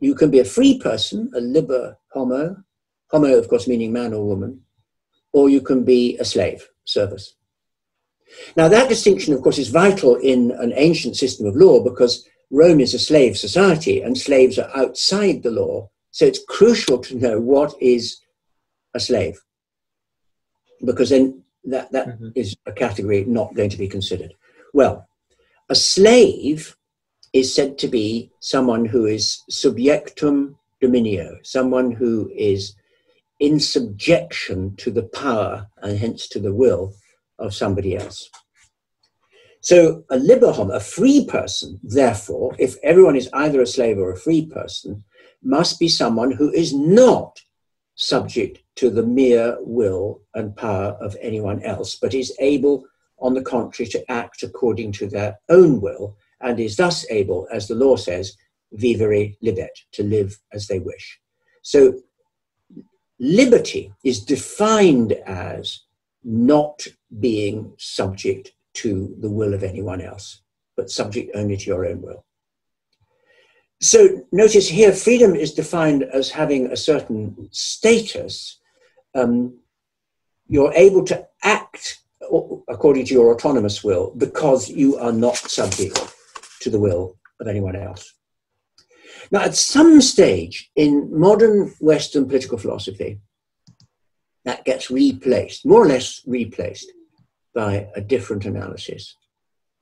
You 0.00 0.14
can 0.14 0.30
be 0.30 0.38
a 0.38 0.44
free 0.44 0.78
person, 0.78 1.30
a 1.34 1.40
liber 1.40 1.98
homo, 2.12 2.56
homo, 3.10 3.36
of 3.36 3.48
course, 3.48 3.66
meaning 3.66 3.92
man 3.92 4.14
or 4.14 4.24
woman, 4.24 4.62
or 5.32 5.50
you 5.50 5.60
can 5.60 5.84
be 5.84 6.16
a 6.18 6.24
slave, 6.24 6.68
servus. 6.84 7.34
Now, 8.56 8.68
that 8.68 8.88
distinction, 8.88 9.34
of 9.34 9.42
course, 9.42 9.58
is 9.58 9.68
vital 9.68 10.16
in 10.16 10.52
an 10.52 10.72
ancient 10.76 11.16
system 11.16 11.46
of 11.46 11.56
law 11.56 11.82
because 11.82 12.26
Rome 12.50 12.80
is 12.80 12.94
a 12.94 12.98
slave 12.98 13.36
society 13.36 14.00
and 14.00 14.16
slaves 14.16 14.58
are 14.58 14.70
outside 14.74 15.42
the 15.42 15.50
law. 15.50 15.90
So 16.10 16.24
it's 16.24 16.44
crucial 16.48 16.98
to 16.98 17.16
know 17.16 17.40
what 17.40 17.74
is 17.80 18.18
a 18.94 19.00
slave 19.00 19.38
because 20.84 21.10
then 21.10 21.42
that, 21.64 21.90
that 21.92 22.08
mm-hmm. 22.08 22.28
is 22.34 22.56
a 22.66 22.72
category 22.72 23.24
not 23.24 23.54
going 23.54 23.70
to 23.70 23.76
be 23.76 23.88
considered. 23.88 24.34
Well, 24.72 25.08
a 25.68 25.74
slave 25.74 26.76
is 27.32 27.54
said 27.54 27.78
to 27.78 27.88
be 27.88 28.30
someone 28.40 28.84
who 28.84 29.06
is 29.06 29.42
subjectum 29.50 30.56
dominio, 30.82 31.44
someone 31.44 31.90
who 31.90 32.30
is 32.34 32.74
in 33.40 33.60
subjection 33.60 34.74
to 34.76 34.90
the 34.90 35.02
power 35.02 35.68
and 35.82 35.98
hence 35.98 36.28
to 36.28 36.40
the 36.40 36.54
will 36.54 36.94
of 37.38 37.54
somebody 37.54 37.96
else. 37.96 38.30
So 39.60 40.04
a 40.10 40.18
liber 40.18 40.52
a 40.70 40.80
free 40.80 41.26
person, 41.26 41.80
therefore, 41.82 42.54
if 42.58 42.76
everyone 42.82 43.16
is 43.16 43.28
either 43.32 43.60
a 43.60 43.66
slave 43.66 43.98
or 43.98 44.12
a 44.12 44.16
free 44.16 44.46
person, 44.46 45.04
must 45.42 45.78
be 45.78 45.88
someone 45.88 46.30
who 46.30 46.52
is 46.52 46.72
not 46.72 47.40
subject 47.94 48.62
to 48.76 48.90
the 48.90 49.02
mere 49.02 49.56
will 49.60 50.22
and 50.34 50.56
power 50.56 50.96
of 51.00 51.16
anyone 51.20 51.62
else, 51.62 51.96
but 51.96 52.14
is 52.14 52.34
able, 52.38 52.84
on 53.18 53.34
the 53.34 53.42
contrary, 53.42 53.88
to 53.90 54.10
act 54.10 54.42
according 54.42 54.92
to 54.92 55.08
their 55.08 55.38
own 55.48 55.80
will, 55.80 56.16
and 56.40 56.60
is 56.60 56.76
thus 56.76 57.04
able, 57.10 57.48
as 57.52 57.66
the 57.66 57.74
law 57.74 57.96
says, 57.96 58.36
vivere 58.72 59.32
libet, 59.42 59.74
to 59.92 60.04
live 60.04 60.38
as 60.52 60.68
they 60.68 60.78
wish. 60.78 61.18
So 61.62 61.94
liberty 63.18 63.92
is 64.04 64.24
defined 64.24 65.12
as 65.26 65.80
not 66.22 66.86
being 67.18 67.72
subject 67.78 68.52
to 68.82 69.14
the 69.20 69.30
will 69.30 69.54
of 69.54 69.62
anyone 69.62 70.00
else, 70.00 70.42
but 70.76 70.90
subject 70.90 71.30
only 71.34 71.56
to 71.56 71.66
your 71.66 71.86
own 71.86 72.02
will. 72.02 72.24
So 73.80 74.26
notice 74.32 74.68
here, 74.68 74.92
freedom 74.92 75.34
is 75.36 75.54
defined 75.54 76.02
as 76.02 76.30
having 76.30 76.66
a 76.66 76.76
certain 76.76 77.48
status. 77.52 78.58
Um, 79.14 79.58
you're 80.48 80.72
able 80.74 81.04
to 81.04 81.26
act 81.44 81.98
according 82.68 83.06
to 83.06 83.14
your 83.14 83.32
autonomous 83.32 83.84
will 83.84 84.12
because 84.16 84.68
you 84.68 84.98
are 84.98 85.12
not 85.12 85.36
subject 85.36 85.98
to 86.60 86.70
the 86.70 86.80
will 86.80 87.16
of 87.40 87.46
anyone 87.46 87.76
else. 87.76 88.14
Now, 89.30 89.42
at 89.42 89.54
some 89.54 90.00
stage 90.00 90.70
in 90.74 91.08
modern 91.16 91.74
Western 91.80 92.26
political 92.26 92.58
philosophy, 92.58 93.20
that 94.44 94.64
gets 94.64 94.90
replaced, 94.90 95.66
more 95.66 95.84
or 95.84 95.88
less 95.88 96.22
replaced, 96.26 96.90
by 97.58 97.88
a 97.96 98.00
different 98.00 98.44
analysis. 98.44 99.16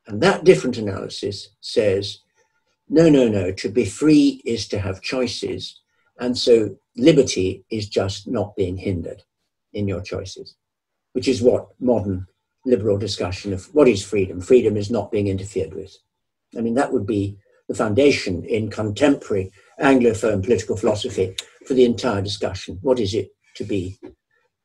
And 0.06 0.22
that 0.22 0.44
different 0.44 0.78
analysis 0.78 1.50
says, 1.60 2.20
no, 2.88 3.10
no, 3.10 3.28
no, 3.28 3.52
to 3.52 3.68
be 3.68 3.84
free 3.84 4.40
is 4.46 4.66
to 4.68 4.78
have 4.78 5.02
choices. 5.02 5.78
And 6.18 6.38
so 6.38 6.78
liberty 6.96 7.66
is 7.70 7.86
just 7.86 8.26
not 8.26 8.56
being 8.56 8.78
hindered 8.78 9.24
in 9.74 9.86
your 9.86 10.00
choices, 10.00 10.56
which 11.12 11.28
is 11.28 11.42
what 11.42 11.68
modern 11.78 12.26
liberal 12.64 12.96
discussion 12.96 13.52
of 13.52 13.66
what 13.74 13.88
is 13.88 14.02
freedom? 14.02 14.40
Freedom 14.40 14.74
is 14.78 14.90
not 14.90 15.10
being 15.10 15.28
interfered 15.28 15.74
with. 15.74 15.94
I 16.56 16.62
mean, 16.62 16.76
that 16.76 16.94
would 16.94 17.06
be 17.06 17.36
the 17.68 17.74
foundation 17.74 18.42
in 18.46 18.70
contemporary 18.70 19.52
Anglophone 19.78 20.42
political 20.42 20.78
philosophy 20.78 21.36
for 21.66 21.74
the 21.74 21.84
entire 21.84 22.22
discussion. 22.22 22.78
What 22.80 22.98
is 23.00 23.12
it 23.12 23.32
to 23.56 23.64
be 23.64 23.98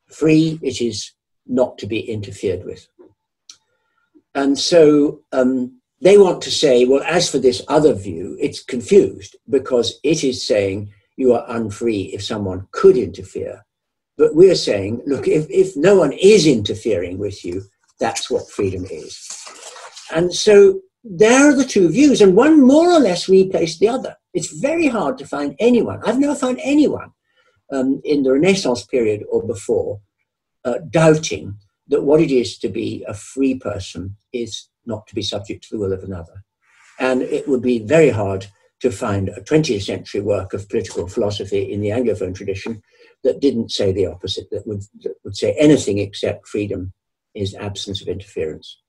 free? 0.07 0.59
It 0.61 0.79
is 0.79 1.11
not 1.45 1.77
to 1.79 1.87
be 1.87 1.99
interfered 1.99 2.63
with. 2.63 2.87
And 4.33 4.57
so 4.57 5.21
um, 5.31 5.79
they 6.01 6.17
want 6.17 6.41
to 6.43 6.51
say, 6.51 6.85
well, 6.85 7.03
as 7.03 7.29
for 7.29 7.37
this 7.37 7.61
other 7.67 7.93
view, 7.93 8.37
it's 8.39 8.63
confused 8.63 9.35
because 9.49 9.99
it 10.03 10.23
is 10.23 10.45
saying 10.45 10.91
you 11.17 11.33
are 11.33 11.45
unfree 11.49 12.13
if 12.13 12.23
someone 12.23 12.67
could 12.71 12.97
interfere. 12.97 13.65
But 14.17 14.35
we're 14.35 14.55
saying, 14.55 15.01
look, 15.05 15.27
if, 15.27 15.47
if 15.49 15.75
no 15.75 15.97
one 15.97 16.13
is 16.13 16.47
interfering 16.47 17.17
with 17.17 17.43
you, 17.43 17.63
that's 17.99 18.29
what 18.29 18.49
freedom 18.49 18.85
is. 18.89 19.27
And 20.13 20.33
so 20.33 20.81
there 21.03 21.49
are 21.49 21.55
the 21.55 21.65
two 21.65 21.89
views, 21.89 22.21
and 22.21 22.35
one 22.35 22.61
more 22.61 22.91
or 22.91 22.99
less 22.99 23.29
replaced 23.29 23.79
the 23.79 23.89
other. 23.89 24.15
It's 24.33 24.59
very 24.59 24.87
hard 24.87 25.17
to 25.17 25.25
find 25.25 25.55
anyone. 25.59 26.01
I've 26.05 26.19
never 26.19 26.35
found 26.35 26.59
anyone 26.63 27.11
um, 27.71 28.01
in 28.03 28.23
the 28.23 28.33
Renaissance 28.33 28.85
period 28.85 29.23
or 29.29 29.45
before 29.45 29.99
uh, 30.65 30.79
doubting 30.89 31.55
that 31.91 32.03
what 32.03 32.21
it 32.21 32.31
is 32.31 32.57
to 32.57 32.69
be 32.69 33.05
a 33.07 33.13
free 33.13 33.53
person 33.53 34.15
is 34.33 34.69
not 34.85 35.05
to 35.07 35.13
be 35.13 35.21
subject 35.21 35.63
to 35.63 35.69
the 35.71 35.79
will 35.79 35.93
of 35.93 36.03
another. 36.03 36.43
And 36.99 37.21
it 37.21 37.47
would 37.47 37.61
be 37.61 37.79
very 37.79 38.09
hard 38.09 38.47
to 38.79 38.91
find 38.91 39.29
a 39.29 39.41
20th 39.41 39.83
century 39.83 40.21
work 40.21 40.53
of 40.53 40.67
political 40.69 41.07
philosophy 41.07 41.71
in 41.71 41.81
the 41.81 41.89
Anglophone 41.89 42.33
tradition 42.33 42.81
that 43.23 43.39
didn't 43.39 43.71
say 43.71 43.91
the 43.91 44.07
opposite, 44.07 44.49
that 44.49 44.65
would, 44.65 44.81
that 45.03 45.13
would 45.23 45.37
say 45.37 45.55
anything 45.59 45.99
except 45.99 46.47
freedom 46.47 46.93
is 47.35 47.53
absence 47.55 48.01
of 48.01 48.07
interference. 48.07 48.79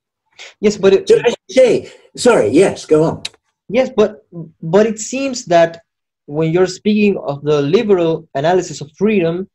Yes, 0.60 0.76
but 0.78 0.94
it, 0.94 1.08
so 1.08 1.20
I 1.22 1.34
say, 1.50 1.92
sorry, 2.16 2.48
yes, 2.48 2.86
go 2.86 3.04
on. 3.04 3.22
Yes, 3.68 3.90
but 3.94 4.26
but 4.60 4.86
it 4.86 4.98
seems 4.98 5.44
that 5.46 5.82
when 6.26 6.52
you're 6.52 6.66
speaking 6.66 7.16
of 7.18 7.42
the 7.42 7.60
liberal 7.62 8.28
analysis 8.34 8.80
of 8.80 8.90
freedom, 8.96 9.48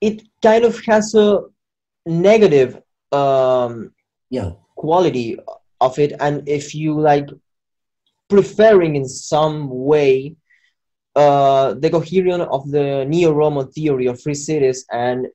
it 0.00 0.22
kind 0.42 0.64
of 0.64 0.80
has 0.86 1.14
a 1.14 1.40
negative 2.06 2.80
um, 3.12 3.92
yeah. 4.30 4.52
quality 4.76 5.38
of 5.80 5.98
it 5.98 6.12
and 6.20 6.48
if 6.48 6.74
you 6.74 6.98
like 6.98 7.28
preferring 8.28 8.96
in 8.96 9.08
some 9.08 9.68
way 9.68 10.34
uh, 11.16 11.74
the 11.74 11.90
coherence 11.90 12.46
of 12.50 12.70
the 12.70 13.04
neo-roman 13.06 13.70
theory 13.72 14.06
of 14.06 14.20
free 14.20 14.34
cities 14.34 14.86
and 14.92 15.26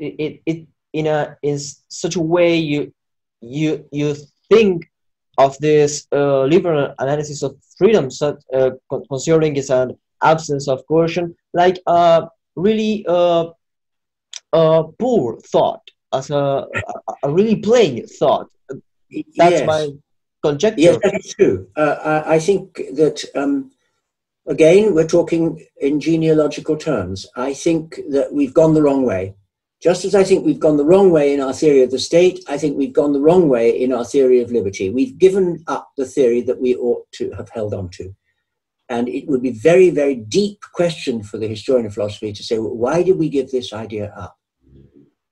it, 0.00 0.14
it, 0.18 0.42
it 0.46 0.66
in 0.92 1.06
a 1.08 1.36
in 1.42 1.58
such 1.88 2.16
a 2.16 2.20
way 2.20 2.56
you 2.56 2.92
you 3.40 3.86
you 3.90 4.14
think 4.48 4.88
of 5.38 5.58
this 5.58 6.06
uh, 6.12 6.44
liberal 6.44 6.94
analysis 7.00 7.42
of 7.42 7.56
freedom 7.76 8.08
such, 8.10 8.36
uh, 8.54 8.70
considering 9.08 9.56
its 9.56 9.70
an 9.70 9.98
absence 10.22 10.68
of 10.68 10.86
coercion 10.86 11.34
like 11.52 11.78
a 11.88 12.28
really 12.54 13.04
uh, 13.08 13.46
a 14.54 14.84
poor 14.98 15.38
thought, 15.40 15.82
as 16.12 16.30
a, 16.30 16.66
a, 17.22 17.30
really 17.30 17.56
plain 17.56 18.06
thought. 18.06 18.48
That's 18.68 19.26
yes. 19.36 19.66
my 19.66 19.90
conjecture. 20.42 20.80
Yes, 20.80 20.98
that's 21.02 21.34
true. 21.34 21.68
Uh, 21.76 22.22
I, 22.26 22.34
I, 22.34 22.38
think 22.38 22.76
that, 22.94 23.24
um, 23.34 23.72
again, 24.46 24.94
we're 24.94 25.06
talking 25.06 25.66
in 25.80 26.00
genealogical 26.00 26.76
terms. 26.76 27.26
I 27.36 27.52
think 27.52 28.00
that 28.10 28.32
we've 28.32 28.54
gone 28.54 28.74
the 28.74 28.82
wrong 28.82 29.04
way. 29.04 29.34
Just 29.82 30.04
as 30.04 30.14
I 30.14 30.24
think 30.24 30.46
we've 30.46 30.60
gone 30.60 30.78
the 30.78 30.84
wrong 30.84 31.10
way 31.10 31.34
in 31.34 31.40
our 31.40 31.52
theory 31.52 31.82
of 31.82 31.90
the 31.90 31.98
state, 31.98 32.42
I 32.48 32.56
think 32.56 32.78
we've 32.78 32.92
gone 32.92 33.12
the 33.12 33.20
wrong 33.20 33.48
way 33.48 33.68
in 33.70 33.92
our 33.92 34.04
theory 34.04 34.40
of 34.40 34.50
liberty. 34.50 34.88
We've 34.88 35.18
given 35.18 35.62
up 35.66 35.90
the 35.96 36.06
theory 36.06 36.40
that 36.42 36.60
we 36.60 36.74
ought 36.76 37.10
to 37.14 37.32
have 37.32 37.50
held 37.50 37.74
on 37.74 37.90
to. 37.90 38.14
And 38.88 39.08
it 39.08 39.26
would 39.26 39.42
be 39.42 39.50
very, 39.50 39.90
very 39.90 40.14
deep 40.14 40.60
question 40.72 41.22
for 41.22 41.38
the 41.38 41.48
historian 41.48 41.86
of 41.86 41.94
philosophy 41.94 42.32
to 42.32 42.42
say, 42.42 42.58
well, 42.58 42.76
why 42.76 43.02
did 43.02 43.18
we 43.18 43.28
give 43.28 43.50
this 43.50 43.72
idea 43.72 44.12
up? 44.16 44.36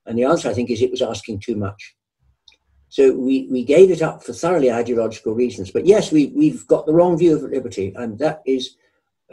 And 0.07 0.19
the 0.19 0.25
answer, 0.25 0.49
I 0.49 0.55
think, 0.55 0.71
is 0.71 0.83
it 0.83 0.91
was 0.91 1.03
asking 1.03 1.41
too 1.41 1.57
much. 1.57 1.95
So 2.89 3.15
we, 3.17 3.49
we 3.51 3.65
gave 3.65 3.91
it 3.91 4.03
up 4.03 4.23
for 4.23 4.33
thoroughly 4.33 4.71
ideological 4.71 5.35
reasons. 5.35 5.71
But 5.71 5.87
yes, 5.87 6.13
we, 6.13 6.27
we've 6.37 6.67
got 6.67 6.85
the 6.85 6.93
wrong 6.93 7.17
view 7.17 7.35
of 7.37 7.43
liberty. 7.43 7.93
And 7.97 8.19
that 8.19 8.43
is 8.45 8.77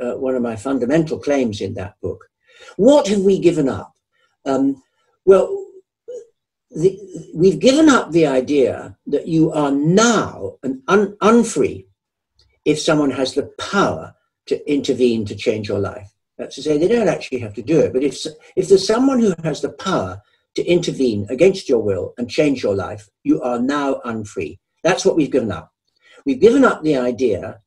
uh, 0.01 0.13
one 0.13 0.35
of 0.35 0.41
my 0.41 0.55
fundamental 0.55 1.19
claims 1.19 1.59
in 1.59 1.73
that 1.73 1.95
book. 2.01 2.29
What 2.77 3.07
have 3.07 3.21
we 3.21 3.39
given 3.39 3.67
up? 3.67 3.93
Um, 4.45 4.81
well, 5.25 5.65
the, 6.71 6.97
we've 7.33 7.59
given 7.59 7.89
up 7.89 8.11
the 8.11 8.27
idea 8.27 8.97
that 9.07 9.27
you 9.27 9.51
are 9.51 9.71
now 9.71 10.57
an 10.63 10.83
un, 10.87 11.17
unfree 11.21 11.85
if 12.63 12.79
someone 12.79 13.11
has 13.11 13.33
the 13.33 13.51
power 13.57 14.15
to 14.45 14.71
intervene 14.71 15.25
to 15.25 15.35
change 15.35 15.67
your 15.67 15.79
life. 15.79 16.09
That's 16.37 16.55
to 16.55 16.61
say, 16.61 16.77
they 16.77 16.87
don't 16.87 17.09
actually 17.09 17.39
have 17.39 17.53
to 17.55 17.61
do 17.61 17.79
it. 17.81 17.91
But 17.91 18.03
if, 18.03 18.23
if 18.55 18.69
there's 18.69 18.87
someone 18.87 19.19
who 19.19 19.33
has 19.43 19.61
the 19.61 19.69
power 19.69 20.21
to 20.55 20.65
intervene 20.65 21.25
against 21.29 21.69
your 21.69 21.79
will 21.79 22.13
and 22.17 22.29
change 22.29 22.63
your 22.63 22.75
life, 22.75 23.09
you 23.23 23.41
are 23.41 23.59
now 23.59 24.01
unfree. 24.05 24.59
That's 24.83 25.05
what 25.05 25.15
we've 25.15 25.31
given 25.31 25.51
up. 25.51 25.71
We've 26.25 26.39
given 26.39 26.65
up 26.65 26.83
the 26.83 26.97
idea, 26.97 27.61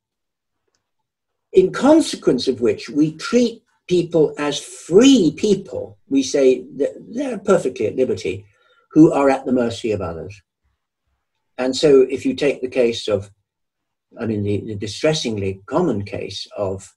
in 1.52 1.72
consequence 1.72 2.48
of 2.48 2.60
which 2.60 2.88
we 2.88 3.16
treat 3.16 3.62
people 3.88 4.34
as 4.38 4.58
free 4.60 5.34
people. 5.36 5.98
We 6.08 6.22
say 6.22 6.64
that 6.76 6.92
they're 7.08 7.38
perfectly 7.38 7.86
at 7.86 7.96
liberty, 7.96 8.46
who 8.92 9.12
are 9.12 9.30
at 9.30 9.44
the 9.44 9.52
mercy 9.52 9.92
of 9.92 10.00
others. 10.00 10.40
And 11.58 11.76
so, 11.76 12.02
if 12.02 12.24
you 12.26 12.34
take 12.34 12.60
the 12.60 12.68
case 12.68 13.08
of, 13.08 13.30
I 14.18 14.26
mean, 14.26 14.42
the, 14.42 14.62
the 14.66 14.74
distressingly 14.74 15.60
common 15.66 16.04
case 16.04 16.46
of 16.56 16.94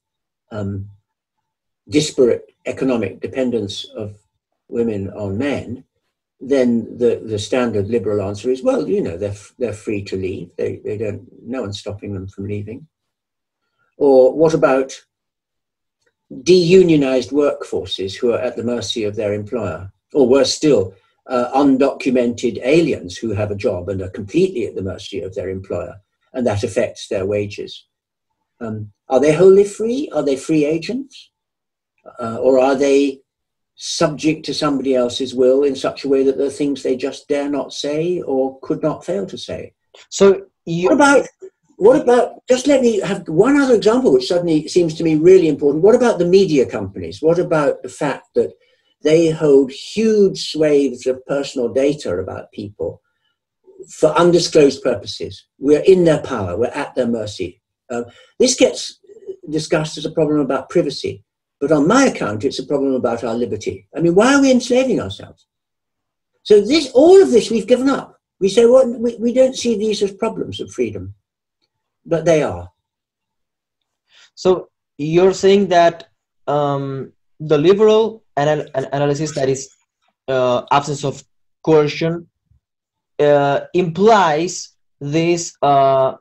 um, 0.52 0.90
disparate 1.90 2.46
economic 2.66 3.22
dependence 3.22 3.86
of 3.96 4.18
women 4.68 5.10
on 5.12 5.38
men, 5.38 5.84
then 6.40 6.98
the, 6.98 7.22
the 7.26 7.40
standard 7.40 7.88
liberal 7.88 8.22
answer 8.22 8.50
is, 8.50 8.62
well, 8.62 8.88
you 8.88 9.02
know, 9.02 9.18
they're, 9.18 9.36
they're 9.58 9.74
free 9.74 10.04
to 10.04 10.18
leave. 10.18 10.52
They, 10.58 10.78
they 10.84 10.98
don't, 10.98 11.28
no 11.42 11.62
one's 11.62 11.80
stopping 11.80 12.14
them 12.14 12.28
from 12.28 12.48
leaving. 12.48 12.88
Or 13.98 14.34
what 14.34 14.54
about 14.54 15.02
deunionized 16.32 17.32
workforces 17.32 18.16
who 18.16 18.34
are 18.34 18.40
at 18.40 18.56
the 18.56 18.64
mercy 18.64 19.04
of 19.04 19.16
their 19.16 19.34
employer? 19.34 19.92
Or 20.14 20.28
worse 20.28 20.54
still, 20.54 20.94
uh, 21.28 21.50
undocumented 21.54 22.60
aliens 22.64 23.18
who 23.18 23.32
have 23.32 23.52
a 23.52 23.56
job 23.56 23.90
and 23.90 24.02
are 24.02 24.10
completely 24.10 24.68
at 24.68 24.76
the 24.76 24.82
mercy 24.82 25.22
of 25.22 25.34
their 25.34 25.50
employer, 25.50 25.96
and 26.34 26.46
that 26.46 26.64
affects 26.64 27.08
their 27.08 27.26
wages. 27.26 27.86
Um, 28.60 28.92
are 29.10 29.20
they 29.20 29.34
wholly 29.34 29.64
free? 29.64 30.10
Are 30.14 30.24
they 30.24 30.36
free 30.36 30.66
agents? 30.66 31.32
Uh, 32.20 32.38
or 32.38 32.60
are 32.60 32.76
they 32.76 33.22
subject 33.76 34.46
to 34.46 34.54
somebody 34.54 34.96
else's 34.96 35.36
will 35.36 35.64
in 35.64 35.76
such 35.76 36.04
a 36.04 36.08
way 36.08 36.24
that 36.24 36.38
there 36.38 36.48
are 36.48 36.52
things 36.52 36.82
they 36.82 36.96
just 36.96 37.28
dare 37.28 37.50
not 37.50 37.74
say 37.74 38.22
or 38.22 38.60
could 38.62 38.82
not 38.82 39.06
fail 39.06 39.26
to 39.26 39.38
say? 39.38 39.74
So, 40.10 40.46
you... 40.66 40.90
what 40.90 40.94
about 40.94 41.28
what 41.78 42.02
about 42.02 42.48
just 42.48 42.68
let 42.68 42.82
me 42.82 43.02
have 43.02 43.28
one 43.28 43.58
other 43.58 43.76
example 43.76 44.14
which 44.14 44.28
suddenly 44.28 44.66
seems 44.68 44.94
to 44.94 45.04
me 45.04 45.16
really 45.16 45.50
important 45.50 45.84
what 45.84 45.94
about 45.94 46.20
the 46.20 46.26
media 46.26 46.66
companies 46.66 47.22
what 47.22 47.38
about 47.38 47.84
the 47.84 47.90
fact 47.90 48.30
that 48.34 48.54
they 49.04 49.30
hold 49.30 49.72
huge 49.72 50.52
swathes 50.52 51.06
of 51.06 51.26
personal 51.26 51.68
data 51.68 52.18
about 52.18 52.52
people 52.54 53.02
for 53.90 54.10
undisclosed 54.18 54.82
purposes. 54.84 55.46
We're 55.60 55.84
in 55.84 56.06
their 56.06 56.22
power, 56.22 56.58
we're 56.58 56.68
at 56.68 56.96
their 56.96 57.08
mercy. 57.08 57.62
Uh, 57.90 58.04
this 58.40 58.56
gets 58.56 59.00
discussed 59.50 59.98
as 59.98 60.06
a 60.06 60.12
problem 60.12 60.40
about 60.40 60.70
privacy, 60.70 61.24
but 61.60 61.72
on 61.72 61.88
my 61.88 62.06
account, 62.06 62.44
it's 62.44 62.60
a 62.60 62.66
problem 62.66 62.94
about 62.94 63.24
our 63.24 63.34
liberty. 63.34 63.88
I 63.96 64.02
mean, 64.02 64.16
why 64.16 64.36
are 64.36 64.42
we 64.42 64.52
enslaving 64.52 65.00
ourselves? 65.00 65.48
So 66.44 66.62
this, 66.62 66.92
all 66.94 67.22
of 67.22 67.32
this, 67.32 67.50
we've 67.50 67.68
given 67.68 67.90
up. 67.90 68.20
We 68.40 68.50
say, 68.50 68.66
well, 68.66 68.88
we, 68.88 69.16
we 69.16 69.34
don't 69.34 69.56
see 69.56 69.78
these 69.78 70.04
as 70.04 70.12
problems 70.14 70.60
of 70.60 70.72
freedom, 70.72 71.14
but 72.06 72.26
they 72.26 72.44
are. 72.44 72.70
So 74.36 74.70
you're 74.98 75.34
saying 75.34 75.70
that 75.70 76.10
um, 76.48 77.14
the 77.40 77.58
liberal 77.58 78.24
anal- 78.38 78.68
analysis 78.76 79.34
that 79.36 79.50
is 79.50 79.70
uh, 80.28 80.64
absence 80.72 81.04
of 81.04 81.24
coercion 81.64 82.28
uh, 83.20 83.62
implies 83.74 84.76
this 85.00 85.56
uh, 85.62 86.16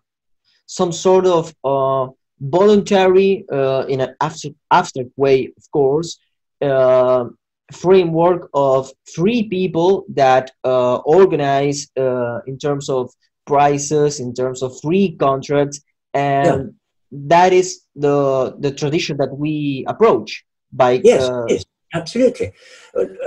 some 0.66 0.92
sort 0.92 1.26
of 1.26 1.54
uh, 1.64 2.08
voluntary, 2.40 3.44
uh, 3.50 3.84
in 3.88 4.00
an 4.00 4.14
abstract, 4.20 4.56
abstract 4.70 5.10
way, 5.16 5.52
of 5.56 5.70
course, 5.70 6.18
uh, 6.60 7.26
framework 7.72 8.50
of 8.54 8.90
free 9.14 9.48
people 9.48 10.04
that 10.08 10.50
organize 10.64 11.88
in 11.96 12.58
terms 12.60 12.88
of 12.88 13.10
prices, 13.46 14.20
in 14.20 14.34
terms 14.34 14.62
of 14.62 14.78
free 14.80 15.16
contracts, 15.16 15.80
and 16.12 16.46
yeah. 16.46 17.18
that 17.28 17.52
is 17.52 17.82
the 17.96 18.54
the 18.58 18.72
tradition 18.72 19.16
that 19.16 19.36
we 19.36 19.84
approach 19.88 20.44
by 20.72 21.00
yes, 21.04 21.30
yes 21.48 21.64
absolutely. 21.94 22.52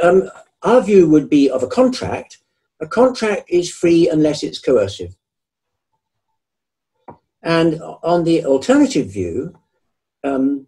Um, 0.03 0.30
our 0.64 0.82
view 0.82 1.10
would 1.10 1.30
be 1.30 1.49
of 1.49 1.64
a 1.64 1.68
contract. 1.68 2.39
A 2.80 2.88
contract 2.88 3.43
is 3.49 3.72
free 3.72 4.10
unless 4.10 4.43
it's 4.43 4.60
coercive. 4.60 5.16
And 7.48 7.82
on 8.04 8.26
the 8.26 8.43
alternative 8.43 9.08
view, 9.08 9.58
um, 10.26 10.68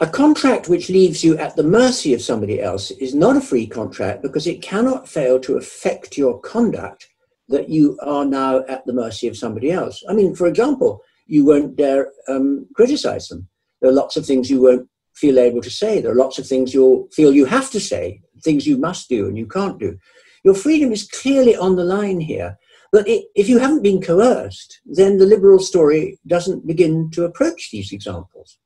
a 0.00 0.06
contract 0.06 0.70
which 0.70 0.88
leaves 0.88 1.22
you 1.22 1.36
at 1.36 1.56
the 1.56 1.62
mercy 1.62 2.14
of 2.14 2.22
somebody 2.22 2.62
else 2.62 2.90
is 2.92 3.14
not 3.14 3.36
a 3.36 3.40
free 3.42 3.66
contract 3.66 4.22
because 4.22 4.46
it 4.46 4.62
cannot 4.62 5.06
fail 5.06 5.38
to 5.40 5.58
affect 5.58 6.16
your 6.16 6.40
conduct 6.40 7.08
that 7.50 7.68
you 7.68 7.98
are 8.02 8.24
now 8.24 8.64
at 8.66 8.86
the 8.86 8.94
mercy 8.94 9.28
of 9.28 9.36
somebody 9.36 9.70
else. 9.70 10.02
I 10.08 10.14
mean, 10.14 10.34
for 10.34 10.46
example, 10.46 11.02
you 11.26 11.44
won't 11.44 11.76
dare 11.76 12.12
um, 12.28 12.66
criticize 12.74 13.28
them. 13.28 13.46
There 13.82 13.90
are 13.90 14.00
lots 14.02 14.16
of 14.16 14.24
things 14.24 14.48
you 14.48 14.62
won't 14.62 14.88
feel 15.16 15.38
able 15.38 15.60
to 15.60 15.70
say. 15.70 16.00
There 16.00 16.12
are 16.12 16.24
lots 16.24 16.38
of 16.38 16.46
things 16.46 16.72
you'll 16.72 17.08
feel 17.12 17.34
you 17.34 17.44
have 17.44 17.70
to 17.72 17.80
say, 17.80 18.22
things 18.42 18.66
you 18.66 18.78
must 18.78 19.10
do 19.10 19.26
and 19.26 19.36
you 19.36 19.46
can't 19.46 19.78
do. 19.78 19.98
Your 20.44 20.54
freedom 20.54 20.92
is 20.92 21.08
clearly 21.08 21.56
on 21.56 21.76
the 21.76 21.84
line 21.84 22.20
here. 22.20 22.56
But 22.90 23.04
if 23.06 23.48
you 23.48 23.58
haven't 23.58 23.82
been 23.82 24.00
coerced, 24.00 24.80
then 24.86 25.18
the 25.18 25.26
liberal 25.26 25.58
story 25.58 26.18
doesn't 26.26 26.66
begin 26.66 27.10
to 27.10 27.24
approach 27.24 27.70
these 27.70 27.92
examples. 27.92 28.58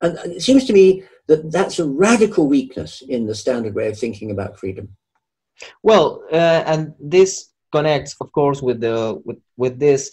And 0.00 0.18
it 0.32 0.42
seems 0.42 0.64
to 0.66 0.72
me 0.72 1.02
that 1.26 1.50
that's 1.50 1.78
a 1.78 1.88
radical 1.88 2.46
weakness 2.46 3.02
in 3.08 3.26
the 3.26 3.34
standard 3.34 3.74
way 3.74 3.88
of 3.88 3.98
thinking 3.98 4.30
about 4.30 4.58
freedom. 4.58 4.96
Well, 5.82 6.22
uh, 6.32 6.62
and 6.66 6.94
this 7.00 7.50
connects, 7.72 8.14
of 8.20 8.30
course, 8.32 8.60
with 8.62 8.80
the 8.80 9.20
with, 9.24 9.38
with 9.56 9.78
this 9.78 10.10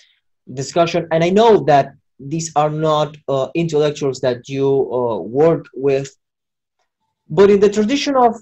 discussion. 0.54 1.08
And 1.12 1.24
I 1.24 1.30
know 1.30 1.64
that 1.66 1.94
these 2.20 2.52
are 2.56 2.70
not 2.70 3.18
uh, 3.28 3.50
intellectuals 3.56 4.20
that 4.22 4.48
you 4.48 4.68
uh, 4.94 5.18
work 5.18 5.66
with. 5.74 6.16
But 7.30 7.50
in 7.50 7.60
the 7.60 7.70
tradition 7.70 8.16
of 8.16 8.36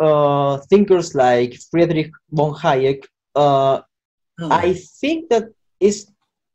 uh, 0.00 0.54
uh 0.54 0.58
thinkers 0.70 1.14
like 1.14 1.54
Friedrich 1.70 2.10
von 2.30 2.54
Hayek, 2.54 3.04
uh, 3.34 3.80
oh. 4.40 4.48
I 4.50 4.74
think 5.00 5.30
that 5.30 5.48
is 5.80 6.06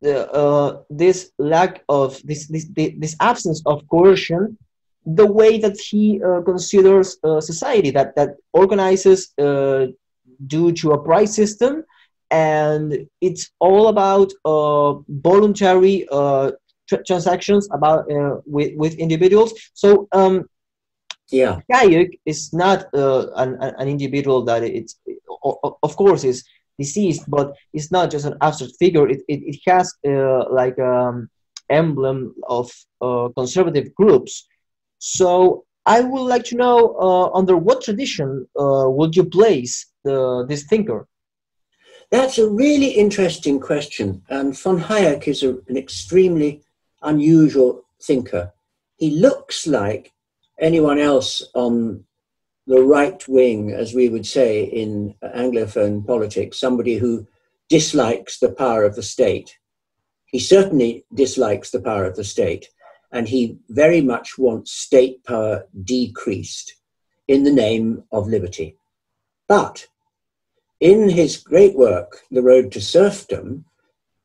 the, 0.02 0.32
uh, 0.32 0.82
this 0.90 1.32
lack 1.38 1.84
of 1.90 2.22
this, 2.24 2.48
this 2.48 2.66
this 2.76 3.16
absence 3.20 3.62
of 3.66 3.88
coercion, 3.90 4.58
the 5.06 5.26
way 5.26 5.58
that 5.60 5.78
he 5.80 6.20
considers 6.46 7.18
society 7.40 7.92
that 7.92 8.16
that 8.16 8.38
organizes 8.54 9.34
due 10.48 10.72
to 10.72 10.92
a 10.92 11.04
price 11.04 11.36
system 11.36 11.84
and 12.32 13.08
it's 13.22 13.52
all 13.60 13.88
about 13.88 14.32
uh, 14.46 14.94
voluntary 15.10 16.08
uh, 16.12 16.52
transactions 17.06 17.68
about 17.72 18.12
uh, 18.12 18.38
with 18.46 18.76
with 18.76 18.96
individuals. 18.96 19.54
So 19.74 20.08
um, 20.12 20.50
yeah, 21.32 21.60
Hayek 21.72 22.20
is 22.26 22.54
not 22.54 22.94
uh, 22.94 23.28
an, 23.36 23.58
an 23.62 23.88
individual 23.88 24.44
that 24.46 24.64
it's 24.64 25.00
of 25.84 25.96
course 25.96 26.24
is 26.24 26.44
deceased, 26.78 27.24
but 27.28 27.54
it's 27.74 27.92
not 27.92 28.12
just 28.12 28.26
an 28.26 28.38
abstract 28.42 28.74
figure. 28.80 29.08
It 29.08 29.22
it, 29.28 29.42
it 29.44 29.60
has 29.68 29.94
uh, 30.08 30.52
like 30.52 30.78
um 30.80 31.30
emblem 31.70 32.34
of 32.48 32.72
uh, 33.02 33.30
conservative 33.36 33.94
groups. 33.96 34.48
So 34.98 35.66
I 35.86 36.02
would 36.02 36.24
like 36.24 36.44
to 36.46 36.56
know 36.56 37.32
under 37.34 37.56
what 37.56 37.84
tradition 37.84 38.48
would 38.56 39.16
you 39.16 39.26
place 39.26 39.86
the, 40.04 40.46
this 40.48 40.64
thinker? 40.64 41.08
That's 42.12 42.40
a 42.40 42.50
really 42.50 42.90
interesting 42.90 43.60
question. 43.60 44.24
And 44.30 44.58
von 44.58 44.82
Hayek 44.82 45.28
is 45.28 45.44
a, 45.44 45.58
an 45.68 45.78
extremely 45.78 46.64
unusual 47.04 47.84
thinker. 48.02 48.52
He 48.98 49.12
looks 49.12 49.68
like 49.68 50.12
anyone 50.60 51.00
else 51.00 51.44
on 51.54 52.04
the 52.68 52.82
right 52.82 53.28
wing, 53.28 53.72
as 53.72 53.94
we 53.94 54.10
would 54.10 54.26
say 54.26 54.64
in 54.64 55.16
Anglophone 55.24 56.06
politics, 56.06 56.60
somebody 56.60 56.98
who 56.98 57.28
dislikes 57.68 58.40
the 58.40 58.52
power 58.52 58.84
of 58.84 58.96
the 58.96 59.04
state. 59.04 59.58
He 60.26 60.40
certainly 60.40 61.06
dislikes 61.14 61.72
the 61.72 61.82
power 61.82 62.06
of 62.06 62.16
the 62.16 62.24
state, 62.24 62.68
and 63.12 63.28
he 63.28 63.58
very 63.70 64.02
much 64.02 64.38
wants 64.38 64.72
state 64.72 65.24
power 65.24 65.68
decreased 65.84 66.76
in 67.28 67.44
the 67.44 67.52
name 67.52 68.04
of 68.12 68.28
liberty. 68.28 68.78
But 69.48 69.88
in 70.80 71.10
his 71.10 71.38
great 71.38 71.76
work, 71.76 72.22
The 72.32 72.44
Road 72.44 72.72
to 72.74 72.82
Serfdom, 72.82 73.66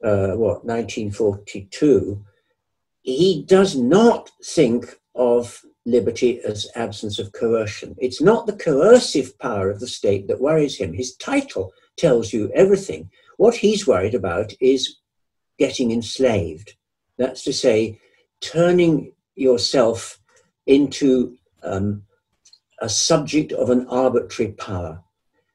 uh, 0.02 0.32
what, 0.32 0.64
1942, 0.64 2.22
he 3.00 3.42
does 3.42 3.74
not 3.76 4.30
think 4.42 4.98
of 5.14 5.64
liberty 5.86 6.40
as 6.40 6.68
absence 6.74 7.18
of 7.18 7.32
coercion. 7.32 7.94
It's 7.98 8.20
not 8.20 8.46
the 8.46 8.56
coercive 8.56 9.38
power 9.38 9.70
of 9.70 9.80
the 9.80 9.86
state 9.86 10.28
that 10.28 10.40
worries 10.40 10.76
him. 10.76 10.92
His 10.92 11.14
title 11.16 11.72
tells 11.96 12.32
you 12.32 12.50
everything. 12.54 13.10
What 13.36 13.56
he's 13.56 13.86
worried 13.86 14.14
about 14.14 14.52
is 14.60 14.98
getting 15.58 15.90
enslaved. 15.90 16.74
That's 17.18 17.44
to 17.44 17.52
say, 17.52 18.00
turning 18.40 19.12
yourself 19.34 20.18
into 20.66 21.36
um, 21.62 22.02
a 22.80 22.88
subject 22.88 23.52
of 23.52 23.70
an 23.70 23.86
arbitrary 23.88 24.52
power. 24.52 25.02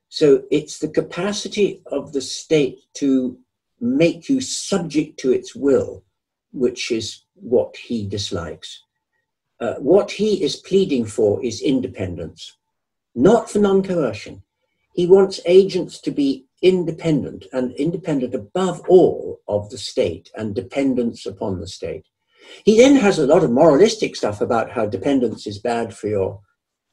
So 0.10 0.44
it's 0.50 0.80
the 0.80 0.90
capacity 0.90 1.82
of 1.88 2.14
the 2.14 2.22
state 2.22 2.80
to 2.96 3.38
make 3.80 4.30
you 4.30 4.42
subject 4.42 5.20
to 5.20 5.32
its 5.32 5.56
will, 5.56 6.04
which 6.52 6.92
is 6.92 7.24
what 7.36 7.76
he 7.78 8.08
dislikes. 8.08 8.84
Uh, 9.60 9.76
what 9.76 10.12
he 10.12 10.42
is 10.44 10.56
pleading 10.56 11.06
for 11.06 11.44
is 11.44 11.62
independence, 11.62 12.58
not 13.16 13.50
for 13.50 13.60
non 13.60 13.84
coercion. 13.84 14.42
He 14.94 15.06
wants 15.06 15.40
agents 15.46 16.00
to 16.02 16.12
be 16.12 16.46
independent 16.62 17.46
and 17.54 17.74
independent 17.74 18.34
above 18.34 18.82
all 18.88 19.40
of 19.48 19.70
the 19.70 19.78
state 19.78 20.30
and 20.36 20.56
dependence 20.56 21.26
upon 21.26 21.60
the 21.60 21.68
state. 21.68 22.06
He 22.64 22.78
then 22.78 22.96
has 22.96 23.20
a 23.20 23.28
lot 23.28 23.44
of 23.44 23.52
moralistic 23.52 24.16
stuff 24.16 24.42
about 24.42 24.72
how 24.72 24.86
dependence 24.86 25.46
is 25.46 25.60
bad 25.60 25.96
for 25.96 26.08
your 26.08 26.42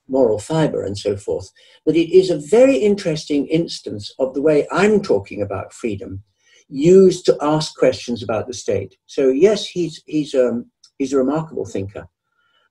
moral 0.08 0.38
fiber 0.38 0.82
and 0.84 0.96
so 0.96 1.16
forth. 1.16 1.50
But 1.84 1.96
it 1.96 2.16
is 2.16 2.30
a 2.30 2.38
very 2.38 2.76
interesting 2.76 3.46
instance 3.48 4.12
of 4.18 4.34
the 4.34 4.42
way 4.42 4.66
I'm 4.70 5.02
talking 5.02 5.42
about 5.42 5.72
freedom 5.72 6.22
used 6.68 7.24
to 7.26 7.36
ask 7.40 7.76
questions 7.76 8.22
about 8.22 8.46
the 8.46 8.54
state. 8.54 8.96
So 9.06 9.28
yes, 9.28 9.66
he's 9.66 10.02
he's 10.06 10.34
um, 10.34 10.70
he's 10.98 11.12
a 11.12 11.18
remarkable 11.18 11.64
thinker. 11.64 12.08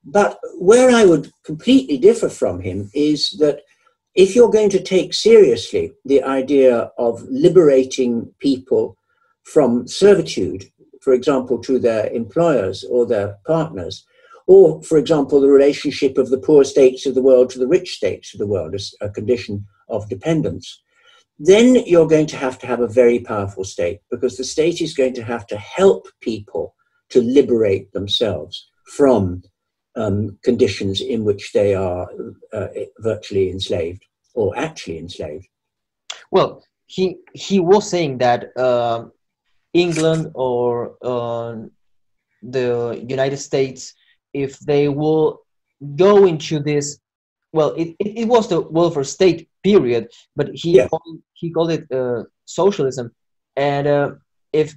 But 0.06 0.38
where 0.58 0.90
I 0.90 1.04
would 1.04 1.32
completely 1.44 1.98
differ 1.98 2.28
from 2.28 2.60
him 2.60 2.90
is 2.94 3.32
that 3.40 3.62
if 4.14 4.34
you're 4.34 4.50
going 4.50 4.70
to 4.70 4.82
take 4.82 5.12
seriously 5.12 5.92
the 6.04 6.22
idea 6.22 6.92
of 6.96 7.22
liberating 7.28 8.32
people 8.38 8.96
from 9.42 9.88
servitude, 9.88 10.64
for 11.02 11.12
example, 11.12 11.58
to 11.62 11.80
their 11.80 12.06
employers 12.12 12.84
or 12.84 13.04
their 13.04 13.36
partners, 13.46 14.06
or, 14.46 14.80
for 14.84 14.96
example, 14.96 15.40
the 15.40 15.48
relationship 15.48 16.18
of 16.18 16.30
the 16.30 16.38
poor 16.38 16.62
states 16.62 17.04
of 17.04 17.16
the 17.16 17.22
world 17.22 17.50
to 17.50 17.58
the 17.58 17.66
rich 17.66 17.96
states 17.96 18.32
of 18.32 18.38
the 18.38 18.46
world 18.46 18.74
as 18.74 18.94
a 19.00 19.10
condition 19.10 19.66
of 19.88 20.08
dependence, 20.08 20.82
then 21.40 21.74
you're 21.84 22.06
going 22.06 22.26
to 22.26 22.36
have 22.36 22.58
to 22.60 22.66
have 22.66 22.80
a 22.80 22.86
very 22.86 23.18
powerful 23.18 23.64
state 23.64 24.00
because 24.10 24.36
the 24.36 24.44
state 24.44 24.80
is 24.80 24.94
going 24.94 25.14
to 25.14 25.24
have 25.24 25.46
to 25.48 25.58
help 25.58 26.06
people 26.20 26.74
to 27.10 27.20
liberate 27.20 27.92
themselves 27.92 28.68
from 28.96 29.42
um, 29.96 30.38
conditions 30.44 31.00
in 31.00 31.24
which 31.24 31.52
they 31.52 31.74
are 31.74 32.08
uh, 32.52 32.68
virtually 32.98 33.50
enslaved 33.50 34.04
or 34.34 34.56
actually 34.56 34.98
enslaved. 34.98 35.46
Well, 36.30 36.62
he 36.86 37.18
he 37.32 37.60
was 37.60 37.88
saying 37.88 38.18
that 38.18 38.56
uh, 38.56 39.06
England 39.72 40.30
or 40.34 40.96
uh, 41.02 41.56
the 42.42 43.04
United 43.08 43.38
States, 43.38 43.94
if 44.32 44.58
they 44.60 44.88
will 44.88 45.40
go 45.96 46.26
into 46.26 46.60
this, 46.60 46.98
well, 47.52 47.70
it, 47.72 47.88
it, 47.98 48.18
it 48.18 48.28
was 48.28 48.48
the 48.48 48.60
welfare 48.60 49.04
state 49.04 49.48
period, 49.62 50.08
but 50.36 50.50
he 50.52 50.76
yeah. 50.76 50.88
called, 50.88 51.18
he 51.34 51.50
called 51.50 51.70
it 51.70 51.90
uh, 51.90 52.24
socialism, 52.44 53.12
and 53.56 53.86
uh, 53.86 54.10
if 54.52 54.74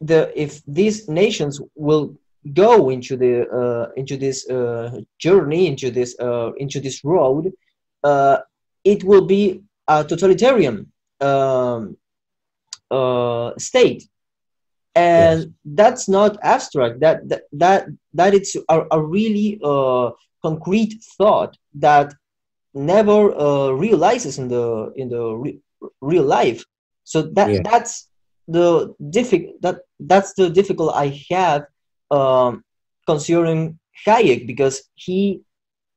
the 0.00 0.32
if 0.40 0.62
these 0.66 1.08
nations 1.08 1.60
will 1.74 2.16
go 2.52 2.90
into 2.90 3.16
the 3.16 3.48
uh, 3.48 3.92
into 3.96 4.16
this 4.16 4.48
uh, 4.50 5.00
journey 5.18 5.66
into 5.66 5.90
this 5.90 6.16
uh, 6.18 6.52
into 6.56 6.80
this 6.80 7.04
road 7.04 7.52
uh, 8.02 8.38
it 8.84 9.04
will 9.04 9.24
be 9.24 9.62
a 9.86 10.02
totalitarian 10.02 10.90
um, 11.20 11.96
uh, 12.90 13.52
state 13.58 14.08
and 14.94 15.40
yes. 15.40 15.48
that's 15.64 16.08
not 16.08 16.36
abstract 16.42 17.00
that 17.00 17.28
that 17.28 17.42
that, 17.52 17.86
that 18.12 18.34
it's 18.34 18.56
a, 18.68 18.82
a 18.90 19.00
really 19.00 19.60
uh, 19.62 20.10
concrete 20.42 21.02
thought 21.16 21.56
that 21.74 22.12
never 22.74 23.74
realizes 23.74 24.38
in 24.38 24.48
the 24.48 24.92
in 24.96 25.08
the 25.08 25.24
re- 25.36 25.60
real 26.00 26.24
life 26.24 26.64
so 27.04 27.22
that 27.22 27.52
yeah. 27.52 27.60
that's 27.62 28.08
the 28.48 28.94
difficult 29.10 29.60
that 29.62 29.80
that's 30.00 30.34
the 30.34 30.50
difficult 30.50 30.92
i 30.94 31.06
have 31.30 31.64
um, 32.12 32.62
considering 33.06 33.78
Hayek 34.06 34.46
because 34.46 34.82
he 34.94 35.42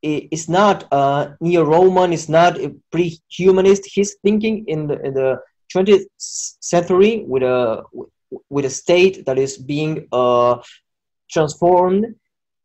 is 0.01 0.47
not 0.47 0.85
a 0.91 1.35
neo-Roman, 1.41 2.13
is 2.13 2.29
not 2.29 2.59
a 2.59 2.73
pre-humanist. 2.91 3.85
He's 3.85 4.15
thinking 4.23 4.65
in 4.67 4.87
the, 4.87 4.99
in 5.01 5.13
the 5.13 5.39
20th 5.73 6.05
century 6.17 7.23
with 7.27 7.43
a 7.43 7.83
with 8.49 8.65
a 8.65 8.69
state 8.69 9.25
that 9.25 9.37
is 9.37 9.57
being 9.57 10.07
uh, 10.11 10.57
transformed, 11.31 12.05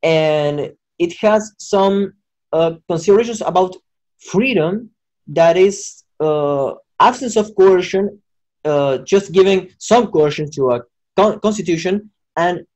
and 0.02 0.72
it 0.98 1.12
has 1.18 1.52
some 1.58 2.14
uh, 2.52 2.72
considerations 2.88 3.40
about 3.40 3.76
freedom 4.18 4.90
that 5.28 5.56
is 5.56 6.02
uh, 6.18 6.72
absence 6.98 7.36
of 7.36 7.54
coercion, 7.54 8.20
uh, 8.64 8.98
just 8.98 9.32
giving 9.32 9.70
some 9.78 10.08
coercion 10.08 10.50
to 10.50 10.70
a 10.72 10.82
con 11.16 11.38
constitution, 11.40 12.10
and 12.36 12.66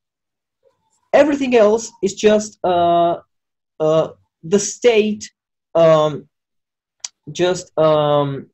everything 1.15 1.57
else 1.57 1.93
is 2.03 2.15
just 2.15 2.59
uh, 2.65 3.19
uh, 3.81 4.09
the 4.43 4.59
state 4.59 5.31
um, 5.75 6.29
just 7.33 7.77
um, 7.79 8.51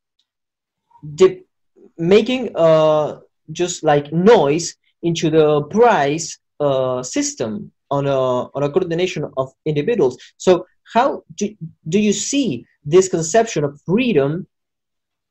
making 1.98 2.54
uh, 2.54 3.18
just 3.52 3.82
like 3.82 4.12
noise 4.12 4.76
into 5.02 5.30
the 5.30 5.62
price 5.62 6.38
uh, 6.60 7.02
system 7.02 7.72
on 7.90 8.06
a, 8.06 8.20
on 8.54 8.62
a 8.62 8.70
coordination 8.70 9.24
of 9.36 9.52
individuals. 9.64 10.16
So 10.36 10.66
how 10.92 11.24
do, 11.36 11.54
do 11.88 11.98
you 11.98 12.12
see 12.12 12.64
this 12.84 13.08
conception 13.08 13.64
of 13.64 13.80
freedom 13.86 14.46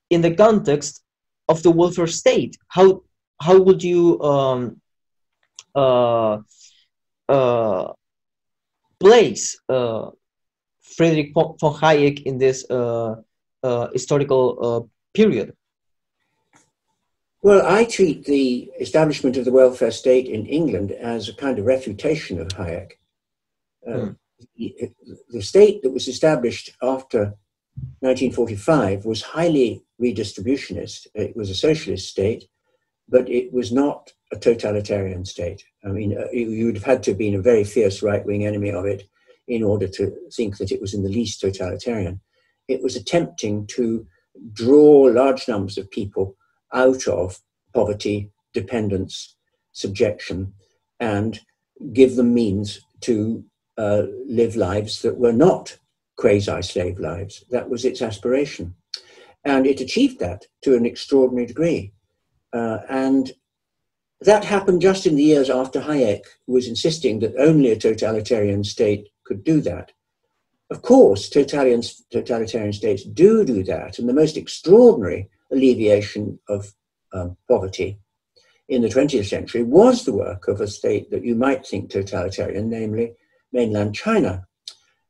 in 0.10 0.22
the 0.22 0.34
context 0.36 1.04
of 1.48 1.62
the 1.64 1.72
welfare 1.72 2.08
state? 2.08 2.58
How, 2.68 3.04
how 3.42 3.60
would 3.60 3.84
you 3.84 4.22
um, 4.22 4.82
uh, 5.76 6.40
uh, 7.30 7.94
place 9.00 9.58
uh, 9.70 10.10
Friedrich 10.82 11.34
von 11.34 11.56
Hayek 11.60 12.24
in 12.24 12.38
this 12.38 12.70
uh, 12.70 13.16
uh, 13.64 13.88
historical 13.94 14.44
uh, 14.62 14.82
period? 15.14 15.54
Well, 17.42 17.66
I 17.66 17.86
treat 17.86 18.26
the 18.26 18.70
establishment 18.82 19.38
of 19.38 19.46
the 19.46 19.52
welfare 19.52 19.92
state 19.92 20.28
in 20.28 20.46
England 20.46 20.92
as 20.92 21.30
a 21.30 21.34
kind 21.34 21.58
of 21.58 21.66
refutation 21.66 22.42
of 22.42 22.50
Hayek. 22.50 22.94
Mm. 23.88 24.18
The, 24.58 24.92
the 25.30 25.42
state 25.42 25.82
that 25.84 25.92
was 25.92 26.08
established 26.08 26.72
after 26.82 27.36
1945 28.02 29.06
was 29.06 29.22
highly 29.22 29.84
redistributionist. 30.02 31.08
It 31.14 31.36
was 31.36 31.50
a 31.50 31.56
socialist 31.56 32.10
state, 32.10 32.46
but 33.10 33.30
it 33.30 33.52
was 33.52 33.72
not 33.72 34.12
a 34.32 34.38
totalitarian 34.38 35.26
state. 35.26 35.64
I 35.84 35.90
mean, 35.90 36.18
uh, 36.18 36.30
you 36.32 36.68
would 36.68 36.76
have 36.76 36.86
had 36.86 37.04
to 37.04 37.12
have 37.12 37.18
been 37.18 37.36
a 37.36 37.42
very 37.42 37.64
fierce 37.64 38.04
right 38.04 38.26
wing 38.26 38.46
enemy 38.46 38.72
of 38.72 38.86
it 38.86 39.04
in 39.48 39.64
order 39.64 39.88
to 39.88 40.16
think 40.32 40.58
that 40.58 40.72
it 40.72 40.80
was 40.80 40.94
in 40.94 41.04
the 41.04 41.10
least 41.10 41.42
totalitarian. 41.42 42.22
It 42.68 42.84
was 42.84 42.96
attempting 42.96 43.66
to 43.68 44.06
draw 44.54 45.02
large 45.12 45.48
numbers 45.48 45.78
of 45.78 45.90
people 45.90 46.36
out 46.74 47.08
of 47.08 47.40
poverty, 47.74 48.30
dependence, 48.54 49.36
subjection, 49.72 50.54
and 51.00 51.40
give 51.94 52.16
them 52.16 52.34
means 52.34 52.82
to 53.02 53.44
uh, 53.78 54.04
live 54.28 54.56
lives 54.56 55.02
that 55.02 55.18
were 55.18 55.34
not 55.34 55.78
quasi 56.18 56.62
slave 56.62 57.00
lives. 57.00 57.44
That 57.50 57.70
was 57.70 57.86
its 57.86 58.02
aspiration. 58.02 58.76
And 59.46 59.66
it 59.66 59.80
achieved 59.80 60.20
that 60.20 60.46
to 60.64 60.76
an 60.76 60.86
extraordinary 60.86 61.48
degree. 61.48 61.94
Uh, 62.54 62.80
and 62.90 63.32
that 64.22 64.44
happened 64.44 64.82
just 64.82 65.06
in 65.06 65.16
the 65.16 65.24
years 65.24 65.50
after 65.50 65.82
Hayek 65.82 66.24
was 66.48 66.68
insisting 66.68 67.20
that 67.20 67.36
only 67.38 67.72
a 67.72 67.78
totalitarian 67.78 68.64
state 68.64 69.10
could 69.24 69.44
do 69.44 69.62
that. 69.62 69.92
Of 70.70 70.82
course, 70.82 71.30
totalitarian, 71.30 71.82
totalitarian 72.12 72.74
states 72.74 73.04
do 73.04 73.44
do 73.44 73.64
that, 73.64 73.98
and 73.98 74.08
the 74.08 74.14
most 74.14 74.38
extraordinary 74.38 75.30
alleviation 75.52 76.40
of 76.48 76.74
um, 77.12 77.38
poverty 77.48 78.00
in 78.68 78.84
the 78.84 78.88
20th 78.88 79.26
century 79.26 79.64
was 79.64 80.06
the 80.06 80.14
work 80.14 80.48
of 80.48 80.62
a 80.62 80.68
state 80.68 81.10
that 81.10 81.26
you 81.26 81.34
might 81.34 81.66
think 81.66 81.90
totalitarian, 81.90 82.70
namely 82.70 83.14
mainland 83.52 83.96
China, 83.96 84.46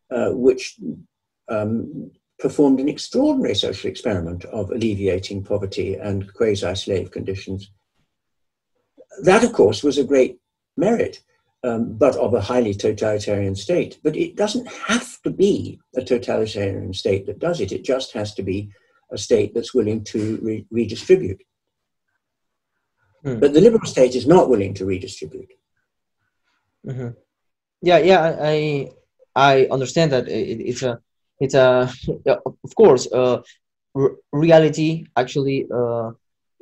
uh, 0.10 0.30
which 0.30 0.80
um, 1.50 2.12
performed 2.40 2.80
an 2.80 2.90
extraordinary 2.90 3.56
social 3.56 3.90
experiment 3.90 4.46
of 4.46 4.72
alleviating 4.72 5.44
poverty 5.44 5.96
and 5.96 6.34
quasi 6.34 6.74
slave 6.76 7.12
conditions 7.12 7.72
that, 9.24 9.44
of 9.44 9.54
course, 9.54 9.84
was 9.84 9.98
a 9.98 10.04
great 10.04 10.40
merit, 10.78 11.20
um, 11.64 11.98
but 11.98 12.16
of 12.16 12.34
a 12.34 12.42
highly 12.42 12.74
totalitarian 12.74 13.56
state. 13.56 14.00
But 14.04 14.16
it 14.16 14.36
doesn't 14.36 14.68
have 14.68 15.22
to 15.24 15.30
be 15.30 15.80
a 15.96 16.04
totalitarian 16.04 16.94
state 16.94 17.26
that 17.26 17.40
does 17.40 17.60
it. 17.60 17.72
It 17.72 17.84
just 17.84 18.14
has 18.14 18.34
to 18.36 18.44
be 18.44 18.72
a 19.12 19.18
state 19.18 19.54
that's 19.54 19.74
willing 19.74 20.04
to 20.06 20.40
re- 20.42 20.66
redistribute. 20.70 21.42
Mm. 23.26 23.40
But 23.40 23.54
the 23.54 23.62
liberal 23.62 23.86
state 23.86 24.16
is 24.16 24.28
not 24.28 24.50
willing 24.50 24.74
to 24.76 24.86
redistribute. 24.86 25.52
Mm-hmm. 26.86 27.10
Yeah, 27.82 27.98
yeah, 27.98 28.38
I 28.42 28.92
I 29.36 29.68
understand 29.72 30.12
that 30.12 30.28
it, 30.28 30.62
it's 30.62 30.84
a 30.84 31.02
it's 31.40 31.54
a 31.54 31.92
of 32.26 32.76
course 32.76 33.12
uh, 33.12 33.42
reality 34.32 35.06
actually 35.16 35.68
uh, 35.74 36.12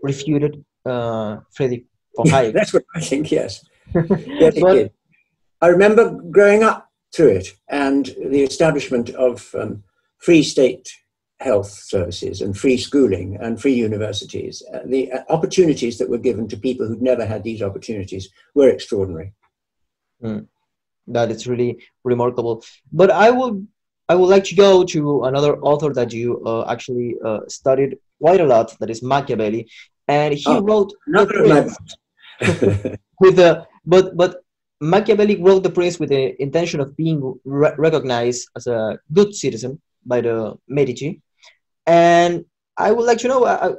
refuted 0.01 0.63
uh, 0.85 1.37
Friedrich 1.51 1.85
von 2.15 2.25
Hayek. 2.33 2.53
That's 2.53 2.73
what 2.73 2.83
I 2.95 3.01
think. 3.01 3.31
Yes, 3.31 3.65
yes 3.93 4.59
but, 4.59 4.91
I 5.61 5.67
remember 5.67 6.11
growing 6.31 6.63
up 6.63 6.89
through 7.15 7.29
it 7.29 7.47
and 7.69 8.05
the 8.05 8.43
establishment 8.43 9.09
of 9.11 9.53
um, 9.55 9.83
free 10.19 10.43
state 10.43 10.89
health 11.39 11.69
services 11.69 12.41
and 12.41 12.57
free 12.57 12.77
schooling 12.77 13.37
and 13.41 13.61
free 13.61 13.73
universities. 13.73 14.63
Uh, 14.73 14.79
the 14.85 15.11
uh, 15.11 15.23
opportunities 15.29 15.97
that 15.97 16.09
were 16.09 16.17
given 16.17 16.47
to 16.47 16.57
people 16.57 16.87
who'd 16.87 17.01
never 17.01 17.25
had 17.25 17.43
these 17.43 17.61
opportunities 17.61 18.29
were 18.55 18.69
extraordinary. 18.69 19.33
Mm. 20.23 20.47
That 21.07 21.31
is 21.31 21.47
really 21.47 21.83
remarkable. 22.03 22.63
But 22.91 23.11
I 23.11 23.29
would 23.31 23.67
I 24.09 24.15
would 24.15 24.27
like 24.27 24.45
to 24.45 24.55
go 24.55 24.83
to 24.85 25.23
another 25.25 25.57
author 25.59 25.93
that 25.93 26.13
you 26.13 26.41
uh, 26.45 26.65
actually 26.69 27.15
uh, 27.23 27.39
studied 27.47 27.97
quite 28.21 28.39
a 28.39 28.45
lot. 28.45 28.77
That 28.79 28.89
is 28.89 29.03
Machiavelli, 29.03 29.69
and 30.07 30.33
he 30.33 30.43
oh, 30.47 30.61
wrote 30.61 30.93
the 31.07 31.25
Prince 31.25 31.77
with 33.19 33.35
the 33.35 33.65
but 33.85 34.15
but 34.15 34.43
Machiavelli 34.79 35.35
wrote 35.41 35.63
the 35.63 35.69
Prince 35.69 35.99
with 35.99 36.09
the 36.09 36.41
intention 36.41 36.79
of 36.79 36.95
being 36.95 37.39
re 37.43 37.71
recognized 37.77 38.47
as 38.55 38.67
a 38.67 38.97
good 39.11 39.35
citizen 39.35 39.81
by 40.05 40.21
the 40.21 40.57
Medici, 40.67 41.21
and 41.85 42.45
I 42.77 42.91
would 42.91 43.05
like 43.05 43.17
to 43.19 43.27
know 43.27 43.43
uh, 43.43 43.75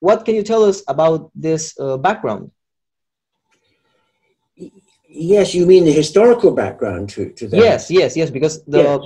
what 0.00 0.24
can 0.24 0.34
you 0.34 0.42
tell 0.42 0.64
us 0.64 0.82
about 0.88 1.30
this 1.34 1.78
uh, 1.78 1.96
background? 1.98 2.50
Yes, 5.08 5.54
you 5.54 5.66
mean 5.66 5.84
the 5.84 5.92
historical 5.92 6.52
background 6.52 7.10
to, 7.10 7.30
to 7.32 7.48
that? 7.48 7.56
Yes, 7.56 7.90
yes, 7.90 8.16
yes, 8.16 8.30
because 8.30 8.62
the 8.64 8.78
yes. 8.78 9.00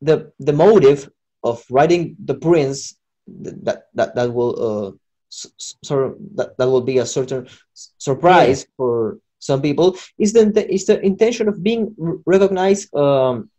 The 0.00 0.32
the 0.38 0.52
motive 0.52 1.08
of 1.42 1.64
writing 1.70 2.16
the 2.24 2.34
prince 2.34 2.96
that 3.26 3.86
that 3.94 4.14
that 4.14 4.32
will 4.32 4.52
uh 4.68 4.90
sort 5.28 6.06
of 6.06 6.16
that, 6.36 6.56
that 6.58 6.68
will 6.68 6.80
be 6.80 6.98
a 6.98 7.06
certain 7.06 7.48
surprise 7.98 8.60
yeah. 8.62 8.72
for 8.76 9.18
some 9.38 9.62
people 9.62 9.96
is 10.18 10.32
the 10.32 10.72
is 10.72 10.86
the 10.86 11.00
intention 11.00 11.48
of 11.48 11.62
being 11.62 11.94
recognized 12.24 12.94
um, 12.94 13.50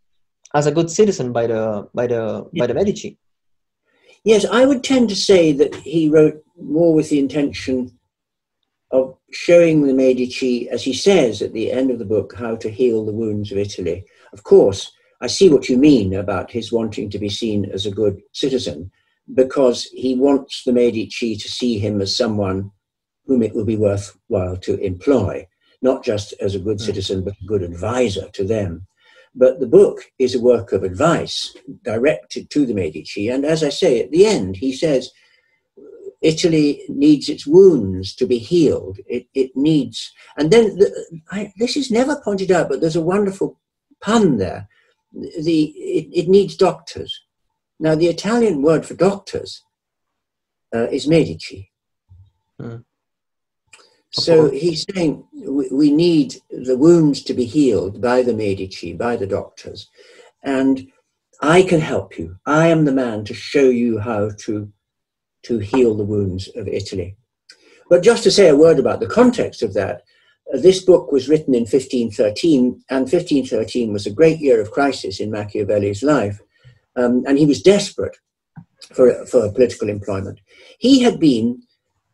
as 0.54 0.66
a 0.66 0.72
good 0.72 0.90
citizen 0.90 1.32
by 1.32 1.46
the 1.46 1.88
by 1.94 2.06
the 2.06 2.48
yeah. 2.52 2.62
by 2.62 2.66
the 2.66 2.74
Medici. 2.74 3.18
Yes, 4.24 4.44
I 4.44 4.66
would 4.66 4.82
tend 4.82 5.08
to 5.08 5.16
say 5.16 5.52
that 5.52 5.74
he 5.74 6.08
wrote 6.08 6.42
more 6.60 6.92
with 6.92 7.08
the 7.10 7.18
intention 7.18 7.98
of 8.90 9.16
showing 9.30 9.86
the 9.86 9.94
Medici, 9.94 10.68
as 10.68 10.82
he 10.82 10.92
says 10.92 11.42
at 11.42 11.52
the 11.52 11.70
end 11.70 11.90
of 11.90 11.98
the 11.98 12.04
book, 12.04 12.34
how 12.36 12.56
to 12.56 12.70
heal 12.70 13.04
the 13.04 13.12
wounds 13.12 13.52
of 13.52 13.58
Italy. 13.58 14.04
Of 14.32 14.42
course, 14.42 14.92
I 15.20 15.26
see 15.26 15.48
what 15.48 15.68
you 15.68 15.76
mean 15.76 16.14
about 16.14 16.50
his 16.50 16.72
wanting 16.72 17.10
to 17.10 17.18
be 17.18 17.28
seen 17.28 17.70
as 17.72 17.86
a 17.86 17.90
good 17.90 18.22
citizen, 18.32 18.90
because 19.34 19.84
he 19.84 20.14
wants 20.14 20.64
the 20.64 20.72
Medici 20.72 21.36
to 21.36 21.48
see 21.48 21.78
him 21.78 22.00
as 22.00 22.16
someone 22.16 22.70
whom 23.26 23.42
it 23.42 23.54
will 23.54 23.64
be 23.64 23.76
worthwhile 23.76 24.56
to 24.56 24.78
employ, 24.78 25.46
not 25.82 26.04
just 26.04 26.34
as 26.40 26.54
a 26.54 26.60
good 26.60 26.78
hmm. 26.78 26.84
citizen, 26.84 27.22
but 27.22 27.34
a 27.42 27.46
good 27.46 27.62
advisor 27.62 28.28
to 28.30 28.44
them. 28.44 28.86
But 29.34 29.60
the 29.60 29.66
book 29.66 30.00
is 30.18 30.34
a 30.34 30.40
work 30.40 30.72
of 30.72 30.82
advice 30.82 31.54
directed 31.82 32.50
to 32.50 32.64
the 32.64 32.74
Medici. 32.74 33.28
And 33.28 33.44
as 33.44 33.62
I 33.62 33.68
say, 33.68 34.00
at 34.00 34.10
the 34.10 34.26
end, 34.26 34.56
he 34.56 34.72
says, 34.72 35.10
Italy 36.22 36.82
needs 36.88 37.28
its 37.28 37.46
wounds 37.46 38.14
to 38.16 38.26
be 38.26 38.38
healed. 38.38 38.98
It, 39.06 39.26
it 39.34 39.56
needs, 39.56 40.12
and 40.36 40.50
then 40.50 40.76
the, 40.76 41.20
I, 41.30 41.52
this 41.58 41.76
is 41.76 41.90
never 41.90 42.20
pointed 42.20 42.50
out, 42.50 42.68
but 42.68 42.80
there's 42.80 42.96
a 42.96 43.02
wonderful 43.02 43.60
pun 44.00 44.38
there. 44.38 44.68
The 45.18 45.64
it, 45.76 46.08
it 46.12 46.28
needs 46.28 46.56
doctors. 46.56 47.20
Now, 47.80 47.94
the 47.94 48.08
Italian 48.08 48.62
word 48.62 48.84
for 48.86 48.94
doctors 48.94 49.62
uh, 50.74 50.88
is 50.88 51.06
medici. 51.06 51.70
Hmm. 52.58 52.78
So 54.10 54.50
he's 54.50 54.86
saying 54.94 55.26
we, 55.32 55.68
we 55.70 55.90
need 55.92 56.36
the 56.50 56.76
wounds 56.76 57.22
to 57.24 57.34
be 57.34 57.44
healed 57.44 58.00
by 58.00 58.22
the 58.22 58.32
medici, 58.34 58.94
by 58.94 59.16
the 59.16 59.26
doctors, 59.26 59.88
and 60.42 60.88
I 61.40 61.62
can 61.62 61.80
help 61.80 62.18
you. 62.18 62.36
I 62.46 62.68
am 62.68 62.84
the 62.84 62.92
man 62.92 63.24
to 63.26 63.34
show 63.34 63.68
you 63.68 63.98
how 63.98 64.30
to 64.44 64.72
to 65.44 65.58
heal 65.58 65.94
the 65.94 66.04
wounds 66.04 66.48
of 66.56 66.66
Italy. 66.66 67.16
But 67.88 68.02
just 68.02 68.22
to 68.24 68.30
say 68.30 68.48
a 68.48 68.56
word 68.56 68.78
about 68.78 69.00
the 69.00 69.06
context 69.06 69.62
of 69.62 69.72
that, 69.74 70.02
this 70.52 70.82
book 70.82 71.12
was 71.12 71.28
written 71.28 71.54
in 71.54 71.62
1513, 71.62 72.82
and 72.90 73.00
1513 73.00 73.92
was 73.92 74.06
a 74.06 74.12
great 74.12 74.38
year 74.38 74.60
of 74.60 74.70
crisis 74.70 75.20
in 75.20 75.30
Machiavelli's 75.30 76.02
life, 76.02 76.40
um, 76.96 77.22
and 77.26 77.38
he 77.38 77.46
was 77.46 77.62
desperate 77.62 78.16
for, 78.92 79.26
for 79.26 79.52
political 79.52 79.88
employment. 79.88 80.40
He 80.78 81.02
had 81.02 81.20
been 81.20 81.62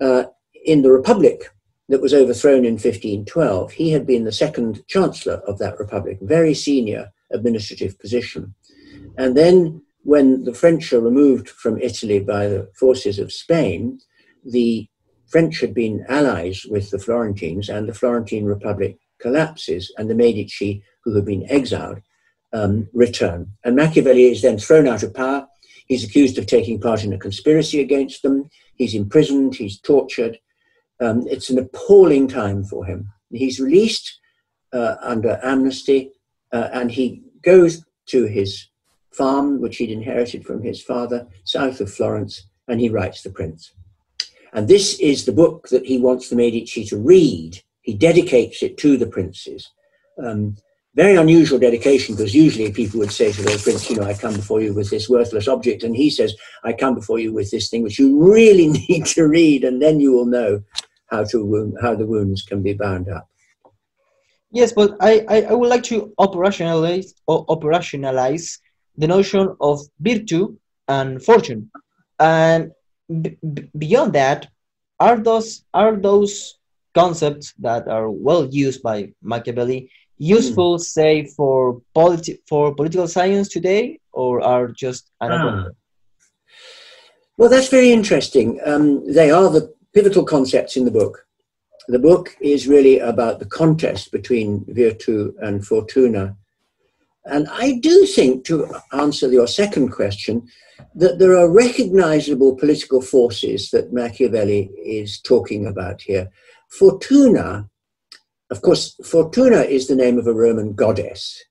uh, 0.01 0.25
in 0.65 0.83
the 0.83 0.91
Republic 0.91 1.51
that 1.89 2.01
was 2.01 2.15
overthrown 2.15 2.65
in 2.65 2.75
1512. 2.75 3.73
He 3.73 3.91
had 3.91 4.07
been 4.07 4.25
the 4.25 4.33
second 4.33 4.87
chancellor 4.89 5.43
of 5.47 5.59
that 5.59 5.79
republic, 5.79 6.19
very 6.23 6.55
senior 6.55 7.11
administrative 7.31 7.99
position. 7.99 8.55
And 9.19 9.37
then 9.37 9.83
when 10.03 10.45
the 10.45 10.55
French 10.55 10.93
are 10.93 11.01
removed 11.01 11.49
from 11.49 11.81
Italy 11.81 12.21
by 12.21 12.49
the 12.49 12.71
forces 12.75 13.19
of 13.19 13.33
Spain, 13.33 14.01
the 14.45 14.89
French 15.35 15.61
had 15.61 15.75
been 15.75 16.07
allies 16.09 16.65
with 16.71 16.93
the 16.93 16.99
Florentines, 17.01 17.69
and 17.69 17.89
the 17.89 17.93
Florentine 17.93 18.45
Republic 18.45 18.97
collapses, 19.21 19.93
and 19.99 20.09
the 20.09 20.15
Medici, 20.15 20.81
who 21.03 21.13
had 21.13 21.25
been 21.25 21.45
exiled, 21.51 21.99
um, 22.53 22.87
return. 22.93 23.49
And 23.65 23.75
Machiavelli 23.75 24.27
is 24.27 24.43
then 24.43 24.59
thrown 24.59 24.87
out 24.87 25.03
of 25.03 25.13
power. 25.13 25.49
He's 25.89 26.05
accused 26.05 26.39
of 26.39 26.47
taking 26.47 26.81
part 26.81 27.03
in 27.03 27.13
a 27.13 27.19
conspiracy 27.19 27.81
against 27.81 28.23
them. 28.23 28.49
He's 28.77 28.95
imprisoned, 28.95 29.57
he's 29.57 29.81
tortured. 29.81 30.39
Um, 31.01 31.27
it's 31.27 31.51
an 31.51 31.59
appalling 31.59 32.29
time 32.29 32.63
for 32.63 32.85
him. 32.85 33.11
He's 33.33 33.59
released 33.59 34.21
uh, 34.73 34.95
under 35.01 35.41
amnesty, 35.43 36.13
uh, 36.53 36.69
and 36.73 36.93
he 36.93 37.25
goes 37.43 37.85
to 38.07 38.27
his 38.27 38.69
farm, 39.11 39.61
which 39.61 39.79
he'd 39.79 39.91
inherited 39.91 40.47
from 40.47 40.63
his 40.63 40.81
father, 40.81 41.27
south 41.43 41.81
of 41.81 41.93
Florence, 41.93 42.47
and 42.69 42.81
he 42.81 42.89
writes 42.89 43.23
The 43.23 43.31
Prince. 43.31 43.73
And 44.55 44.69
this 44.69 44.99
is 45.01 45.25
the 45.25 45.33
book 45.33 45.69
that 45.69 45.85
he 45.85 45.99
wants 45.99 46.29
the 46.29 46.37
Medici 46.37 46.85
to 46.87 46.97
read. 46.97 47.61
He 47.83 47.93
dedicates 47.93 48.63
it 48.63 48.79
to 48.79 48.97
the 48.97 49.07
princes. 49.07 49.71
Um, 50.23 50.57
very 50.95 51.17
unusual 51.17 51.59
dedication 51.59 52.15
because 52.15 52.35
usually 52.35 52.71
people 52.71 53.01
would 53.01 53.11
say 53.11 53.33
to 53.33 53.43
the 53.43 53.61
prince, 53.63 53.91
you 53.91 53.97
know, 53.97 54.05
I 54.05 54.15
come 54.15 54.35
before 54.35 54.61
you 54.61 54.73
with 54.73 54.91
this 54.91 55.09
worthless 55.09 55.49
object. 55.49 55.83
And 55.83 55.97
he 55.97 56.09
says, 56.09 56.35
I 56.63 56.73
come 56.73 56.95
before 56.95 57.19
you 57.19 57.33
with 57.33 57.51
this 57.51 57.69
thing 57.69 57.83
which 57.83 57.99
you 57.99 58.33
really 58.33 58.69
need 58.89 59.07
to 59.07 59.25
read, 59.25 59.65
and 59.65 59.83
then 59.83 59.99
you 59.99 60.13
will 60.13 60.27
know 60.27 60.63
how, 61.07 61.25
to, 61.25 61.45
wound, 61.45 61.77
how 61.83 61.97
the 61.97 62.07
wounds 62.07 62.43
can 62.43 62.63
be 62.63 62.75
bound 62.75 63.09
up. 63.09 63.29
Yes, 64.53 64.73
but 64.73 64.97
I, 65.01 65.25
I, 65.29 65.43
I 65.43 65.53
would 65.53 65.69
like 65.69 65.83
to 65.85 66.15
operationalize, 66.21 67.13
or 67.27 67.45
operationalize 67.47 68.59
the 68.97 69.09
notion 69.09 69.57
of 69.61 69.81
virtue 69.99 70.57
and 70.87 71.21
fortune. 71.21 71.73
And 72.21 72.71
beyond 73.79 74.13
that, 74.15 74.49
are 75.01 75.19
those 75.19 75.65
are 75.75 75.97
those 75.97 76.59
concepts 76.95 77.53
that 77.59 77.89
are 77.89 78.11
well 78.11 78.47
used 78.47 78.83
by 78.83 79.13
Machiavelli 79.23 79.91
useful, 80.19 80.77
mm. 80.77 80.81
say, 80.81 81.27
for 81.27 81.81
politi- 81.95 82.39
for 82.49 82.75
political 82.75 83.09
science 83.09 83.49
today, 83.49 83.99
or 84.13 84.41
are 84.43 84.69
just 84.69 85.11
ah. 85.21 85.67
Well, 87.37 87.51
that's 87.51 87.69
very 87.69 87.91
interesting. 87.91 88.61
Um, 88.65 89.13
they 89.13 89.31
are 89.31 89.51
the 89.51 89.75
pivotal 89.93 90.25
concepts 90.25 90.77
in 90.77 90.85
the 90.85 90.91
book. 90.91 91.27
The 91.89 91.99
book 91.99 92.37
is 92.41 92.69
really 92.69 93.01
about 93.01 93.41
the 93.41 93.47
contest 93.47 94.13
between 94.13 94.65
virtu 94.69 95.35
and 95.43 95.67
fortuna 95.67 96.37
and 97.27 97.49
I 97.49 97.79
do 97.81 98.07
think, 98.07 98.45
to 98.47 98.75
answer 98.93 99.31
your 99.31 99.47
second 99.47 99.91
question, 99.91 100.47
that 100.95 101.19
there 101.19 101.37
are 101.37 101.51
recognizable 101.51 102.57
political 102.57 103.01
forces 103.01 103.71
that 103.71 103.93
Machiavelli 103.93 104.71
is 104.85 105.21
talking 105.21 105.67
about 105.67 106.03
here. 106.03 106.31
Fortuna, 106.69 107.69
of 108.51 108.61
course, 108.63 108.95
Fortuna 109.05 109.61
is 109.61 109.87
the 109.87 109.97
name 109.97 110.19
of 110.19 110.27
a 110.27 110.35
Roman 110.35 110.75
goddess, 110.75 111.43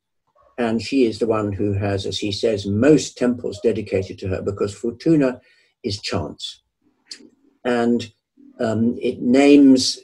and 0.57 0.81
she 0.81 1.05
is 1.05 1.17
the 1.19 1.27
one 1.27 1.51
who 1.51 1.73
has, 1.73 2.05
as 2.05 2.19
he 2.19 2.31
says, 2.31 2.67
most 2.67 3.17
temples 3.17 3.59
dedicated 3.63 4.19
to 4.19 4.27
her 4.27 4.41
because 4.41 4.75
Fortuna 4.75 5.41
is 5.83 5.99
chance. 5.99 6.61
And 7.65 8.11
um, 8.59 8.97
it 9.01 9.21
names 9.21 9.99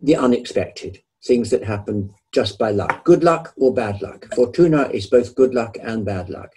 the 0.00 0.16
unexpected, 0.16 0.98
things 1.24 1.50
that 1.50 1.64
happen 1.64 2.12
just 2.34 2.58
by 2.58 2.72
luck. 2.72 3.04
Good 3.04 3.22
luck 3.22 3.54
or 3.56 3.72
bad 3.72 4.02
luck. 4.02 4.26
Fortuna 4.34 4.88
is 4.88 5.06
both 5.06 5.36
good 5.36 5.54
luck 5.54 5.76
and 5.80 6.04
bad 6.04 6.28
luck. 6.28 6.52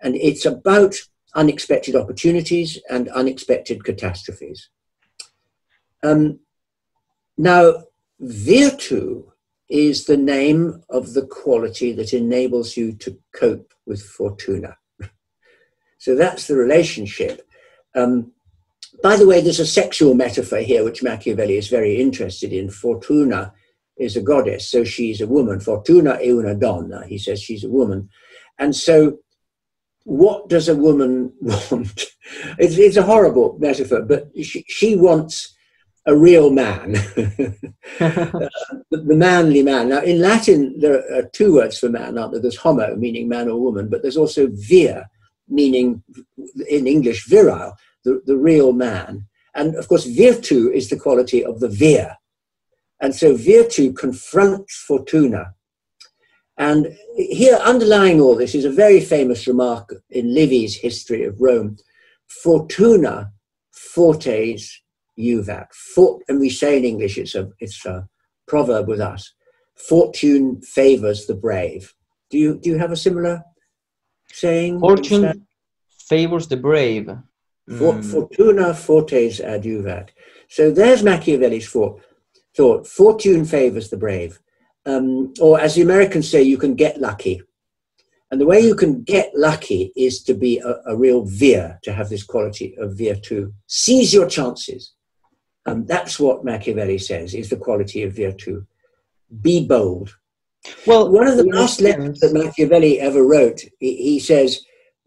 And 0.00 0.14
it's 0.14 0.46
about 0.46 0.94
unexpected 1.34 1.96
opportunities 1.96 2.78
and 2.88 3.08
unexpected 3.08 3.84
catastrophes. 3.84 4.68
Um, 6.02 6.38
now, 7.36 7.84
virtu 8.20 9.30
is 9.68 10.04
the 10.04 10.16
name 10.16 10.82
of 10.88 11.14
the 11.14 11.26
quality 11.26 11.92
that 11.92 12.12
enables 12.12 12.76
you 12.76 12.92
to 12.92 13.18
cope 13.34 13.72
with 13.86 14.02
fortuna. 14.02 14.76
So 15.98 16.14
that's 16.14 16.46
the 16.46 16.56
relationship. 16.56 17.46
Um, 17.94 18.32
by 19.02 19.16
the 19.16 19.26
way, 19.26 19.42
there's 19.42 19.60
a 19.60 19.66
sexual 19.66 20.14
metaphor 20.14 20.60
here 20.60 20.82
which 20.82 21.02
Machiavelli 21.02 21.58
is 21.58 21.68
very 21.68 22.00
interested 22.00 22.54
in. 22.54 22.70
Fortuna 22.70 23.52
is 24.00 24.16
a 24.16 24.22
goddess, 24.22 24.68
so 24.68 24.82
she's 24.82 25.20
a 25.20 25.26
woman. 25.26 25.60
Fortuna 25.60 26.18
è 26.18 26.30
una 26.30 26.54
donna. 26.54 27.04
He 27.06 27.18
says 27.18 27.40
she's 27.42 27.64
a 27.64 27.68
woman. 27.68 28.08
And 28.58 28.74
so, 28.74 29.18
what 30.04 30.48
does 30.48 30.68
a 30.68 30.74
woman 30.74 31.32
want? 31.40 32.06
It's, 32.58 32.78
it's 32.78 32.96
a 32.96 33.02
horrible 33.02 33.56
metaphor, 33.60 34.02
but 34.02 34.30
she, 34.42 34.64
she 34.68 34.96
wants 34.96 35.54
a 36.06 36.16
real 36.16 36.50
man, 36.50 36.96
uh, 38.00 38.48
the, 38.90 39.02
manly 39.04 39.62
man. 39.62 39.90
Now, 39.90 40.00
in 40.00 40.20
Latin, 40.20 40.78
there 40.80 41.04
are 41.14 41.28
two 41.28 41.54
words 41.54 41.78
for 41.78 41.90
man, 41.90 42.16
aren't 42.16 42.32
there? 42.32 42.40
There's 42.40 42.56
homo, 42.56 42.96
meaning 42.96 43.28
man 43.28 43.48
or 43.48 43.60
woman, 43.60 43.88
but 43.88 44.00
there's 44.00 44.16
also 44.16 44.48
vir, 44.50 45.04
meaning 45.46 46.02
in 46.68 46.86
English 46.86 47.26
virile, 47.26 47.74
the, 48.04 48.22
the 48.24 48.36
real 48.36 48.72
man. 48.72 49.26
And 49.54 49.74
of 49.76 49.88
course, 49.88 50.06
virtu 50.06 50.70
is 50.70 50.88
the 50.88 50.98
quality 50.98 51.44
of 51.44 51.60
the 51.60 51.68
vir. 51.68 52.16
And 53.00 53.14
so 53.14 53.34
virtu 53.34 53.92
confronts 53.92 54.76
fortuna. 54.86 55.54
And 56.56 56.94
here, 57.16 57.56
underlying 57.56 58.20
all 58.20 58.36
this, 58.36 58.54
is 58.54 58.66
a 58.66 58.70
very 58.70 59.00
famous 59.00 59.46
remark 59.46 59.94
in 60.10 60.34
Livy's 60.34 60.76
History 60.76 61.24
of 61.24 61.40
Rome 61.40 61.76
Fortuna 62.28 63.32
fortes 63.72 64.82
juvat. 65.18 65.72
Fort, 65.72 66.22
and 66.28 66.38
we 66.38 66.50
say 66.50 66.76
in 66.76 66.84
English, 66.84 67.16
it's 67.18 67.34
a, 67.34 67.48
it's 67.58 67.84
a 67.86 68.06
proverb 68.46 68.88
with 68.88 69.00
us 69.00 69.32
fortune 69.80 70.60
favors 70.60 71.26
the 71.26 71.34
brave. 71.34 71.94
Do 72.30 72.38
you, 72.38 72.58
do 72.58 72.70
you 72.70 72.78
have 72.78 72.92
a 72.92 72.96
similar 72.96 73.42
saying? 74.32 74.80
Fortune 74.80 75.46
favors 75.88 76.48
the 76.48 76.56
brave. 76.56 77.06
For, 77.68 77.94
mm. 77.94 78.04
Fortuna 78.04 78.74
fortes 78.74 79.40
adjuvat. 79.40 80.08
So 80.48 80.70
there's 80.70 81.02
Machiavelli's 81.02 81.68
thought. 81.68 82.02
Thought. 82.60 82.86
Fortune 82.86 83.44
favors 83.46 83.88
the 83.88 83.96
brave. 83.96 84.38
Um, 84.84 85.32
or 85.40 85.58
as 85.58 85.74
the 85.74 85.82
Americans 85.82 86.30
say, 86.30 86.42
you 86.42 86.58
can 86.58 86.74
get 86.74 87.00
lucky. 87.00 87.40
And 88.30 88.40
the 88.40 88.50
way 88.52 88.60
you 88.60 88.74
can 88.74 89.02
get 89.02 89.32
lucky 89.34 89.92
is 89.96 90.22
to 90.24 90.34
be 90.34 90.58
a, 90.58 90.72
a 90.92 90.94
real 90.96 91.24
vir, 91.24 91.78
to 91.84 91.92
have 91.92 92.10
this 92.10 92.22
quality 92.22 92.76
of 92.78 92.96
veer, 92.98 93.14
virtu. 93.14 93.52
Seize 93.66 94.12
your 94.12 94.28
chances. 94.28 94.92
Um, 95.66 95.86
that's 95.86 96.20
what 96.20 96.44
Machiavelli 96.44 96.98
says 96.98 97.34
is 97.34 97.48
the 97.48 97.56
quality 97.56 98.02
of 98.02 98.14
virtu. 98.14 98.66
Be 99.40 99.66
bold. 99.66 100.14
Well, 100.86 101.10
one 101.10 101.28
of 101.28 101.38
the 101.38 101.44
last 101.44 101.80
letters 101.80 102.20
that 102.20 102.34
Machiavelli 102.34 103.00
ever 103.00 103.24
wrote, 103.26 103.60
he, 103.78 103.96
he 103.96 104.20
says, 104.20 104.60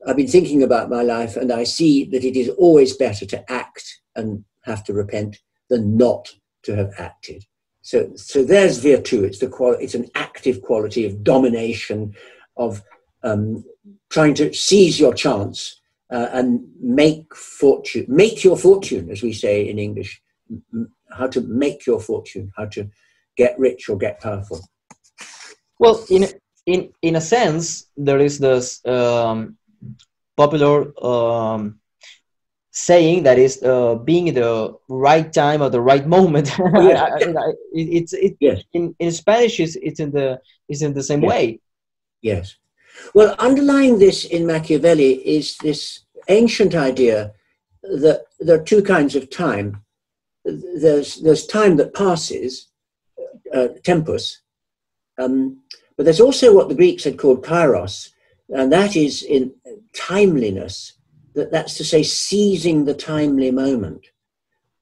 I've 0.07 0.17
been 0.17 0.27
thinking 0.27 0.63
about 0.63 0.89
my 0.89 1.03
life 1.03 1.35
and 1.37 1.51
I 1.51 1.65
see 1.65 2.05
that 2.05 2.23
it 2.23 2.35
is 2.35 2.49
always 2.49 2.97
better 2.97 3.25
to 3.27 3.51
act 3.51 4.01
and 4.15 4.43
have 4.63 4.83
to 4.85 4.93
repent 4.93 5.37
than 5.69 5.97
not 5.97 6.33
to 6.63 6.75
have 6.75 6.91
acted. 6.97 7.45
So, 7.81 8.11
so 8.15 8.43
there's 8.43 8.77
virtu. 8.79 9.23
It's 9.23 9.39
the 9.39 9.47
qual- 9.47 9.77
It's 9.79 9.95
an 9.95 10.09
active 10.15 10.61
quality 10.61 11.05
of 11.05 11.23
domination, 11.23 12.15
of 12.55 12.81
um, 13.23 13.63
trying 14.09 14.33
to 14.35 14.53
seize 14.53 14.99
your 14.99 15.13
chance 15.13 15.81
uh, 16.11 16.29
and 16.31 16.61
make 16.79 17.35
fortune, 17.35 18.05
make 18.07 18.43
your 18.43 18.57
fortune, 18.57 19.09
as 19.09 19.21
we 19.21 19.33
say 19.33 19.67
in 19.67 19.79
English. 19.79 20.21
How 21.11 21.27
to 21.27 21.41
make 21.41 21.85
your 21.85 21.99
fortune, 21.99 22.51
how 22.57 22.65
to 22.67 22.89
get 23.35 23.57
rich 23.59 23.89
or 23.89 23.97
get 23.97 24.19
powerful. 24.19 24.59
Well, 25.79 26.03
in 26.09 26.27
in 26.65 26.93
in 27.01 27.15
a 27.15 27.21
sense, 27.21 27.87
there 27.97 28.19
is 28.19 28.39
this 28.39 28.85
um, 28.85 29.57
popular 30.37 30.93
um, 31.03 31.79
saying 32.73 33.21
that 33.21 33.37
is 33.37 33.61
uh, 33.61 33.93
being 33.93 34.27
in 34.27 34.33
the 34.33 34.75
right 34.89 35.31
time 35.31 35.61
or 35.61 35.69
the 35.69 35.79
right 35.79 36.05
moment. 36.07 36.51
Oh, 36.59 36.89
yeah. 36.89 37.15
it's 37.71 38.13
it, 38.13 38.35
yes. 38.39 38.63
in, 38.73 38.95
in 38.99 39.11
Spanish 39.11 39.59
it's, 39.59 39.75
it's 39.75 39.99
in 39.99 40.11
the 40.11 40.41
it's 40.67 40.81
in 40.81 40.93
the 40.93 41.03
same 41.03 41.21
yes. 41.21 41.29
way. 41.29 41.59
Yes. 42.21 42.55
Well, 43.13 43.35
underlying 43.37 43.99
this 43.99 44.25
in 44.25 44.47
Machiavelli 44.47 45.13
is 45.37 45.55
this 45.57 46.01
ancient 46.29 46.73
idea 46.73 47.33
that 47.83 48.25
there 48.39 48.59
are 48.59 48.63
two 48.63 48.81
kinds 48.81 49.15
of 49.15 49.29
time. 49.29 49.83
There's 50.43 51.21
there's 51.21 51.45
time 51.45 51.77
that 51.77 51.93
passes, 51.93 52.69
uh, 53.53 53.67
tempus, 53.83 54.41
um, 55.19 55.61
but 55.95 56.05
there's 56.05 56.21
also 56.21 56.53
what 56.55 56.69
the 56.69 56.75
Greeks 56.75 57.03
had 57.03 57.19
called 57.19 57.45
kairos, 57.45 58.09
and 58.49 58.71
that 58.71 58.95
is 58.95 59.21
in 59.21 59.53
timeliness. 59.93 60.93
That, 61.35 61.51
that's 61.51 61.75
to 61.77 61.83
say, 61.83 62.03
seizing 62.03 62.85
the 62.85 62.93
timely 62.93 63.51
moment. 63.51 64.05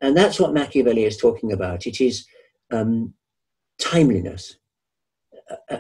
And 0.02 0.18
that's 0.18 0.40
what 0.40 0.54
Machiavelli 0.54 1.06
is 1.06 1.18
talking 1.18 1.52
about. 1.52 1.86
It 1.86 2.02
is 2.02 2.26
um, 2.72 3.14
timeliness. 3.80 4.58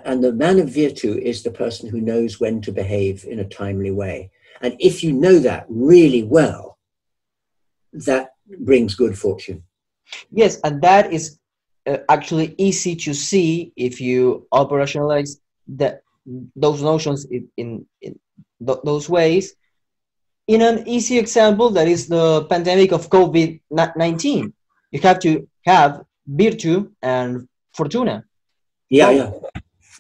And 0.06 0.24
the 0.24 0.34
man 0.34 0.60
of 0.60 0.74
virtue 0.74 1.18
is 1.22 1.44
the 1.44 1.52
person 1.52 1.90
who 1.90 2.02
knows 2.02 2.40
when 2.40 2.62
to 2.62 2.72
behave 2.72 3.26
in 3.26 3.40
a 3.40 3.48
timely 3.48 3.92
way. 3.92 4.32
And 4.62 4.76
if 4.80 5.04
you 5.04 5.14
know 5.14 5.40
that 5.40 5.66
really 5.70 6.24
well, 6.24 6.78
that 7.94 8.32
brings 8.60 8.96
good 8.96 9.18
fortune. 9.18 9.64
Yes, 10.32 10.60
and 10.64 10.82
that 10.82 11.12
is 11.12 11.40
uh, 11.88 11.98
actually 12.10 12.54
easy 12.58 12.96
to 12.98 13.14
see 13.14 13.72
if 13.76 14.02
you 14.02 14.46
operationalize 14.54 15.40
that 15.68 16.04
those 16.56 16.82
notions 16.82 17.26
in, 17.26 17.48
in, 17.58 17.86
in 18.02 18.20
th 18.66 18.78
those 18.84 19.10
ways. 19.10 19.56
In 20.52 20.62
an 20.62 20.86
easy 20.86 21.18
example, 21.18 21.70
that 21.70 21.88
is 21.88 22.10
the 22.10 22.44
pandemic 22.50 22.92
of 22.92 23.10
COVID 23.10 23.62
19. 23.72 24.54
You 24.92 25.00
have 25.00 25.20
to 25.20 25.48
have 25.66 26.04
virtue 26.28 26.92
and 27.02 27.48
fortuna. 27.74 28.26
Yeah, 28.90 29.12
yeah. 29.12 29.32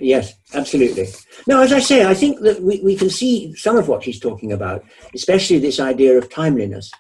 Yes, 0.01 0.33
absolutely. 0.53 1.07
Now, 1.47 1.61
as 1.61 1.71
I 1.71 1.79
say, 1.79 2.05
I 2.05 2.13
think 2.13 2.41
that 2.41 2.61
we, 2.61 2.81
we 2.81 2.97
can 2.97 3.09
see 3.09 3.53
some 3.55 3.77
of 3.77 3.87
what 3.87 4.03
he's 4.03 4.19
talking 4.19 4.51
about, 4.51 4.83
especially 5.15 5.59
this 5.59 5.79
idea 5.79 6.17
of 6.17 6.29
timeliness. 6.29 6.91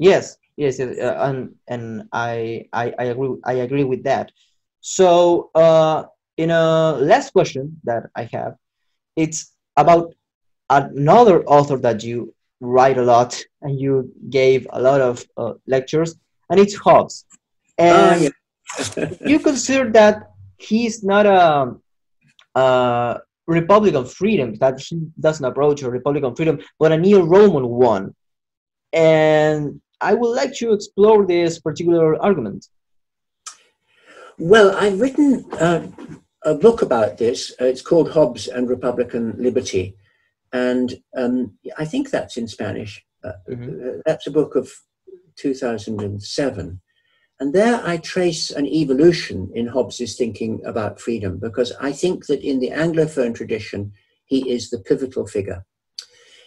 Yes, 0.00 0.36
yes, 0.56 0.80
uh, 0.80 1.16
and 1.28 1.54
and 1.68 2.08
I, 2.12 2.66
I 2.72 2.92
I 2.98 3.04
agree 3.14 3.36
I 3.44 3.54
agree 3.66 3.84
with 3.84 4.02
that. 4.02 4.32
So, 4.80 5.50
uh, 5.54 6.06
in 6.36 6.50
a 6.50 6.98
last 6.98 7.32
question 7.32 7.80
that 7.84 8.10
I 8.16 8.24
have, 8.32 8.56
it's 9.14 9.54
about 9.76 10.14
another 10.82 11.44
author 11.44 11.76
that 11.78 12.02
you 12.02 12.34
write 12.60 12.98
a 12.98 13.02
lot 13.02 13.40
and 13.62 13.78
you 13.78 14.12
gave 14.30 14.66
a 14.70 14.80
lot 14.80 15.00
of 15.00 15.24
uh, 15.36 15.54
lectures, 15.66 16.16
and 16.50 16.58
it's 16.60 16.74
Hobbes. 16.74 17.24
And 17.78 18.16
oh, 18.16 18.30
yeah. 18.98 19.14
you 19.26 19.38
consider 19.38 19.90
that 19.92 20.30
he's 20.58 21.02
not 21.02 21.26
a, 21.26 21.74
a 22.54 23.20
Republican 23.46 24.06
freedom, 24.06 24.54
that 24.56 24.80
he 24.80 25.00
doesn't 25.20 25.44
approach 25.44 25.82
a 25.82 25.90
Republican 25.90 26.34
freedom, 26.34 26.60
but 26.78 26.92
a 26.92 26.96
neo 26.96 27.22
Roman 27.22 27.66
one. 27.68 28.14
And 28.92 29.80
I 30.00 30.14
would 30.14 30.34
like 30.34 30.54
to 30.56 30.72
explore 30.72 31.26
this 31.26 31.58
particular 31.58 32.20
argument. 32.22 32.68
Well, 34.38 34.74
I've 34.76 35.00
written 35.00 35.44
uh, 35.52 35.88
a 36.44 36.54
book 36.54 36.82
about 36.82 37.18
this. 37.18 37.52
Uh, 37.60 37.66
it's 37.66 37.82
called 37.82 38.10
Hobbes 38.10 38.48
and 38.48 38.68
Republican 38.68 39.34
Liberty. 39.38 39.96
And 40.54 40.94
um, 41.16 41.58
I 41.76 41.84
think 41.84 42.10
that's 42.10 42.36
in 42.36 42.46
Spanish. 42.46 43.04
Uh, 43.24 43.32
mm-hmm. 43.50 43.88
Uh, 43.88 44.02
that's 44.06 44.28
a 44.28 44.30
book 44.30 44.54
of 44.54 44.70
2007. 45.36 46.80
And 47.40 47.52
there 47.52 47.82
I 47.84 47.96
trace 47.96 48.52
an 48.52 48.64
evolution 48.64 49.50
in 49.52 49.66
Hobbes's 49.66 50.16
thinking 50.16 50.62
about 50.64 51.00
freedom 51.00 51.38
because 51.40 51.72
I 51.80 51.90
think 51.90 52.26
that 52.26 52.40
in 52.40 52.60
the 52.60 52.70
Anglophone 52.70 53.34
tradition, 53.34 53.92
he 54.26 54.48
is 54.48 54.70
the 54.70 54.78
pivotal 54.78 55.26
figure. 55.26 55.66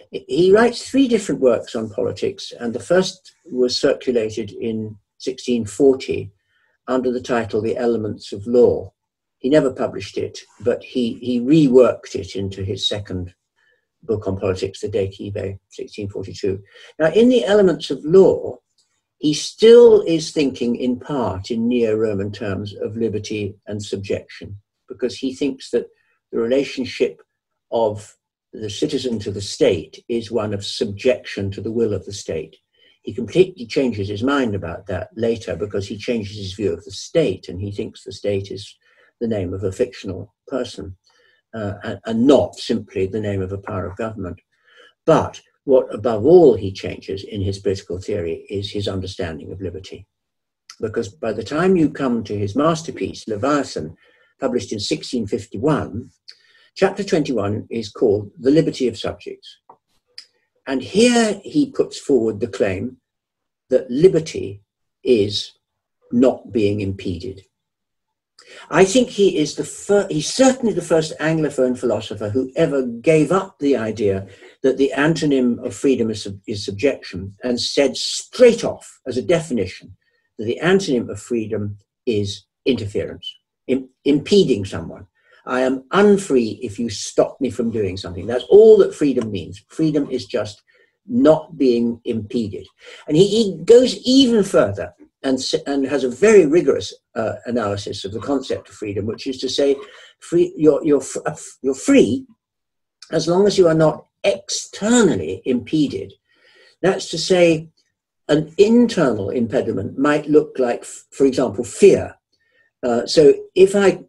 He 0.10 0.54
writes 0.54 0.90
three 0.90 1.10
different 1.10 1.42
works 1.42 1.76
on 1.76 1.90
politics, 1.90 2.54
and 2.58 2.74
the 2.74 2.80
first 2.80 3.34
was 3.52 3.78
circulated 3.78 4.52
in 4.52 4.96
1640 5.20 6.32
under 6.88 7.12
the 7.12 7.22
title 7.22 7.62
The 7.62 7.76
Elements 7.76 8.32
of 8.32 8.48
Law. 8.48 8.94
He 9.40 9.50
never 9.50 9.74
published 9.74 10.18
it, 10.18 10.40
but 10.62 10.82
he, 10.82 11.16
he 11.16 11.42
reworked 11.42 12.16
it 12.16 12.38
into 12.38 12.64
his 12.64 12.88
second 12.88 13.34
book 14.08 14.28
on 14.28 14.40
politics, 14.40 14.82
the 14.82 14.88
De 14.88 15.08
Cive, 15.12 15.60
1642. 15.76 16.62
Now, 17.00 17.12
in 17.12 17.30
the 17.30 17.46
elements 17.46 17.90
of 17.90 18.04
law, 18.04 18.58
he 19.20 19.34
still 19.34 20.02
is 20.02 20.32
thinking 20.32 20.76
in 20.76 21.00
part 21.00 21.52
in 21.52 21.68
neo-Roman 21.68 22.32
terms 22.32 22.76
of 22.76 22.98
liberty 22.98 23.56
and 23.68 23.84
subjection, 23.84 24.58
because 24.88 25.18
he 25.18 25.34
thinks 25.34 25.72
that 25.72 25.88
the 26.32 26.40
relationship 26.40 27.22
of 27.72 28.16
the 28.54 28.70
citizen 28.70 29.20
to 29.20 29.32
the 29.32 29.42
state 29.42 30.04
is 30.08 30.32
one 30.32 30.54
of 30.54 30.66
subjection 30.66 31.52
to 31.52 31.62
the 31.62 31.72
will 31.72 31.94
of 31.94 32.06
the 32.06 32.14
state. 32.14 32.58
He 33.02 33.14
completely 33.14 33.66
changes 33.66 34.10
his 34.10 34.24
mind 34.24 34.56
about 34.56 34.88
that 34.88 35.10
later 35.16 35.56
because 35.56 35.88
he 35.88 35.98
changes 35.98 36.38
his 36.38 36.54
view 36.54 36.74
of 36.74 36.84
the 36.84 36.92
state 36.92 37.48
and 37.48 37.62
he 37.62 37.72
thinks 37.72 38.04
the 38.04 38.12
state 38.12 38.52
is 38.52 38.76
the 39.20 39.28
name 39.28 39.54
of 39.54 39.64
a 39.64 39.72
fictional 39.72 40.34
person 40.48 40.98
uh, 41.58 41.74
and, 41.84 42.00
and, 42.06 42.28
not 42.28 42.56
simply 42.56 43.08
the 43.08 43.20
name 43.20 43.42
of 43.42 43.52
a 43.52 43.58
power 43.58 43.86
of 43.88 43.98
government. 43.98 44.40
But 45.06 45.42
what 45.64 45.94
above 45.94 46.26
all 46.26 46.56
he 46.56 46.72
changes 46.72 47.24
in 47.24 47.42
his 47.42 47.60
political 47.60 48.00
theory 48.00 48.46
is 48.50 48.72
his 48.72 48.88
understanding 48.88 49.52
of 49.52 49.62
liberty. 49.62 50.06
Because 50.80 51.10
by 51.10 51.34
the 51.34 51.44
time 51.44 51.76
you 51.76 51.90
come 51.90 52.24
to 52.24 52.38
his 52.38 52.56
masterpiece, 52.56 53.28
Leviathan, 53.28 53.98
published 54.40 54.72
in 54.72 54.78
1651, 54.78 56.12
chapter 56.76 57.04
21 57.04 57.68
is 57.72 57.90
called 57.90 58.32
The 58.40 58.52
Liberty 58.52 58.88
of 58.88 58.98
Subjects. 58.98 59.58
And 60.68 60.82
here 60.82 61.42
he 61.44 61.72
puts 61.72 61.98
forward 61.98 62.40
the 62.40 62.48
claim 62.48 62.98
that 63.70 63.90
liberty 63.90 64.62
is 65.04 65.54
not 66.12 66.52
being 66.52 66.82
impeded. 66.82 67.42
I 68.70 68.86
think 68.86 69.10
he 69.10 69.38
is 69.38 69.56
the 69.56 69.64
first, 69.64 70.12
he's 70.12 70.34
certainly 70.34 70.74
the 70.74 70.82
first 70.82 71.18
Anglophone 71.20 71.78
philosopher 71.78 72.30
who 72.30 72.52
ever 72.56 72.84
gave 72.84 73.32
up 73.32 73.60
the 73.60 73.78
idea 73.78 74.28
that 74.64 74.78
the 74.78 74.92
antonym 74.96 75.64
of 75.66 75.76
freedom 75.76 76.10
is, 76.10 76.28
is 76.48 76.66
subjection 76.66 77.36
and 77.44 77.60
said 77.60 77.96
straight 77.96 78.64
off 78.64 79.00
as 79.06 79.18
a 79.18 79.22
definition 79.22 79.96
that 80.38 80.46
the 80.46 80.60
antonym 80.62 81.10
of 81.10 81.20
freedom 81.20 81.78
is 82.06 82.46
interference, 82.66 83.34
Im- 83.68 83.90
impeding 84.06 84.66
someone. 84.66 85.08
I 85.46 85.62
am 85.62 85.86
unfree 85.92 86.60
if 86.62 86.78
you 86.78 86.90
stop 86.90 87.40
me 87.40 87.50
from 87.50 87.72
doing 87.72 87.96
something. 87.96 88.28
That's 88.28 88.44
all 88.50 88.78
that 88.78 88.94
freedom 88.94 89.32
means. 89.32 89.64
Freedom 89.70 90.10
is 90.10 90.26
just 90.26 90.62
not 91.08 91.58
being 91.58 92.02
impeded. 92.04 92.68
And 93.08 93.16
he, 93.16 93.28
he 93.28 93.64
goes 93.64 93.96
even 94.06 94.44
further 94.44 94.94
and, 95.24 95.40
and 95.66 95.86
has 95.86 96.04
a 96.04 96.10
very 96.10 96.46
rigorous 96.46 96.94
uh, 97.16 97.34
analysis 97.46 98.06
of 98.06 98.12
the 98.12 98.20
concept 98.20 98.70
of 98.70 98.76
freedom, 98.76 99.06
which 99.06 99.28
is 99.28 99.38
to 99.40 99.50
say, 99.50 99.76
free, 100.20 100.54
you're, 100.56 100.84
you're, 100.84 101.04
uh, 101.26 101.36
you're 101.62 101.74
free 101.74 102.26
as 103.12 103.28
long 103.28 103.48
as 103.48 103.58
you 103.58 103.68
are 103.68 103.74
not 103.74 104.06
externally 104.24 105.42
impeded. 105.46 106.14
That's 106.82 107.10
to 107.10 107.18
say, 107.18 107.70
an 108.30 108.54
internal 108.58 109.30
impediment 109.30 109.98
might 109.98 110.28
look 110.28 110.60
like, 110.60 110.84
for 110.84 111.26
example, 111.26 111.64
fear. 111.64 112.16
Uh, 112.84 113.06
so 113.06 113.34
if 113.56 113.76
I 113.76 114.04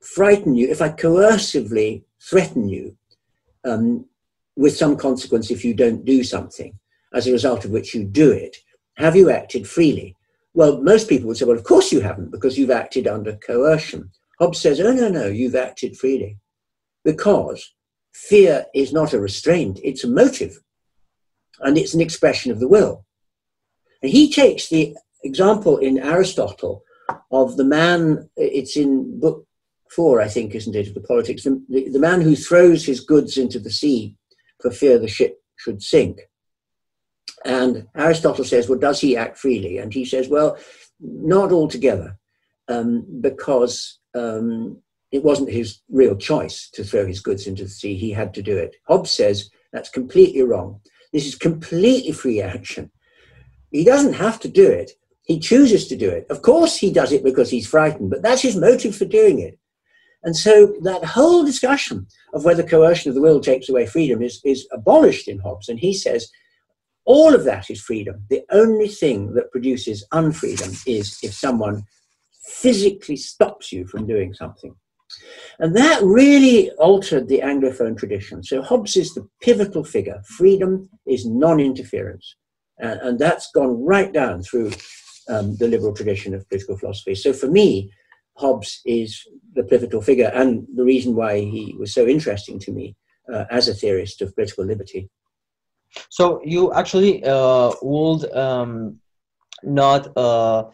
frighten 0.00 0.54
you, 0.54 0.68
if 0.68 0.80
I 0.80 0.90
coercively 0.90 2.04
threaten 2.20 2.68
you 2.68 2.96
um, 3.64 4.06
with 4.56 4.76
some 4.76 4.96
consequence 4.96 5.50
if 5.50 5.64
you 5.64 5.74
don't 5.74 6.04
do 6.04 6.22
something, 6.22 6.78
as 7.12 7.26
a 7.26 7.32
result 7.32 7.64
of 7.64 7.72
which 7.72 7.94
you 7.94 8.04
do 8.04 8.30
it, 8.30 8.56
have 9.00 9.16
you 9.16 9.30
acted 9.30 9.66
freely? 9.66 10.16
Well, 10.54 10.82
most 10.82 11.08
people 11.08 11.28
would 11.28 11.36
say, 11.36 11.44
well, 11.44 11.56
of 11.56 11.64
course 11.64 11.92
you 11.92 12.00
haven't, 12.00 12.30
because 12.30 12.58
you've 12.58 12.70
acted 12.70 13.06
under 13.06 13.36
coercion. 13.36 14.10
Hobbes 14.38 14.60
says, 14.60 14.80
oh, 14.80 14.92
no, 14.92 15.08
no, 15.08 15.26
you've 15.26 15.54
acted 15.54 15.96
freely. 15.96 16.38
Because 17.04 17.72
fear 18.12 18.66
is 18.74 18.92
not 18.92 19.12
a 19.12 19.20
restraint, 19.20 19.80
it's 19.82 20.04
a 20.04 20.08
motive, 20.08 20.60
and 21.60 21.78
it's 21.78 21.94
an 21.94 22.00
expression 22.00 22.50
of 22.50 22.60
the 22.60 22.68
will. 22.68 23.04
And 24.02 24.10
he 24.10 24.32
takes 24.32 24.68
the 24.68 24.96
example 25.22 25.76
in 25.76 25.98
Aristotle 25.98 26.82
of 27.30 27.56
the 27.56 27.64
man, 27.64 28.28
it's 28.36 28.76
in 28.76 29.20
book 29.20 29.46
four, 29.90 30.20
I 30.20 30.28
think, 30.28 30.54
isn't 30.54 30.76
it, 30.76 30.88
of 30.88 30.94
the 30.94 31.00
politics, 31.00 31.44
the, 31.44 31.62
the, 31.68 31.88
the 31.90 31.98
man 31.98 32.20
who 32.20 32.36
throws 32.36 32.84
his 32.84 33.00
goods 33.00 33.36
into 33.36 33.58
the 33.58 33.70
sea 33.70 34.16
for 34.60 34.70
fear 34.70 34.98
the 34.98 35.08
ship 35.08 35.42
should 35.56 35.82
sink. 35.82 36.20
And 37.44 37.86
Aristotle 37.96 38.44
says, 38.44 38.68
well, 38.68 38.78
does 38.78 39.00
he 39.00 39.16
act 39.16 39.38
freely? 39.38 39.78
And 39.78 39.92
he 39.92 40.04
says, 40.04 40.28
well, 40.28 40.58
not 41.00 41.52
altogether, 41.52 42.16
um, 42.68 43.06
because 43.20 43.98
um, 44.14 44.80
it 45.10 45.24
wasn't 45.24 45.50
his 45.50 45.80
real 45.88 46.16
choice 46.16 46.68
to 46.74 46.84
throw 46.84 47.06
his 47.06 47.20
goods 47.20 47.46
into 47.46 47.64
the 47.64 47.70
sea. 47.70 47.96
He 47.96 48.10
had 48.10 48.34
to 48.34 48.42
do 48.42 48.56
it. 48.56 48.76
Hobbes 48.88 49.10
says 49.10 49.50
that's 49.72 49.88
completely 49.88 50.42
wrong. 50.42 50.80
This 51.12 51.26
is 51.26 51.34
completely 51.34 52.12
free 52.12 52.40
action. 52.40 52.90
He 53.70 53.84
doesn't 53.84 54.14
have 54.14 54.38
to 54.40 54.48
do 54.48 54.68
it. 54.68 54.92
He 55.22 55.38
chooses 55.38 55.86
to 55.88 55.96
do 55.96 56.10
it. 56.10 56.26
Of 56.28 56.42
course, 56.42 56.76
he 56.76 56.92
does 56.92 57.12
it 57.12 57.22
because 57.24 57.50
he's 57.50 57.66
frightened, 57.66 58.10
but 58.10 58.22
that's 58.22 58.42
his 58.42 58.56
motive 58.56 58.96
for 58.96 59.04
doing 59.04 59.38
it. 59.38 59.58
And 60.22 60.36
so 60.36 60.74
that 60.82 61.04
whole 61.04 61.44
discussion 61.44 62.06
of 62.34 62.44
whether 62.44 62.62
coercion 62.62 63.08
of 63.08 63.14
the 63.14 63.22
will 63.22 63.40
takes 63.40 63.68
away 63.68 63.86
freedom 63.86 64.22
is, 64.22 64.40
is 64.44 64.68
abolished 64.72 65.28
in 65.28 65.38
Hobbes. 65.38 65.68
And 65.68 65.78
he 65.78 65.94
says 65.94 66.28
all 67.10 67.34
of 67.34 67.42
that 67.42 67.70
is 67.70 67.80
freedom. 67.80 68.22
The 68.30 68.42
only 68.52 68.86
thing 68.86 69.34
that 69.34 69.50
produces 69.50 70.06
unfreedom 70.12 70.80
is 70.86 71.18
if 71.24 71.34
someone 71.34 71.82
physically 72.44 73.16
stops 73.16 73.72
you 73.72 73.84
from 73.88 74.06
doing 74.06 74.32
something. 74.32 74.76
And 75.58 75.74
that 75.74 76.00
really 76.04 76.70
altered 76.88 77.26
the 77.26 77.40
Anglophone 77.40 77.98
tradition. 77.98 78.44
So 78.44 78.62
Hobbes 78.62 78.96
is 78.96 79.12
the 79.12 79.28
pivotal 79.42 79.82
figure. 79.82 80.22
Freedom 80.24 80.88
is 81.04 81.26
non 81.26 81.58
interference. 81.58 82.36
Uh, 82.80 82.98
and 83.02 83.18
that's 83.18 83.50
gone 83.52 83.84
right 83.84 84.12
down 84.12 84.42
through 84.42 84.70
um, 85.28 85.56
the 85.56 85.66
liberal 85.66 85.92
tradition 85.92 86.32
of 86.32 86.48
political 86.48 86.78
philosophy. 86.78 87.16
So 87.16 87.32
for 87.32 87.48
me, 87.48 87.92
Hobbes 88.36 88.82
is 88.86 89.20
the 89.54 89.64
pivotal 89.64 90.00
figure 90.00 90.30
and 90.32 90.64
the 90.76 90.84
reason 90.84 91.16
why 91.16 91.40
he 91.40 91.74
was 91.76 91.92
so 91.92 92.06
interesting 92.06 92.60
to 92.60 92.70
me 92.70 92.94
uh, 93.32 93.46
as 93.50 93.66
a 93.66 93.74
theorist 93.74 94.22
of 94.22 94.32
political 94.36 94.64
liberty. 94.64 95.10
So 96.08 96.40
you 96.44 96.72
actually 96.72 97.24
uh, 97.24 97.72
would 97.82 98.30
um, 98.34 98.98
not 99.62 100.16
uh, 100.16 100.64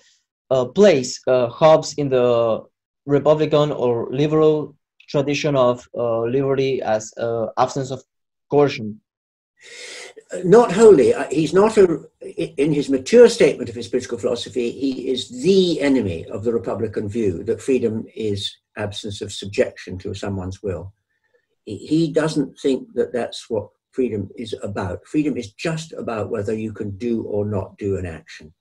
uh, 0.51 0.65
place 0.67 1.21
uh, 1.27 1.49
Hobbes 1.49 1.95
in 1.95 2.09
the 2.09 2.63
Republican 3.07 3.73
or 3.73 4.09
liberal 4.11 4.77
tradition 5.09 5.57
of 5.57 5.89
uh, 5.97 6.23
liberty 6.23 6.83
as 6.83 7.13
uh, 7.19 7.47
absence 7.59 7.91
of 7.91 8.03
coercion. 8.51 9.01
Not 10.45 10.73
wholly. 10.73 11.15
He's 11.31 11.55
not 11.55 11.77
a. 11.79 12.01
In 12.59 12.73
his 12.73 12.91
mature 12.91 13.29
statement 13.29 13.69
of 13.69 13.77
his 13.77 13.89
political 13.89 14.19
philosophy, 14.19 14.73
he 14.73 15.09
is 15.09 15.43
the 15.43 15.81
enemy 15.81 16.27
of 16.27 16.43
the 16.43 16.53
Republican 16.53 17.09
view 17.09 17.45
that 17.45 17.63
freedom 17.63 18.05
is 18.15 18.55
absence 18.77 19.21
of 19.23 19.33
subjection 19.33 19.99
to 19.99 20.15
someone's 20.15 20.63
will. 20.63 20.93
He 21.65 22.13
doesn't 22.13 22.59
think 22.59 22.93
that 22.95 23.13
that's 23.13 23.49
what 23.49 23.69
freedom 23.97 24.29
is 24.37 24.55
about. 24.63 25.05
Freedom 25.07 25.39
is 25.39 25.53
just 25.53 25.95
about 25.95 26.31
whether 26.31 26.55
you 26.55 26.71
can 26.71 26.91
do 26.99 27.23
or 27.23 27.47
not 27.47 27.79
do 27.79 27.97
an 27.97 28.05
action. 28.05 28.53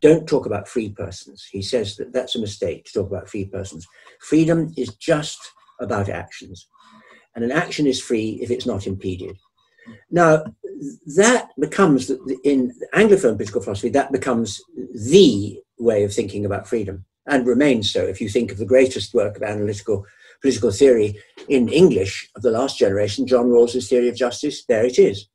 Don't 0.00 0.28
talk 0.28 0.46
about 0.46 0.68
free 0.68 0.90
persons. 0.90 1.48
He 1.50 1.60
says 1.60 1.96
that 1.96 2.12
that's 2.12 2.36
a 2.36 2.40
mistake 2.40 2.84
to 2.84 2.92
talk 2.92 3.08
about 3.10 3.28
free 3.28 3.46
persons. 3.46 3.84
Freedom 4.20 4.72
is 4.76 4.94
just 4.94 5.40
about 5.80 6.08
actions. 6.08 6.68
And 7.34 7.44
an 7.44 7.50
action 7.50 7.84
is 7.84 8.00
free 8.00 8.38
if 8.40 8.50
it's 8.52 8.64
not 8.64 8.86
impeded. 8.86 9.36
Now, 10.10 10.44
that 11.16 11.48
becomes, 11.58 12.10
in 12.44 12.72
Anglophone 12.94 13.36
political 13.36 13.62
philosophy, 13.62 13.90
that 13.90 14.12
becomes 14.12 14.62
the 15.10 15.60
way 15.78 16.04
of 16.04 16.14
thinking 16.14 16.46
about 16.46 16.68
freedom 16.68 17.04
and 17.26 17.44
remains 17.44 17.92
so. 17.92 18.04
If 18.04 18.20
you 18.20 18.28
think 18.28 18.52
of 18.52 18.58
the 18.58 18.72
greatest 18.74 19.14
work 19.14 19.36
of 19.36 19.42
analytical 19.42 20.06
political 20.40 20.70
theory 20.70 21.18
in 21.48 21.68
English 21.68 22.28
of 22.36 22.42
the 22.42 22.50
last 22.50 22.78
generation, 22.78 23.26
John 23.26 23.48
Rawls's 23.50 23.88
theory 23.88 24.08
of 24.08 24.16
justice, 24.16 24.64
there 24.66 24.84
it 24.84 24.98
is. 24.98 25.26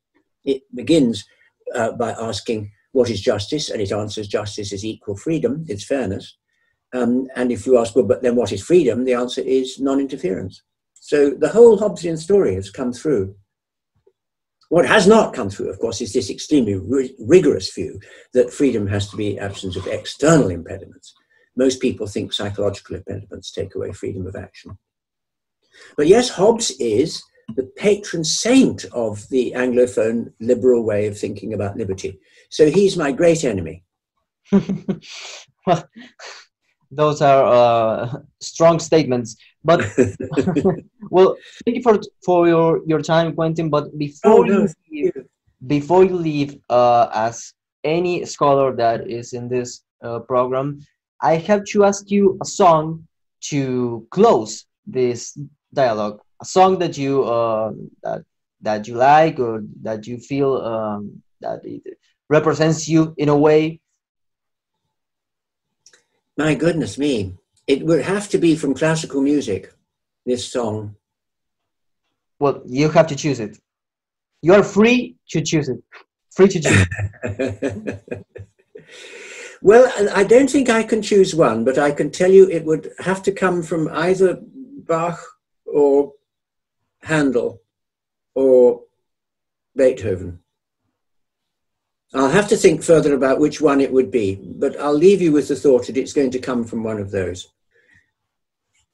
It 0.44 0.64
begins 0.74 1.26
uh, 1.74 1.92
by 1.94 2.12
asking, 2.12 2.72
what 2.92 3.10
is 3.10 3.22
justice? 3.22 3.70
And 3.70 3.82
it 3.82 3.92
answers, 3.92 4.28
justice 4.28 4.72
is 4.72 4.86
equal 4.86 5.18
freedom, 5.18 5.66
it's 5.68 5.86
fairness. 5.86 6.38
Um, 6.94 7.28
and 7.36 7.52
if 7.52 7.66
you 7.66 7.78
ask, 7.78 7.96
well, 7.96 8.06
but 8.06 8.22
then 8.22 8.36
what 8.36 8.52
is 8.52 8.64
freedom? 8.64 9.04
The 9.04 9.14
answer 9.14 9.42
is 9.42 9.80
non 9.80 10.00
interference. 10.00 10.62
So 10.94 11.32
the 11.32 11.50
whole 11.50 11.78
Hobbesian 11.78 12.18
story 12.18 12.56
has 12.56 12.72
come 12.72 12.94
through. 12.94 13.36
What 14.70 14.88
has 14.88 15.06
not 15.06 15.34
come 15.34 15.50
through, 15.50 15.70
of 15.70 15.80
course, 15.80 16.02
is 16.02 16.14
this 16.14 16.30
extremely 16.30 16.76
rigorous 17.20 17.74
view 17.74 18.00
that 18.34 18.52
freedom 18.52 18.88
has 18.88 19.10
to 19.10 19.18
be 19.18 19.38
absence 19.38 19.76
of 19.76 19.88
external 19.88 20.50
impediments. 20.50 21.14
Most 21.56 21.80
people 21.80 22.08
think 22.08 22.34
psychological 22.34 22.96
impediments 22.96 23.52
take 23.52 23.76
away 23.76 23.92
freedom 23.92 24.26
of 24.26 24.36
action. 24.36 24.78
But 25.98 26.08
yes, 26.08 26.30
Hobbes 26.30 26.72
is 26.80 27.24
the 27.56 27.64
patron 27.76 28.24
saint 28.24 28.86
of 28.92 29.28
the 29.30 29.54
Anglophone 29.56 30.34
liberal 30.40 30.84
way 30.84 31.08
of 31.08 31.18
thinking 31.18 31.54
about 31.54 31.78
liberty. 31.78 32.20
So 32.50 32.70
he's 32.70 32.98
my 32.98 33.12
great 33.12 33.44
enemy. 33.44 33.84
well, 35.68 35.88
those 36.92 37.22
are 37.22 37.46
uh, 37.46 38.20
strong 38.40 38.80
statements. 38.80 39.36
But 39.64 39.82
well, 41.10 41.36
thank 41.66 41.78
you 41.78 41.84
for 41.84 42.00
for 42.24 42.48
your 42.48 42.82
your 42.86 43.02
time, 43.02 43.34
Quentin. 43.34 43.70
But 43.70 43.98
before 43.98 44.32
oh, 44.32 44.44
no. 44.44 44.68
you 44.88 45.04
leave, 45.04 45.26
before 45.68 46.04
you 46.04 46.16
leave, 46.16 46.58
uh, 46.70 47.10
as 47.14 47.54
any 47.84 48.26
scholar 48.26 48.76
that 48.76 49.10
is 49.10 49.34
in 49.34 49.48
this 49.48 49.82
uh, 50.04 50.20
program, 50.20 50.80
I 51.22 51.36
have 51.36 51.64
to 51.72 51.84
ask 51.86 52.12
you 52.12 52.38
a 52.42 52.46
song 52.46 53.08
to 53.50 54.08
close 54.12 54.66
this 54.86 55.38
dialogue. 55.76 56.22
A 56.42 56.46
song 56.46 56.80
that 56.80 56.98
you 56.98 57.24
uh, 57.24 57.72
that 58.04 58.24
that 58.62 58.88
you 58.88 58.96
like 58.96 59.40
or 59.40 59.64
that 59.84 60.08
you 60.08 60.18
feel 60.18 60.58
um, 60.58 61.22
that 61.42 61.62
it 61.64 61.98
represents 62.30 62.90
you 62.90 63.14
in 63.18 63.30
a 63.30 63.38
way? 63.38 63.80
My 66.38 66.56
goodness 66.56 66.98
me. 66.98 67.36
It 67.68 67.86
would 67.86 68.02
have 68.02 68.30
to 68.30 68.38
be 68.38 68.56
from 68.56 68.74
classical 68.74 69.22
music 69.22 69.74
this 70.26 70.52
song. 70.52 70.96
Well 72.40 72.62
you 72.66 72.90
have 72.90 73.08
to 73.08 73.16
choose 73.16 73.40
it. 73.40 73.58
You 74.42 74.54
are 74.54 74.64
free 74.64 75.16
to 75.30 75.42
choose 75.42 75.70
it. 75.70 75.82
Free 76.36 76.50
to 76.50 76.60
choose. 76.60 76.86
well, 79.62 79.90
I 80.14 80.24
don't 80.24 80.50
think 80.50 80.70
I 80.70 80.84
can 80.84 81.02
choose 81.02 81.34
one, 81.34 81.64
but 81.64 81.80
I 81.80 81.92
can 81.92 82.12
tell 82.12 82.30
you 82.30 82.50
it 82.50 82.66
would 82.66 82.92
have 83.00 83.24
to 83.24 83.32
come 83.32 83.64
from 83.64 83.88
either 83.88 84.42
Bach 84.88 85.18
or 85.66 86.14
Handel 87.02 87.62
or 88.34 88.82
Beethoven. 89.76 90.40
I'll 92.14 92.30
have 92.30 92.48
to 92.50 92.58
think 92.58 92.82
further 92.82 93.14
about 93.14 93.40
which 93.40 93.60
one 93.60 93.82
it 93.82 93.92
would 93.92 94.10
be, 94.10 94.40
but 94.42 94.80
I'll 94.80 94.94
leave 94.94 95.22
you 95.22 95.34
with 95.34 95.50
the 95.50 95.56
thought 95.56 95.88
that 95.88 95.98
it's 95.98 96.14
going 96.14 96.32
to 96.32 96.40
come 96.40 96.64
from 96.64 96.84
one 96.84 97.00
of 97.00 97.12
those. 97.12 97.48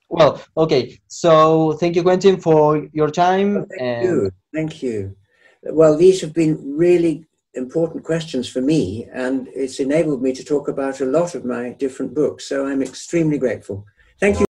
Well, 0.10 0.42
okay. 0.58 1.00
So 1.08 1.74
thank 1.74 1.96
you, 1.96 2.04
Quentin, 2.04 2.42
for 2.42 2.88
your 2.92 3.10
time. 3.10 3.54
Well, 3.56 3.66
thank 3.70 3.82
and... 3.82 4.04
you. 4.06 4.32
Thank 4.54 4.84
you. 4.84 5.16
Well, 5.64 5.96
these 5.96 6.20
have 6.22 6.34
been 6.34 6.78
really 6.78 7.26
important 7.54 8.04
questions 8.04 8.50
for 8.50 8.62
me, 8.62 9.08
and 9.14 9.48
it's 9.54 9.80
enabled 9.80 10.22
me 10.22 10.34
to 10.34 10.44
talk 10.44 10.68
about 10.68 11.02
a 11.02 11.06
lot 11.06 11.36
of 11.36 11.46
my 11.46 11.70
different 11.74 12.14
books. 12.14 12.46
So 12.46 12.66
I'm 12.68 12.82
extremely 12.82 13.38
grateful. 13.38 13.86
Thank 14.20 14.40
you. 14.40 14.46